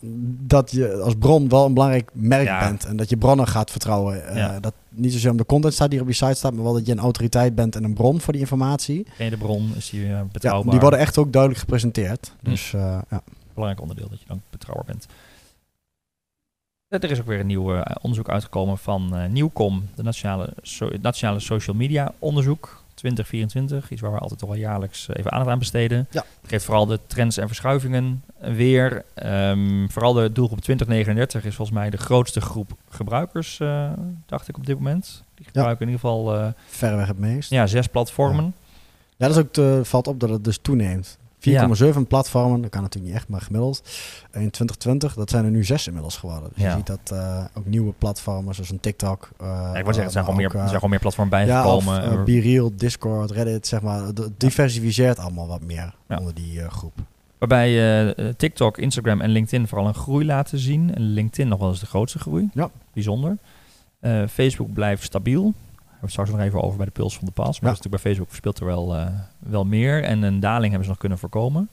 dat 0.47 0.71
je 0.71 0.93
als 1.03 1.15
bron 1.19 1.49
wel 1.49 1.65
een 1.67 1.75
belangrijk 1.75 2.11
merk 2.13 2.47
Ja. 2.47 2.59
bent. 2.69 2.85
En 2.85 2.97
dat 2.97 3.09
je 3.09 3.17
bronnen 3.17 3.47
gaat 3.49 3.71
vertrouwen. 3.71 4.29
Eh, 4.29 4.37
Ja. 4.37 4.61
Dat 4.61 4.73
niet 4.89 5.13
zozeer 5.13 5.31
om 5.31 5.37
de 5.37 5.47
content 5.47 5.75
staat 5.75 5.89
die 5.91 5.99
er 5.99 6.05
op 6.05 6.11
je 6.11 6.17
site 6.17 6.35
staat, 6.35 6.53
maar 6.55 6.63
wel 6.65 6.73
dat 6.73 6.87
je 6.87 6.93
een 6.93 6.99
autoriteit 6.99 7.55
bent 7.55 7.77
en 7.77 7.85
een 7.85 7.95
bron 7.95 8.21
voor 8.21 8.33
die 8.33 8.43
informatie. 8.43 9.07
Je 9.19 9.31
de 9.31 9.37
bron, 9.37 9.73
is 9.77 9.91
die 9.91 10.07
eh, 10.13 10.21
betrouwbaar. 10.33 10.71
die 10.71 10.81
worden 10.81 10.99
echt 10.99 11.19
ook 11.19 11.33
duidelijk 11.33 11.61
gepresenteerd. 11.61 12.33
Hm. 12.43 12.51
Dus 12.51 12.73
eh, 12.75 12.99
ja. 13.11 13.21
belangrijk 13.55 13.81
onderdeel 13.83 14.09
dat 14.11 14.21
je 14.21 14.27
dan 14.29 14.41
betrouwbaar 14.51 14.87
bent. 14.87 15.07
Eh, 16.95 17.03
Er 17.03 17.11
is 17.11 17.21
ook 17.21 17.27
weer 17.27 17.41
een 17.41 17.47
nieuw 17.47 17.75
eh, 17.75 17.97
onderzoek 18.01 18.29
uitgekomen 18.29 18.79
van 18.79 19.17
eh, 19.17 19.29
Nieuwcom, 19.29 19.89
de 19.95 20.03
nationale, 20.03 20.53
so- 20.63 20.91
nationale 21.01 21.41
social 21.41 21.77
media 21.77 22.13
onderzoek 22.19 22.83
2024. 22.95 23.91
Iets 23.91 24.01
waar 24.01 24.13
we 24.13 24.19
altijd 24.19 24.41
toch 24.41 24.49
wel 24.49 24.59
jaarlijks 24.59 25.09
even 25.13 25.33
aandacht 25.33 25.51
aan 25.51 25.59
besteden. 25.59 26.07
Ja. 26.11 26.25
Het 26.41 26.51
geeft 26.51 26.65
vooral 26.65 26.87
de 26.87 26.99
trends 27.07 27.37
en 27.37 27.47
verschuivingen 27.47 28.23
weer. 28.39 29.05
Ehm, 29.15 29.89
vooral 29.89 30.13
de 30.13 30.33
doelgroep 30.33 30.61
2039 30.61 31.45
is 31.45 31.55
volgens 31.55 31.77
mij 31.79 31.91
de 31.91 31.97
grootste 31.97 32.41
groep 32.41 32.71
gebruikers, 32.91 33.61
eh, 33.61 33.91
dacht 34.27 34.49
ik 34.49 34.57
op 34.57 34.67
dit 34.67 34.77
moment. 34.77 35.23
Die 35.35 35.47
gebruiken 35.47 35.87
in 35.87 35.93
ieder 35.93 36.01
geval 36.01 36.35
eh, 36.37 36.47
verreweg 36.67 37.07
het 37.07 37.19
meest. 37.19 37.51
ja, 37.51 37.67
zes 37.67 37.87
platformen. 37.87 38.55
Ja, 39.17 39.27
dat 39.29 39.37
is 39.37 39.43
ook 39.43 39.53
te, 39.53 39.81
valt 39.85 40.07
op 40.07 40.21
dat 40.21 40.31
het 40.31 40.45
dus 40.45 40.59
toeneemt. 40.63 41.19
4,7 41.95 42.01
platformen, 42.09 42.61
dat 42.61 42.71
kan 42.71 42.83
natuurlijk 42.83 43.13
niet 43.13 43.23
echt, 43.23 43.29
maar 43.31 43.41
gemiddeld. 43.41 43.79
In 44.23 44.31
2020, 44.31 45.15
dat 45.15 45.31
zijn 45.31 45.45
er 45.45 45.51
nu 45.51 45.65
zes 45.65 45.87
inmiddels 45.87 46.17
geworden. 46.17 46.51
Dus 46.55 46.65
je 46.65 46.71
ziet 46.71 46.87
dat 46.87 47.11
eh, 47.13 47.45
ook 47.55 47.67
nieuwe 47.67 47.93
platformen, 47.99 48.55
zoals 48.55 48.71
een 48.71 48.81
TikTok. 48.81 49.29
eh, 49.41 49.47
Ja, 49.47 49.75
ik 49.75 49.85
wil 49.85 49.85
zeggen, 49.85 50.05
er 50.05 50.11
zijn, 50.11 50.25
gewoon 50.25 50.39
meer, 50.41 50.49
er 50.51 50.55
eh, 50.55 50.61
zijn 50.61 50.75
gewoon 50.75 50.91
meer 50.91 50.99
platformen 51.01 51.47
Ja, 51.47 51.67
of 51.75 51.85
bijgekomen. 51.85 52.19
uh, 52.19 52.25
BeReal, 52.25 52.71
Discord, 52.77 53.31
Reddit, 53.31 53.67
zeg 53.67 53.83
maar. 53.83 54.03
Het 54.03 54.31
diversificeert 54.37 55.19
allemaal 55.19 55.47
wat 55.47 55.63
meer 55.63 55.95
onder 56.09 56.35
die 56.35 56.71
groep. 56.71 56.93
Waarbij 57.39 58.07
eh, 58.17 58.29
TikTok, 58.37 58.79
Instagram 58.79 59.21
en 59.21 59.31
LinkedIn 59.31 59.69
vooral 59.69 59.87
een 59.87 59.95
groei 59.95 60.25
laten 60.25 60.59
zien. 60.59 60.95
En 60.95 61.03
LinkedIn 61.03 61.49
nog 61.49 61.59
wel 61.59 61.69
eens 61.69 61.81
de 61.81 61.87
grootste 61.87 62.19
groei. 62.19 62.49
Ja. 62.53 62.71
Bijzonder. 62.93 63.37
Facebook 64.29 64.73
blijft 64.73 65.03
stabiel. 65.03 65.53
We 66.05 66.11
straks 66.11 66.31
nog 66.31 66.41
even 66.41 66.63
over 66.63 66.77
bij 66.77 66.87
de 66.87 66.93
puls 66.93 67.17
van 67.17 67.25
de 67.27 67.31
pas. 67.33 67.61
Maar 67.61 67.71
Ja. 67.71 67.77
dat 67.77 67.79
is 67.79 67.85
natuurlijk 67.85 68.03
bij 68.03 68.13
Facebook 68.13 68.35
speelt 68.35 68.59
er 68.59 68.67
wel, 68.67 68.97
eh, 68.97 69.07
wel 69.39 69.65
meer. 69.65 70.03
En 70.05 70.23
een 70.23 70.41
daling 70.41 70.65
hebben 70.65 70.83
ze 70.83 70.89
nog 70.89 70.99
kunnen 70.99 71.19
voorkomen. 71.19 71.69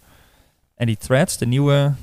En 0.75 0.85
die 0.85 0.97
threads, 0.97 1.37
de 1.37 1.45
nieuwe 1.45 1.93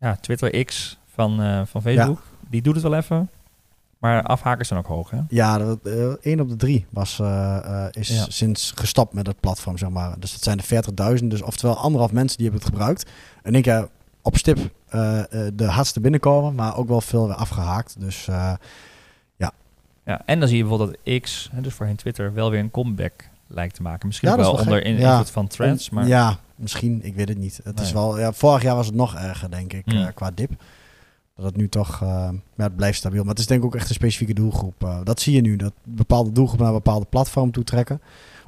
ja, 0.00 0.16
Twitter 0.20 0.64
X 0.64 0.98
van, 1.14 1.42
eh, 1.42 1.62
van 1.66 1.82
Facebook, 1.82 2.22
die 2.48 2.62
doet 2.62 2.74
het 2.74 2.82
wel 2.82 2.94
even. 2.94 3.30
Maar 3.98 4.22
afhakers 4.22 4.68
zijn 4.68 4.80
ook 4.80 4.86
hoog, 4.86 5.10
hè? 5.10 5.18
Ja, 5.28 5.58
dat, 5.58 5.78
eh, 5.82 5.92
één 6.20 6.40
op 6.40 6.48
de 6.48 6.56
drie 6.56 6.86
was, 6.90 7.20
is 7.90 8.26
sinds 8.36 8.72
gestapt 8.74 9.12
met 9.12 9.26
het 9.26 9.40
platform, 9.40 9.78
zeg 9.78 9.88
maar. 9.88 10.14
Dus 10.18 10.32
dat 10.32 10.42
zijn 10.42 10.58
er 10.58 10.64
40.000. 10.64 11.30
Dus 11.30 11.42
oftewel 11.42 11.76
anderhalf 11.76 12.12
mensen 12.12 12.36
die 12.38 12.46
hebben 12.46 12.64
het 12.64 12.74
gebruikt. 12.74 13.10
En 13.42 13.54
ik 13.54 13.64
heb 13.64 13.90
op 14.22 14.36
stip 14.36 14.58
de 15.54 15.66
hardste 15.66 16.00
binnenkomen, 16.00 16.54
maar 16.54 16.76
ook 16.76 16.88
wel 16.88 17.00
veel 17.00 17.26
weer 17.26 17.36
afgehaakt. 17.36 18.00
Dus 18.00 18.28
Ja, 20.04 20.22
en 20.26 20.38
dan 20.38 20.48
zie 20.48 20.56
je 20.56 20.62
bijvoorbeeld 20.64 20.98
dat 21.04 21.20
X, 21.20 21.48
hè, 21.52 21.60
dus 21.60 21.74
voorheen 21.74 21.96
Twitter, 21.96 22.34
wel 22.34 22.50
weer 22.50 22.60
een 22.60 22.70
comeback 22.70 23.12
lijkt 23.46 23.74
te 23.74 23.82
maken. 23.82 24.06
Misschien 24.06 24.28
Ja, 24.28 24.36
wel 24.36 24.52
onder 24.52 24.84
in- 24.84 24.96
invloed 24.96 25.30
van 25.30 25.46
trends, 25.46 25.90
maar 25.90 26.06
ja, 26.06 26.38
misschien, 26.56 27.00
ik 27.02 27.14
weet 27.14 27.28
het 27.28 27.38
niet. 27.38 27.60
Het 27.64 27.80
is 27.80 27.92
wel, 27.92 28.18
ja, 28.18 28.32
vorig 28.32 28.62
jaar 28.62 28.76
was 28.76 28.86
het 28.86 28.94
nog 28.94 29.14
erger, 29.14 29.50
denk 29.50 29.72
ik, 29.72 29.82
Hmm. 29.84 30.02
eh, 30.02 30.08
qua 30.14 30.30
dip. 30.34 30.50
Dat 31.36 31.44
het 31.44 31.56
nu 31.56 31.68
toch, 31.68 32.00
ja, 32.00 32.32
het 32.56 32.76
blijft 32.76 32.98
stabiel. 32.98 33.20
Maar 33.20 33.30
het 33.30 33.38
is 33.38 33.46
denk 33.46 33.60
ik 33.60 33.66
ook 33.66 33.74
echt 33.74 33.88
een 33.88 33.94
specifieke 33.94 34.34
doelgroep. 34.34 34.84
Eh, 34.84 34.98
dat 35.04 35.20
zie 35.20 35.34
je 35.34 35.40
nu, 35.40 35.56
dat 35.56 35.72
bepaalde 35.82 36.32
doelgroepen 36.32 36.66
naar 36.66 36.74
een 36.74 36.82
bepaalde 36.82 37.06
platform 37.06 37.50
toe 37.50 37.64
trekken. 37.64 38.00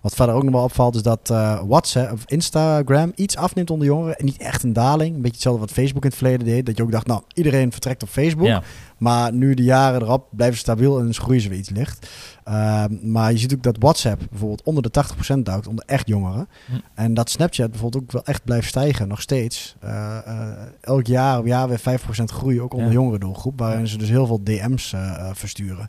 Wat 0.03 0.15
verder 0.15 0.35
ook 0.35 0.43
nog 0.43 0.53
wel 0.53 0.63
opvalt, 0.63 0.95
is 0.95 1.03
dat 1.03 1.31
eh, 1.31 1.61
WhatsApp 1.67 2.13
of 2.13 2.23
Instagram 2.27 3.13
iets 3.15 3.37
afneemt 3.37 3.71
onder 3.71 3.87
jongeren. 3.87 4.17
En 4.19 4.25
niet 4.25 4.37
echt 4.37 4.63
een 4.63 4.73
daling. 4.73 5.09
Een 5.11 5.17
beetje 5.21 5.33
hetzelfde 5.33 5.61
wat 5.61 5.71
Facebook 5.71 6.03
in 6.03 6.09
het 6.09 6.19
verleden 6.19 6.47
deed. 6.47 6.67
Dat 6.67 6.77
je 6.77 6.83
ook 6.83 6.93
dacht, 6.93 7.07
nou, 7.07 7.23
iedereen 7.35 7.73
vertrekt 7.73 8.03
op 8.03 8.09
Facebook. 8.09 8.47
ja. 8.47 8.63
Maar 8.99 9.33
nu 9.33 9.55
de 9.55 9.63
jaren 9.63 10.03
erop 10.03 10.27
blijven 10.31 10.57
ze 10.57 10.63
stabiel 10.63 10.99
en 10.99 11.07
dus 11.07 11.19
groeien 11.19 11.41
ze 11.41 11.49
weer 11.49 11.59
iets 11.59 11.71
licht. 11.71 12.09
Ehm, 12.45 13.11
maar 13.11 13.33
je 13.33 13.39
ziet 13.39 13.55
ook 13.55 13.63
dat 13.63 13.77
WhatsApp 13.79 14.23
bijvoorbeeld 14.31 14.63
onder 14.63 14.83
de 14.83 14.91
80% 14.91 15.39
duikt, 15.45 15.67
onder 15.67 15.85
echt 15.87 16.09
jongeren. 16.09 16.49
Hm. 16.67 16.73
En 16.95 17.15
dat 17.15 17.31
Snapchat 17.31 17.71
bijvoorbeeld 17.71 18.03
ook 18.03 18.13
wel 18.13 18.25
echt 18.25 18.45
blijft 18.45 18.69
stijgen, 18.69 19.09
nog 19.09 19.21
steeds. 19.21 19.77
Eh, 19.81 20.17
eh, 20.27 20.49
elk 20.81 21.07
jaar 21.07 21.39
op 21.39 21.47
jaar 21.47 21.69
weer 21.69 21.79
5% 21.79 22.31
groei, 22.31 22.61
ook 22.61 22.73
onder 22.73 22.89
Ja. 22.89 22.93
jongere 22.95 23.19
doelgroep. 23.19 23.59
Waarin 23.59 23.89
ze 23.89 23.99
dus 23.99 24.09
heel 24.09 24.27
veel 24.27 24.41
DM's 24.43 24.95
versturen 25.33 25.89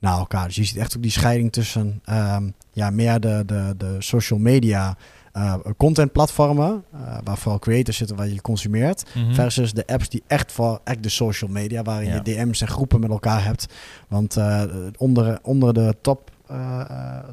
naar 0.00 0.18
elkaar. 0.18 0.46
Dus 0.46 0.56
je 0.56 0.64
ziet 0.64 0.76
echt 0.76 0.96
ook 0.96 1.02
die 1.02 1.10
scheiding 1.10 1.52
tussen 1.52 2.00
ehm, 2.04 2.48
ja, 2.72 2.90
meer 2.90 3.20
de, 3.20 3.42
de, 3.46 3.74
de 3.76 3.96
social 3.98 4.38
media... 4.38 4.96
eh 5.32 5.54
contentplatformen, 5.76 6.84
eh 6.92 7.18
waar 7.24 7.36
vooral 7.38 7.58
creators 7.58 7.96
zitten 7.96 8.16
waar 8.16 8.28
je 8.28 8.40
consumeert. 8.40 9.04
Mhm. 9.14 9.34
Versus 9.34 9.72
de 9.72 9.86
apps 9.86 10.08
die 10.08 10.22
echt 10.26 10.52
voor 10.52 10.80
echt 10.84 11.02
de 11.02 11.08
social 11.08 11.50
media, 11.50 11.82
waarin 11.82 12.08
Ja. 12.08 12.14
je 12.14 12.22
DM's 12.22 12.60
en 12.60 12.68
groepen 12.68 13.00
met 13.00 13.10
elkaar 13.10 13.44
hebt. 13.44 13.66
Want 14.08 14.36
eh, 14.36 14.62
onder, 14.98 15.38
onder 15.42 15.74
de 15.74 15.94
top, 16.00 16.30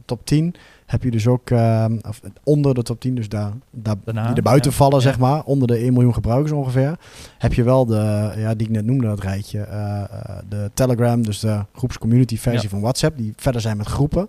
top 0.05 0.25
10 0.25 0.55
heb 0.89 1.03
je 1.03 1.11
dus 1.11 1.27
ook, 1.27 1.49
eh, 1.49 1.85
of 2.07 2.21
onder 2.43 2.73
de 2.73 2.83
top 2.83 2.99
10, 2.99 3.15
dus 3.15 3.29
daar, 3.29 3.51
daar 3.71 3.95
Daarna, 4.03 4.27
die 4.27 4.35
er 4.35 4.41
buiten 4.41 4.71
ja. 4.71 4.77
vallen, 4.77 5.01
zeg 5.01 5.19
maar, 5.19 5.43
onder 5.43 5.67
de 5.67 5.77
1 5.83 5.93
miljoen 5.93 6.13
gebruikers 6.13 6.51
ongeveer, 6.51 6.95
heb 7.37 7.53
je 7.53 7.63
wel 7.63 7.85
de, 7.85 8.31
ja, 8.37 8.55
die 8.55 8.67
ik 8.67 8.73
net 8.73 8.85
noemde, 8.85 9.07
dat 9.07 9.19
rijtje, 9.19 9.59
eh, 9.61 9.99
eh, 10.01 10.37
de 10.49 10.71
Telegram, 10.73 11.21
dus 11.23 11.39
de 11.39 11.65
groepscommunity 11.73 12.37
versie 12.37 12.63
Ja. 12.63 12.69
van 12.69 12.81
WhatsApp, 12.81 13.17
die 13.17 13.33
verder 13.35 13.61
zijn 13.61 13.77
met 13.77 13.87
groepen. 13.87 14.27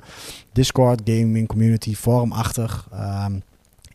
Discord, 0.53 1.01
gaming, 1.05 1.47
community, 1.49 1.95
forumachtig. 1.95 2.89
ehm 2.93 3.33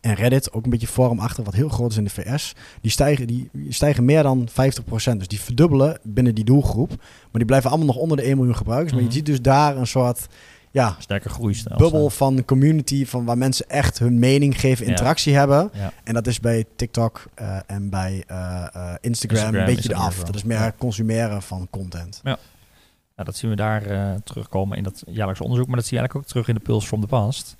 en 0.00 0.14
Reddit, 0.14 0.52
ook 0.52 0.64
een 0.64 0.70
beetje 0.70 0.86
forumachtig, 0.86 1.44
wat 1.44 1.54
heel 1.54 1.68
groot 1.68 1.90
is 1.90 1.96
in 1.96 2.04
de 2.04 2.10
VS. 2.10 2.54
Die 2.80 2.90
stijgen, 2.90 3.26
die 3.26 3.50
stijgen 3.68 4.04
meer 4.04 4.22
dan 4.22 4.48
50%. 4.48 5.18
Dus 5.18 5.28
die 5.28 5.40
verdubbelen 5.40 5.98
binnen 6.02 6.34
die 6.34 6.44
doelgroep. 6.44 6.88
Maar 6.88 6.98
die 7.32 7.44
blijven 7.44 7.68
allemaal 7.70 7.86
nog 7.86 7.96
onder 7.96 8.16
de 8.16 8.26
1 8.26 8.36
miljoen 8.36 8.56
gebruikers. 8.56 8.92
Maar 8.92 9.00
Mhm. 9.02 9.10
je 9.10 9.16
ziet 9.16 9.26
dus 9.26 9.42
daar 9.42 9.76
een 9.76 9.86
soort 9.86 10.26
ja, 10.70 10.96
Sterke 10.98 11.28
groeistijl. 11.28 11.76
bubbel 11.78 12.10
van 12.10 12.44
community, 12.44 13.06
van 13.06 13.24
waar 13.24 13.38
mensen 13.38 13.68
echt 13.68 13.98
hun 13.98 14.18
mening 14.18 14.60
geven, 14.60 14.84
Ja. 14.84 14.90
interactie 14.90 15.34
hebben. 15.34 15.70
Ja. 15.72 15.92
En 16.04 16.14
dat 16.14 16.26
is 16.26 16.40
bij 16.40 16.64
TikTok 16.76 17.24
eh, 17.34 17.58
en 17.66 17.90
bij 17.90 18.24
eh, 18.26 18.36
eh, 18.72 18.94
Instagram, 19.00 19.38
Instagram 19.38 19.54
een 19.54 19.74
beetje 19.74 19.90
eraf. 19.90 20.24
Dat 20.24 20.34
is 20.34 20.44
meer 20.44 20.58
Ja. 20.58 20.72
consumeren 20.78 21.42
van 21.42 21.66
content. 21.70 22.20
Ja, 22.24 23.24
dat 23.24 23.36
zien 23.36 23.50
we 23.50 23.56
daar 23.56 23.82
terugkomen 24.24 24.76
in 24.76 24.82
dat 24.82 25.02
jaarlijks 25.06 25.40
onderzoek. 25.40 25.66
Maar 25.66 25.76
dat 25.76 25.84
zie 25.86 25.94
je 25.94 25.98
eigenlijk 26.00 26.26
ook 26.28 26.32
terug 26.32 26.48
in 26.48 26.54
de 26.54 26.60
Pulse 26.60 26.86
from 26.86 27.00
the 27.00 27.06
Past. 27.06 27.56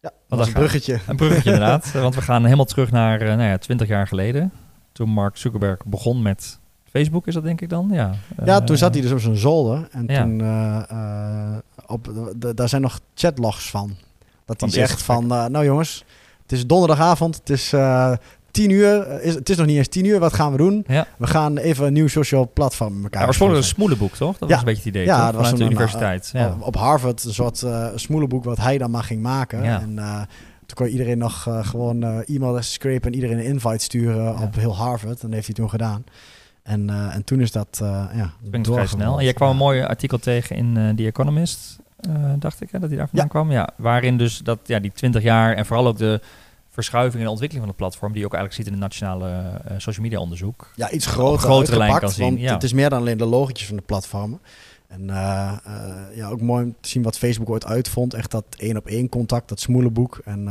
Ja, 0.00 0.10
dat 0.28 0.40
is 0.40 0.46
een 0.46 0.52
bruggetje. 0.52 0.98
Een 1.06 1.16
bruggetje 1.16 1.50
inderdaad. 1.52 1.92
Want 1.92 2.14
we 2.14 2.22
gaan 2.22 2.44
helemaal 2.44 2.64
terug 2.64 2.90
naar 2.90 3.18
nou 3.18 3.42
ja, 3.42 3.58
20 3.58 3.88
jaar 3.88 4.06
geleden. 4.06 4.52
Toen 4.92 5.08
Mark 5.08 5.36
Zuckerberg 5.36 5.84
begon 5.84 6.22
met 6.22 6.58
Facebook, 6.90 7.26
is 7.26 7.34
dat 7.34 7.42
denk 7.42 7.60
ik 7.60 7.68
dan? 7.68 7.88
Ja, 7.92 8.14
Ja, 8.44 8.60
toen 8.60 8.76
zat 8.76 8.92
hij 8.94 9.02
dus 9.02 9.12
op 9.12 9.20
zijn 9.20 9.36
zolder. 9.36 9.88
En 9.90 10.04
ja. 10.06 10.22
toen, 10.22 10.38
op, 11.90 12.12
daar 12.56 12.68
zijn 12.68 12.82
nog 12.82 13.00
chatlogs 13.14 13.70
van. 13.70 13.96
Dat 14.44 14.60
hij 14.60 14.70
zegt 14.70 15.02
van, 15.02 15.32
eh, 15.32 15.46
nou 15.46 15.64
jongens, 15.64 16.04
het 16.42 16.52
is 16.52 16.66
donderdagavond, 16.66 17.36
het 17.36 17.50
is 17.50 17.72
eh, 17.72 18.12
tien 18.50 18.70
uur. 18.70 19.00
eh, 19.02 19.26
Is, 19.26 19.34
het 19.34 19.48
is 19.48 19.56
nog 19.56 19.66
niet 19.66 19.76
eens 19.76 19.88
tien 19.88 20.04
uur, 20.04 20.18
wat 20.18 20.32
gaan 20.34 20.52
we 20.52 20.56
doen? 20.58 20.84
Ja. 20.86 21.06
We 21.18 21.26
gaan 21.26 21.56
even 21.56 21.86
een 21.86 21.92
nieuw 21.92 22.08
social 22.08 22.50
platform 22.54 23.02
elkaar 23.02 23.20
Ja, 23.20 23.26
oorspronkelijk 23.26 23.66
een 23.66 23.72
smoelenboek, 23.74 24.14
toch? 24.14 24.38
Dat 24.38 24.48
Ja. 24.48 24.54
was 24.54 24.58
een 24.58 24.64
beetje 24.64 24.82
het 24.82 24.94
idee, 24.94 25.04
Ja, 25.04 25.16
toch? 25.16 25.24
dat 25.32 25.40
was 25.40 25.50
de 25.50 25.64
een, 25.64 25.70
universiteit. 25.70 26.30
ja. 26.32 26.56
Op 26.60 26.76
Harvard, 26.76 27.24
een 27.24 27.34
soort 27.34 27.62
eh 27.62 27.86
smoelenboek 27.94 28.44
wat 28.44 28.56
hij 28.58 28.78
dan 28.78 28.90
maar 28.90 29.04
ging 29.04 29.22
maken. 29.22 29.62
En 29.64 29.94
toen 30.66 30.76
kon 30.86 30.86
iedereen 30.86 31.18
nog 31.18 31.46
gewoon 31.62 32.02
e-mailadres 32.02 32.72
scrapen 32.72 33.02
en 33.02 33.14
iedereen 33.14 33.38
een 33.38 33.44
invite 33.44 33.84
sturen 33.84 34.38
op 34.38 34.54
heel 34.54 34.76
Harvard. 34.76 35.14
En 35.20 35.26
dat 35.26 35.32
heeft 35.32 35.46
hij 35.46 35.54
toen 35.54 35.70
gedaan. 35.70 36.04
En, 36.62 36.90
en 37.12 37.24
toen 37.24 37.40
is 37.40 37.52
dat, 37.52 37.68
ja, 37.80 37.98
Dat 38.08 38.10
ging 38.16 38.32
vrij 38.50 38.62
doorgerold. 38.62 38.88
snel. 38.88 39.18
En 39.18 39.24
jij 39.24 39.32
kwam 39.32 39.50
een 39.50 39.56
mooi 39.56 39.82
artikel 39.82 40.18
tegen 40.18 40.56
in 40.56 40.92
The 40.96 41.06
Economist, 41.06 41.78
eh, 42.08 42.32
dacht 42.38 42.60
ik, 42.60 42.68
hè, 42.70 42.78
dat 42.78 42.88
hij 42.88 42.98
daar 42.98 43.08
vandaan 43.08 43.26
Ja. 43.26 43.32
kwam. 43.32 43.50
Ja, 43.50 43.68
waarin 43.76 44.16
dus 44.18 44.38
dat, 44.38 44.58
ja, 44.64 44.78
die 44.78 44.92
20 44.92 45.22
jaar 45.22 45.54
en 45.54 45.66
vooral 45.66 45.86
ook 45.86 45.98
de 45.98 46.20
verschuiving 46.68 47.16
en 47.18 47.24
de 47.24 47.30
ontwikkeling 47.30 47.66
van 47.66 47.76
het 47.76 47.82
platform, 47.86 48.12
die 48.12 48.20
je 48.20 48.26
ook 48.26 48.34
eigenlijk 48.34 48.62
ziet 48.62 48.74
in 48.74 48.80
het 48.80 48.90
nationale 48.90 49.28
eh, 49.64 49.74
social 49.78 50.04
media 50.04 50.18
onderzoek. 50.20 50.70
ja, 50.76 50.90
iets 50.90 51.06
groter, 51.06 51.38
grotere 51.48 51.76
lijn 51.78 51.98
kan 51.98 52.10
zien, 52.10 52.24
Want 52.24 52.40
ja. 52.40 52.52
het 52.54 52.62
is 52.62 52.72
meer 52.72 52.90
dan 52.90 52.98
alleen 53.00 53.18
de 53.18 53.24
logotjes 53.26 53.66
van 53.66 53.76
de 53.76 53.82
platformen. 53.82 54.40
En 54.88 55.10
eh, 55.10 55.52
ja, 56.14 56.28
ook 56.28 56.40
mooi 56.40 56.64
om 56.64 56.74
te 56.80 56.88
zien 56.88 57.02
wat 57.02 57.18
Facebook 57.18 57.50
ooit 57.50 57.66
uitvond. 57.66 58.14
Echt 58.14 58.30
dat 58.30 58.44
één 58.58 58.76
op 58.76 58.86
één 58.86 59.08
contact, 59.08 59.48
dat 59.48 59.60
smoelenboek. 59.60 60.20
En 60.24 60.48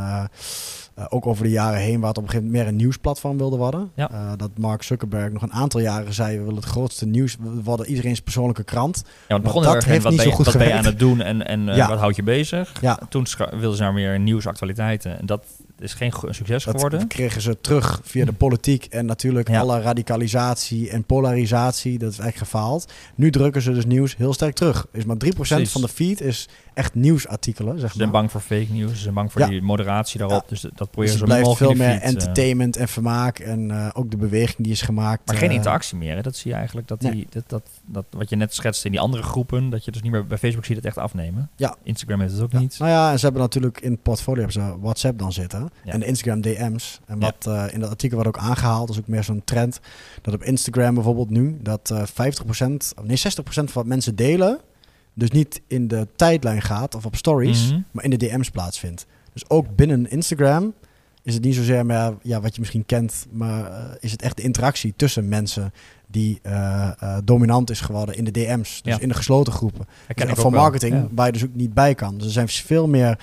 eh, 0.99 1.05
ook 1.09 1.27
over 1.27 1.43
de 1.43 1.49
jaren 1.49 1.79
heen, 1.79 1.99
waar 1.99 2.09
het 2.09 2.17
op 2.17 2.23
een 2.23 2.29
gegeven 2.29 2.51
moment 2.51 2.63
meer 2.65 2.73
een 2.73 2.79
nieuwsplatform 2.79 3.37
wilde 3.37 3.57
worden. 3.57 3.91
Ja. 3.95 4.11
Eh, 4.11 4.31
dat 4.37 4.49
Mark 4.57 4.83
Zuckerberg 4.83 5.31
nog 5.31 5.41
een 5.41 5.53
aantal 5.53 5.79
jaren 5.79 6.13
zei, 6.13 6.37
we 6.37 6.43
willen 6.43 6.55
het 6.55 6.65
grootste 6.65 7.05
nieuws, 7.05 7.35
we 7.39 7.63
worden 7.63 7.85
iedereen's 7.85 8.19
persoonlijke 8.21 8.63
krant. 8.63 9.03
Ja, 9.05 9.11
want 9.27 9.43
het 9.43 9.53
begon 9.53 9.73
dat 9.73 9.83
heeft 9.83 10.03
wat, 10.03 10.11
niet 10.11 10.21
ben 10.21 10.23
zo 10.23 10.29
je, 10.29 10.35
goed 10.35 10.45
wat 10.45 10.57
ben 10.57 10.67
je 10.67 10.73
aan 10.73 10.85
het 10.85 10.99
doen 10.99 11.21
en, 11.21 11.47
en 11.47 11.69
eh, 11.69 11.75
Ja. 11.75 11.87
wat 11.87 11.99
houdt 11.99 12.15
je 12.15 12.23
bezig. 12.23 12.71
Ja. 12.81 12.99
Toen 13.09 13.25
wilden 13.37 13.75
ze 13.75 13.81
naar 13.83 13.93
meer 13.93 14.19
nieuws, 14.19 14.47
actualiteiten. 14.47 15.19
En 15.19 15.25
dat 15.25 15.45
is 15.81 15.93
geen 15.93 16.13
succes 16.29 16.63
Dat 16.63 16.73
geworden. 16.75 17.07
kregen 17.07 17.41
ze 17.41 17.61
terug 17.61 18.01
via 18.03 18.25
de 18.25 18.33
politiek 18.33 18.85
en 18.85 19.05
natuurlijk 19.05 19.47
Ja. 19.49 19.59
alle 19.59 19.81
radicalisatie 19.81 20.89
en 20.89 21.03
polarisatie. 21.03 21.97
Dat 21.99 22.11
is 22.11 22.19
echt 22.19 22.37
gefaald. 22.37 22.91
Nu 23.15 23.31
drukken 23.31 23.61
ze 23.61 23.71
dus 23.73 23.85
nieuws 23.85 24.15
heel 24.17 24.33
sterk 24.33 24.55
terug. 24.55 24.87
Is 24.91 25.05
maar 25.05 25.17
3% 25.17 25.47
Precies. 25.57 25.71
van 25.71 25.81
de 25.81 25.87
feed 25.87 26.21
is 26.21 26.47
echt 26.73 26.95
nieuwsartikelen, 26.95 27.79
zeg 27.79 27.91
Ze 27.91 27.97
zijn 27.97 28.09
maar. 28.09 28.19
bang 28.19 28.31
voor 28.31 28.41
fake 28.41 28.67
news, 28.71 28.91
ze 28.91 28.97
zijn 28.97 29.13
bang 29.13 29.31
voor 29.31 29.41
Ja. 29.41 29.47
die 29.47 29.61
moderatie 29.61 30.19
daarop. 30.19 30.49
Dus 30.49 30.61
dat 30.61 30.71
Dus 30.77 30.87
proberen 30.87 31.09
het 31.09 31.19
ze 31.19 31.25
blijft 31.25 31.57
veel 31.57 31.73
meer 31.73 31.91
feed, 31.91 32.01
eh, 32.01 32.07
entertainment 32.07 32.77
en 32.77 32.87
vermaak. 32.87 33.39
En 33.39 33.71
eh, 33.71 33.87
ook 33.93 34.11
de 34.11 34.17
beweging 34.17 34.57
die 34.57 34.71
is 34.71 34.81
gemaakt. 34.81 35.27
Maar 35.27 35.35
geen 35.35 35.49
eh, 35.49 35.55
interactie 35.55 35.97
meer. 35.97 36.15
Hè? 36.15 36.21
Dat 36.21 36.35
zie 36.35 36.51
je 36.51 36.57
eigenlijk. 36.57 36.87
Dat, 36.87 37.01
Nee. 37.01 37.11
die, 37.11 37.27
dat, 37.29 37.43
dat, 37.47 37.61
dat 37.85 38.05
wat 38.09 38.29
je 38.29 38.35
net 38.35 38.53
schetst 38.55 38.85
in 38.85 38.91
die 38.91 38.99
andere 38.99 39.23
groepen, 39.23 39.69
dat 39.69 39.85
je 39.85 39.91
dus 39.91 40.01
niet 40.01 40.11
meer 40.11 40.27
bij 40.27 40.37
Facebook 40.37 40.65
ziet 40.65 40.75
het 40.75 40.85
echt 40.85 40.97
afnemen. 40.97 41.49
Ja. 41.55 41.75
Instagram 41.83 42.19
heeft 42.19 42.33
het 42.33 42.41
ook 42.41 42.53
niet. 42.53 42.75
Nou 42.79 42.91
ja, 42.91 43.11
en 43.11 43.17
ze 43.19 43.23
hebben 43.23 43.41
natuurlijk 43.43 43.79
in 43.81 43.91
het 43.91 44.01
portfolio 44.03 44.43
hebben 44.43 44.63
ze 44.63 44.79
WhatsApp 44.79 45.19
dan 45.19 45.31
zitten. 45.33 45.68
Ja. 45.83 45.91
En 45.91 45.99
de 45.99 46.05
Instagram 46.05 46.41
DM's. 46.41 46.99
En 47.05 47.19
Ja. 47.19 47.25
wat 47.25 47.45
eh, 47.55 47.73
in 47.73 47.79
dat 47.79 47.89
artikel 47.89 48.21
wordt 48.21 48.37
ook 48.37 48.43
aangehaald, 48.43 48.89
is 48.89 48.99
ook 48.99 49.07
meer 49.07 49.23
zo'n 49.23 49.41
trend. 49.43 49.79
Dat 50.21 50.33
op 50.33 50.43
Instagram 50.43 50.93
bijvoorbeeld 50.93 51.29
nu, 51.29 51.57
dat 51.61 51.91
eh 51.91 52.03
50%, 52.05 52.93
of 52.97 53.03
nee 53.03 53.17
60% 53.17 53.21
van 53.43 53.67
wat 53.73 53.85
mensen 53.85 54.15
delen, 54.15 54.59
dus 55.13 55.29
niet 55.31 55.61
in 55.67 55.87
de 55.87 56.07
tijdlijn 56.15 56.61
gaat 56.61 56.95
of 56.95 57.05
op 57.05 57.15
stories, 57.15 57.69
Mhm. 57.71 57.81
maar 57.91 58.03
in 58.03 58.09
de 58.09 58.17
DM's 58.17 58.49
plaatsvindt. 58.49 59.05
Dus 59.33 59.49
ook 59.49 59.75
binnen 59.75 60.09
Instagram 60.11 60.73
is 61.23 61.33
het 61.33 61.43
niet 61.43 61.55
zozeer 61.55 61.85
meer 61.85 62.17
ja, 62.21 62.41
wat 62.41 62.53
je 62.53 62.59
misschien 62.59 62.85
kent, 62.85 63.25
maar 63.31 63.65
eh, 63.71 63.83
is 63.99 64.11
het 64.11 64.21
echt 64.21 64.37
de 64.37 64.43
interactie 64.43 64.93
tussen 64.95 65.27
mensen 65.27 65.73
die 66.07 66.41
dominant 67.23 67.69
is 67.69 67.81
geworden 67.81 68.15
in 68.15 68.23
de 68.23 68.31
DM's. 68.31 68.81
Dus 68.81 68.93
Ja. 68.95 68.99
in 68.99 69.07
de 69.07 69.13
gesloten 69.13 69.53
groepen. 69.53 69.85
Dus 70.15 70.25
voor 70.33 70.51
marketing, 70.51 70.93
Ja. 70.93 71.07
waar 71.11 71.25
je 71.25 71.31
dus 71.31 71.43
ook 71.43 71.53
niet 71.55 71.73
bij 71.73 71.95
kan. 71.95 72.17
Dus 72.17 72.25
er 72.25 72.31
zijn 72.31 72.47
veel 72.47 72.87
meer 72.87 73.19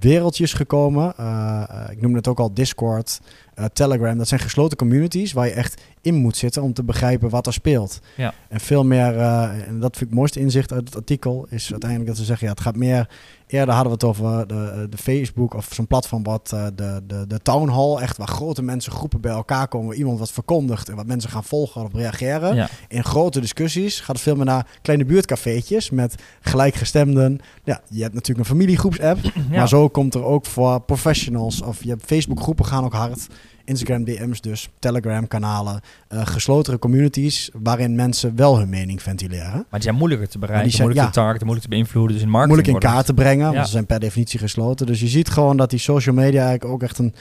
wereldjes 0.00 0.52
gekomen. 0.52 1.12
Eh, 1.16 1.62
eh, 1.68 1.90
ik 1.90 2.00
noemde 2.00 2.16
het 2.16 2.28
ook 2.28 2.40
al 2.40 2.54
Discord, 2.54 3.20
eh, 3.60 3.66
Telegram. 3.72 4.18
Dat 4.18 4.28
zijn 4.28 4.40
gesloten 4.40 4.76
communities 4.76 5.32
waar 5.32 5.46
je 5.46 5.52
echt 5.52 5.80
in 6.00 6.14
moet 6.14 6.36
zitten 6.36 6.62
om 6.62 6.72
te 6.72 6.84
begrijpen 6.84 7.28
wat 7.28 7.46
er 7.46 7.52
speelt. 7.52 7.98
Ja. 8.16 8.34
En 8.48 8.60
veel 8.60 8.84
meer, 8.84 9.18
eh, 9.18 9.42
en 9.42 9.80
dat 9.80 9.90
vind 9.96 10.00
ik 10.00 10.08
het 10.08 10.14
mooiste 10.14 10.40
inzicht 10.40 10.72
uit 10.72 10.84
het 10.84 10.96
artikel, 10.96 11.46
is 11.50 11.70
uiteindelijk 11.70 12.10
dat 12.10 12.18
ze 12.18 12.24
zeggen, 12.24 12.46
ja, 12.46 12.52
het 12.52 12.62
gaat 12.62 12.76
meer... 12.76 13.08
Eerder 13.46 13.74
hadden 13.74 13.92
we 13.92 14.06
het 14.06 14.16
over 14.16 14.46
de, 14.46 14.86
de 14.90 14.96
Facebook 14.96 15.54
of 15.54 15.68
zo'n 15.72 15.86
platform 15.86 16.22
wat 16.22 16.50
eh, 16.54 16.66
de, 16.74 17.02
de, 17.06 17.26
de 17.26 17.38
town 17.42 17.68
hall, 17.68 17.96
echt 17.96 18.16
waar 18.16 18.28
grote 18.28 18.62
mensen, 18.62 18.92
groepen 18.92 19.20
bij 19.20 19.32
elkaar 19.32 19.68
komen, 19.68 19.86
waar 19.88 19.96
iemand 19.96 20.18
wat 20.18 20.30
verkondigt 20.30 20.88
en 20.88 20.96
wat 20.96 21.06
mensen 21.06 21.30
gaan 21.30 21.44
volgen 21.44 21.80
of 21.80 21.86
op 21.86 21.94
reageren 21.94 22.54
Ja. 22.54 22.68
in 22.88 23.04
grote 23.04 23.40
discussies 23.40 23.98
gaat 24.00 24.14
het 24.16 24.20
veel 24.20 24.36
meer 24.36 24.44
naar 24.44 24.66
kleine 24.82 25.04
buurtcafeetjes 25.04 25.90
met 25.90 26.14
gelijkgestemden. 26.40 27.38
Ja, 27.64 27.80
je 27.88 28.02
hebt 28.02 28.14
natuurlijk 28.14 28.48
een 28.48 28.54
familiegroepsapp, 28.54 29.18
Ja. 29.24 29.32
maar 29.50 29.68
zo 29.68 29.88
komt 29.88 30.14
er 30.14 30.24
ook 30.24 30.46
voor 30.46 30.80
professionals 30.80 31.62
of 31.62 31.82
je 31.82 31.88
hebt 31.88 32.04
Facebookgroepen 32.04 32.64
gaan 32.64 32.84
ook 32.84 32.92
hard 32.94 33.26
Instagram 33.70 34.04
DM's 34.04 34.40
dus, 34.40 34.68
Telegram 34.78 35.28
kanalen, 35.28 35.80
uh, 36.08 36.26
gesloten 36.26 36.78
communities 36.78 37.50
waarin 37.62 37.94
mensen 37.94 38.36
wel 38.36 38.58
hun 38.58 38.68
mening 38.68 39.02
ventileren. 39.02 39.52
Maar 39.52 39.64
die 39.70 39.82
zijn 39.82 39.94
moeilijker 39.94 40.28
te 40.28 40.38
bereiken, 40.38 40.70
zijn, 40.70 40.82
moeilijker 40.82 41.12
te 41.12 41.18
targeten, 41.18 41.46
moeilijker 41.46 41.70
te 41.70 41.76
beïnvloeden. 41.76 42.12
Dus 42.12 42.24
in 42.24 42.30
marketing 42.30 42.62
moeilijk 42.62 42.84
in 42.84 42.90
kaart 42.90 43.06
te 43.06 43.14
brengen, 43.14 43.52
want 43.52 43.66
ze 43.66 43.72
zijn 43.72 43.86
per 43.86 44.00
definitie 44.00 44.38
gesloten. 44.38 44.86
Dus 44.86 45.00
je 45.00 45.08
ziet 45.08 45.28
gewoon 45.28 45.56
dat 45.56 45.70
die 45.70 45.78
social 45.78 46.14
media 46.14 46.42
eigenlijk 46.42 46.72
ook 46.72 46.82
echt 46.82 46.98
een 46.98 47.14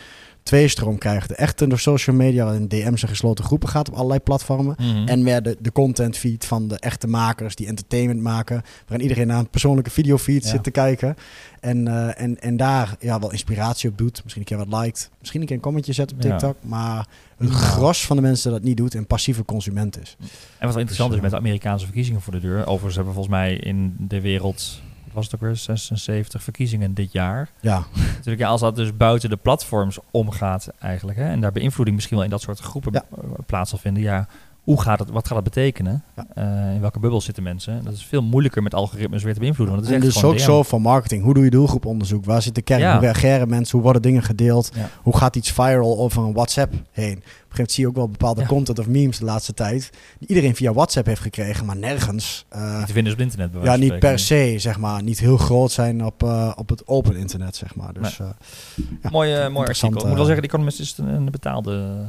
tweestroom 0.50 0.98
krijgt. 0.98 1.28
De 1.28 1.36
echte 1.36 1.68
door 1.68 1.80
social 1.80 2.16
media 2.16 2.52
in 2.52 2.68
DM's 2.68 3.02
en 3.02 3.08
gesloten 3.08 3.46
groepen 3.46 3.70
gaat 3.70 3.88
op 3.88 3.94
allerlei 3.94 4.20
platformen. 4.20 4.76
Mhm. 4.78 5.08
En 5.08 5.24
meer 5.24 5.42
de, 5.44 5.58
de 5.60 5.72
content 5.72 6.18
feed 6.18 6.46
van 6.46 6.68
de 6.68 6.80
echte 6.80 7.08
makers 7.08 7.56
die 7.56 7.68
entertainment 7.68 8.22
maken. 8.22 8.62
Waarin 8.88 9.08
iedereen 9.08 9.28
naar 9.28 9.40
een 9.40 9.50
persoonlijke 9.50 9.90
videofeed 9.90 10.44
ja. 10.44 10.50
zit 10.50 10.64
te 10.64 10.72
kijken. 10.72 11.16
En, 11.60 11.86
uh, 11.86 12.22
en, 12.22 12.42
en 12.42 12.58
daar 12.58 12.96
ja, 13.00 13.20
wel 13.20 13.32
inspiratie 13.32 13.90
op 13.90 13.98
doet. 13.98 14.24
Misschien 14.24 14.42
een 14.42 14.58
keer 14.58 14.68
wat 14.68 14.82
liked. 14.82 15.10
Misschien 15.20 15.42
een 15.42 15.48
keer 15.48 15.56
een 15.56 15.62
commentje 15.62 15.94
zet 15.94 16.12
op 16.12 16.22
TikTok. 16.22 16.58
Maar 16.64 17.08
het 17.38 17.50
gros 17.50 18.06
van 18.06 18.16
de 18.16 18.22
mensen 18.22 18.52
dat 18.52 18.64
niet 18.64 18.78
doet 18.78 18.96
en 18.96 19.08
passieve 19.08 19.46
consument 19.46 20.02
is. 20.02 20.18
En 20.58 20.68
wat 20.68 20.78
interessant 20.78 21.14
is 21.14 21.20
met 21.20 21.32
de 21.32 21.38
Amerikaanse 21.38 21.86
verkiezingen 21.86 22.22
voor 22.22 22.34
de 22.34 22.40
deur. 22.40 22.62
Overigens 22.66 22.96
hebben 22.96 23.14
volgens 23.14 23.36
mij 23.36 23.56
in 23.56 23.96
de 23.98 24.22
wereld 24.22 24.82
was 25.20 25.32
het 25.32 25.36
ook 25.36 25.48
weer 25.48 25.56
76 25.56 26.44
verkiezingen 26.44 26.94
dit 26.94 27.12
jaar. 27.12 27.50
Ja. 27.60 27.84
Natuurlijk, 28.16 28.40
ja, 28.40 28.48
als 28.48 28.62
dat 28.62 28.76
dus 28.76 28.98
buiten 28.98 29.30
de 29.30 29.36
platforms 29.36 29.98
omgaat 30.12 30.68
eigenlijk, 30.80 31.18
hè, 31.18 31.30
en 31.30 31.42
daar 31.42 31.52
beïnvloeding 31.52 31.96
misschien 31.96 32.18
wel 32.18 32.26
in 32.26 32.32
dat 32.32 32.42
soort 32.42 32.60
groepen 32.60 32.92
ja. 32.94 33.06
plaats 33.46 33.70
zal 33.70 33.80
vinden, 33.80 34.04
ja, 34.04 34.28
hoe 34.70 34.82
gaat 34.82 35.00
het, 35.00 35.10
wat 35.10 35.28
gaat 35.28 35.36
dat 35.36 35.54
betekenen? 35.54 36.04
Uh, 36.38 36.74
in 36.74 36.82
welke 36.82 37.00
bubbel 37.00 37.22
zitten 37.22 37.44
mensen? 37.44 37.84
Dat 37.84 37.94
is 37.94 38.06
veel 38.06 38.22
moeilijker 38.22 38.64
met 38.64 38.74
algoritmes 38.74 39.24
weer 39.24 39.34
te 39.34 39.40
beïnvloeden. 39.40 39.76
Want 39.76 39.88
dat 39.88 39.98
is 39.98 40.04
en 40.04 40.12
dus 40.12 40.24
ook 40.24 40.40
zo 40.40 40.64
van 40.64 40.82
marketing. 40.82 41.24
Hoe 41.24 41.34
doe 41.34 41.44
je 41.44 41.50
doelgroeponderzoek? 41.50 42.26
Waar 42.26 42.42
zit 42.42 42.56
de 42.56 42.62
kern? 42.62 42.92
Hoe 42.92 43.00
reageren 43.00 43.50
mensen? 43.50 43.72
Hoe 43.72 43.82
worden 43.82 44.02
dingen 44.02 44.24
gedeeld? 44.24 44.72
Hoe 45.02 45.18
gaat 45.18 45.36
iets 45.36 45.52
viral 45.52 45.98
over 45.98 46.24
een 46.24 46.34
WhatsApp 46.34 46.74
heen? 46.92 47.18
Op 47.18 47.18
een 47.18 47.22
gegeven 47.22 47.48
moment 47.50 47.72
zie 47.72 47.84
je 47.84 47.90
ook 47.90 47.96
wel 47.96 48.10
bepaalde 48.10 48.46
content 48.46 48.80
of 48.80 48.88
memes 48.88 49.18
de 49.18 49.26
laatste 49.26 49.54
tijd. 49.54 49.90
Die 50.20 50.28
iedereen 50.28 50.56
via 50.56 50.74
WhatsApp 50.74 51.06
heeft 51.06 51.22
gekregen, 51.22 51.66
maar 51.66 51.78
nergens. 51.78 52.46
Uh, 52.56 52.84
te 52.84 52.94
vinden 52.94 53.14
op 53.14 53.20
internet. 53.20 53.52
Ja, 53.64 53.76
niet 53.76 54.00
per 54.00 54.20
se, 54.20 54.56
zeg 54.58 54.78
maar. 54.80 55.04
Niet 55.04 55.20
heel 55.20 55.38
groot 55.38 55.72
zijn 55.72 56.06
op, 56.06 56.24
uh, 56.24 56.52
op 56.56 56.70
het 56.70 56.88
open 56.88 57.16
internet, 57.16 57.56
zeg 57.56 57.76
maar. 57.76 57.94
Dus, 57.94 58.18
nee. 58.18 59.12
mooi, 59.12 59.50
mooi 59.50 59.68
artikel. 59.68 59.88
Ik 59.88 59.94
moet 59.94 60.04
wel 60.04 60.26
zeggen, 60.26 60.42
die 60.42 60.52
Economist 60.52 60.80
is 60.80 60.98
een, 60.98 61.08
een 61.08 61.32
betaalde 61.32 62.08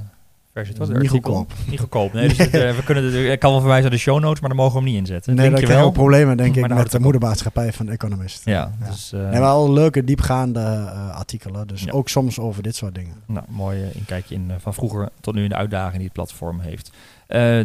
versie. 0.53 0.75
Het 0.75 0.89
was 0.89 0.99
niet 0.99 1.11
goedkoop. 1.11 1.53
Niet 1.67 1.81
goedkoop. 1.81 2.13
Nee, 2.13 2.29
dus 2.29 2.39
het, 2.47 2.55
uh, 2.55 2.77
we 2.77 2.83
kunnen 2.85 3.05
het, 3.05 3.15
ik 3.15 3.39
kan 3.39 3.51
wel 3.51 3.61
verwijzen 3.61 3.89
naar 3.89 3.99
de 3.99 4.05
show 4.05 4.21
notes, 4.21 4.41
maar 4.41 4.49
dan 4.49 4.59
mogen 4.59 4.73
we 4.73 4.79
hem 4.79 4.89
niet 4.89 4.99
inzetten. 4.99 5.35
Nee, 5.35 5.51
dan 5.51 5.61
krijgen 5.61 5.87
we 5.87 5.93
problemen 5.93 6.37
denk 6.37 6.57
ik 6.57 6.69
met 6.69 6.91
de 6.91 7.01
moedermaatschappij 7.01 7.73
van 7.73 7.87
de 7.87 7.93
Economist. 7.93 8.45
Ja, 8.45 8.73
ja. 8.81 8.87
Dus, 8.87 9.13
uh, 9.13 9.31
nee, 9.31 9.41
wel 9.41 9.73
leuke, 9.73 10.05
diepgaande 10.05 10.61
uh, 10.61 11.17
artikelen. 11.17 11.67
Dus 11.67 11.83
ja. 11.83 11.93
ook 11.93 12.09
soms 12.09 12.39
over 12.39 12.63
dit 12.63 12.77
soort 12.77 12.95
dingen. 12.95 13.15
Nou, 13.27 13.47
mooi 13.49 13.91
inkijkje 13.93 14.35
in 14.35 14.53
van 14.59 14.75
vroeger 14.75 15.09
tot 15.21 15.35
nu 15.35 15.43
in 15.43 15.49
de 15.49 15.55
uitdaging 15.55 15.97
die 15.97 16.05
het 16.05 16.13
platform 16.13 16.61
heeft. 16.61 16.91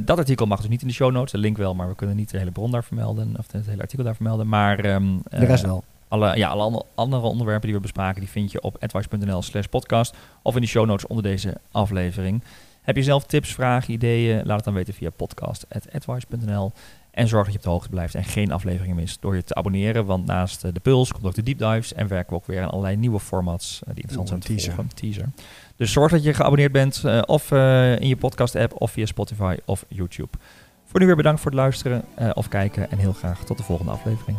dat 0.05 0.17
artikel 0.17 0.45
mag 0.45 0.59
dus 0.59 0.69
niet 0.69 0.81
in 0.81 0.87
de 0.87 0.93
show 0.93 1.11
notes, 1.11 1.31
de 1.31 1.37
link 1.37 1.57
wel, 1.57 1.75
maar 1.75 1.87
we 1.87 1.95
kunnen 1.95 2.15
niet 2.15 2.29
de 2.29 2.37
hele 2.37 2.51
bron 2.51 2.71
daar 2.71 2.83
vermelden, 2.83 3.35
of 3.37 3.51
het 3.51 3.65
hele 3.65 3.81
artikel 3.81 4.05
daar 4.05 4.15
vermelden. 4.15 4.47
Maar 4.47 4.85
um, 4.85 5.21
de 5.29 5.45
rest 5.45 5.63
wel. 5.63 5.83
Alle, 6.07 6.37
ja, 6.37 6.49
alle 6.49 6.85
andere 6.95 7.21
onderwerpen 7.21 7.65
die 7.65 7.75
we 7.75 7.81
bespraken, 7.81 8.21
die 8.21 8.29
vind 8.29 8.51
je 8.51 8.61
op 8.61 8.77
advice.nl 8.79 9.41
slash 9.41 9.65
podcast 9.65 10.15
of 10.41 10.55
in 10.55 10.61
de 10.61 10.67
show 10.67 10.85
notes 10.85 11.07
onder 11.07 11.23
deze 11.23 11.57
aflevering. 11.71 12.41
Heb 12.85 12.95
je 12.95 13.03
zelf 13.03 13.25
tips, 13.25 13.53
vragen, 13.53 13.93
ideeën? 13.93 14.45
Laat 14.45 14.55
het 14.55 14.65
dan 14.65 14.73
weten 14.73 14.93
via 14.93 15.09
podcast.advice.nl. 15.09 16.71
En 17.11 17.27
zorg 17.27 17.43
dat 17.43 17.53
je 17.53 17.59
op 17.59 17.63
de 17.63 17.69
hoogte 17.69 17.89
blijft 17.89 18.15
en 18.15 18.23
geen 18.23 18.51
afleveringen 18.51 18.95
mist 18.95 19.21
door 19.21 19.35
je 19.35 19.43
te 19.43 19.55
abonneren. 19.55 20.05
Want 20.05 20.25
naast 20.25 20.63
eh, 20.63 20.73
de 20.73 20.79
Puls 20.79 21.11
komt 21.11 21.25
ook 21.25 21.35
de 21.35 21.43
Deep 21.43 21.57
Dives 21.57 21.93
en 21.93 22.07
werken 22.07 22.29
we 22.29 22.35
ook 22.35 22.45
weer 22.45 22.61
aan 22.61 22.69
allerlei 22.69 22.95
nieuwe 22.95 23.19
formats 23.19 23.81
uh, 23.87 23.93
die 23.93 24.03
interessant 24.03 24.27
zijn 24.27 24.39
te 24.39 24.47
teaser. 24.47 24.73
volgen. 24.73 24.95
Teaser. 24.95 25.29
Dus 25.75 25.91
zorg 25.91 26.11
dat 26.11 26.23
je 26.23 26.33
geabonneerd 26.33 26.71
bent 26.71 27.01
uh, 27.05 27.21
of 27.25 27.51
in 27.51 28.07
je 28.07 28.15
podcast 28.15 28.55
app 28.55 28.81
of 28.81 28.91
via 28.91 29.05
Spotify 29.05 29.57
of 29.65 29.85
YouTube. 29.87 30.37
Voor 30.85 30.99
nu 30.99 31.05
weer 31.05 31.15
bedankt 31.15 31.41
voor 31.41 31.51
het 31.51 31.59
luisteren 31.59 32.03
of 32.33 32.47
kijken 32.47 32.91
en 32.91 32.97
heel 32.97 33.13
graag 33.13 33.43
tot 33.43 33.57
de 33.57 33.63
volgende 33.63 33.91
aflevering. 33.91 34.37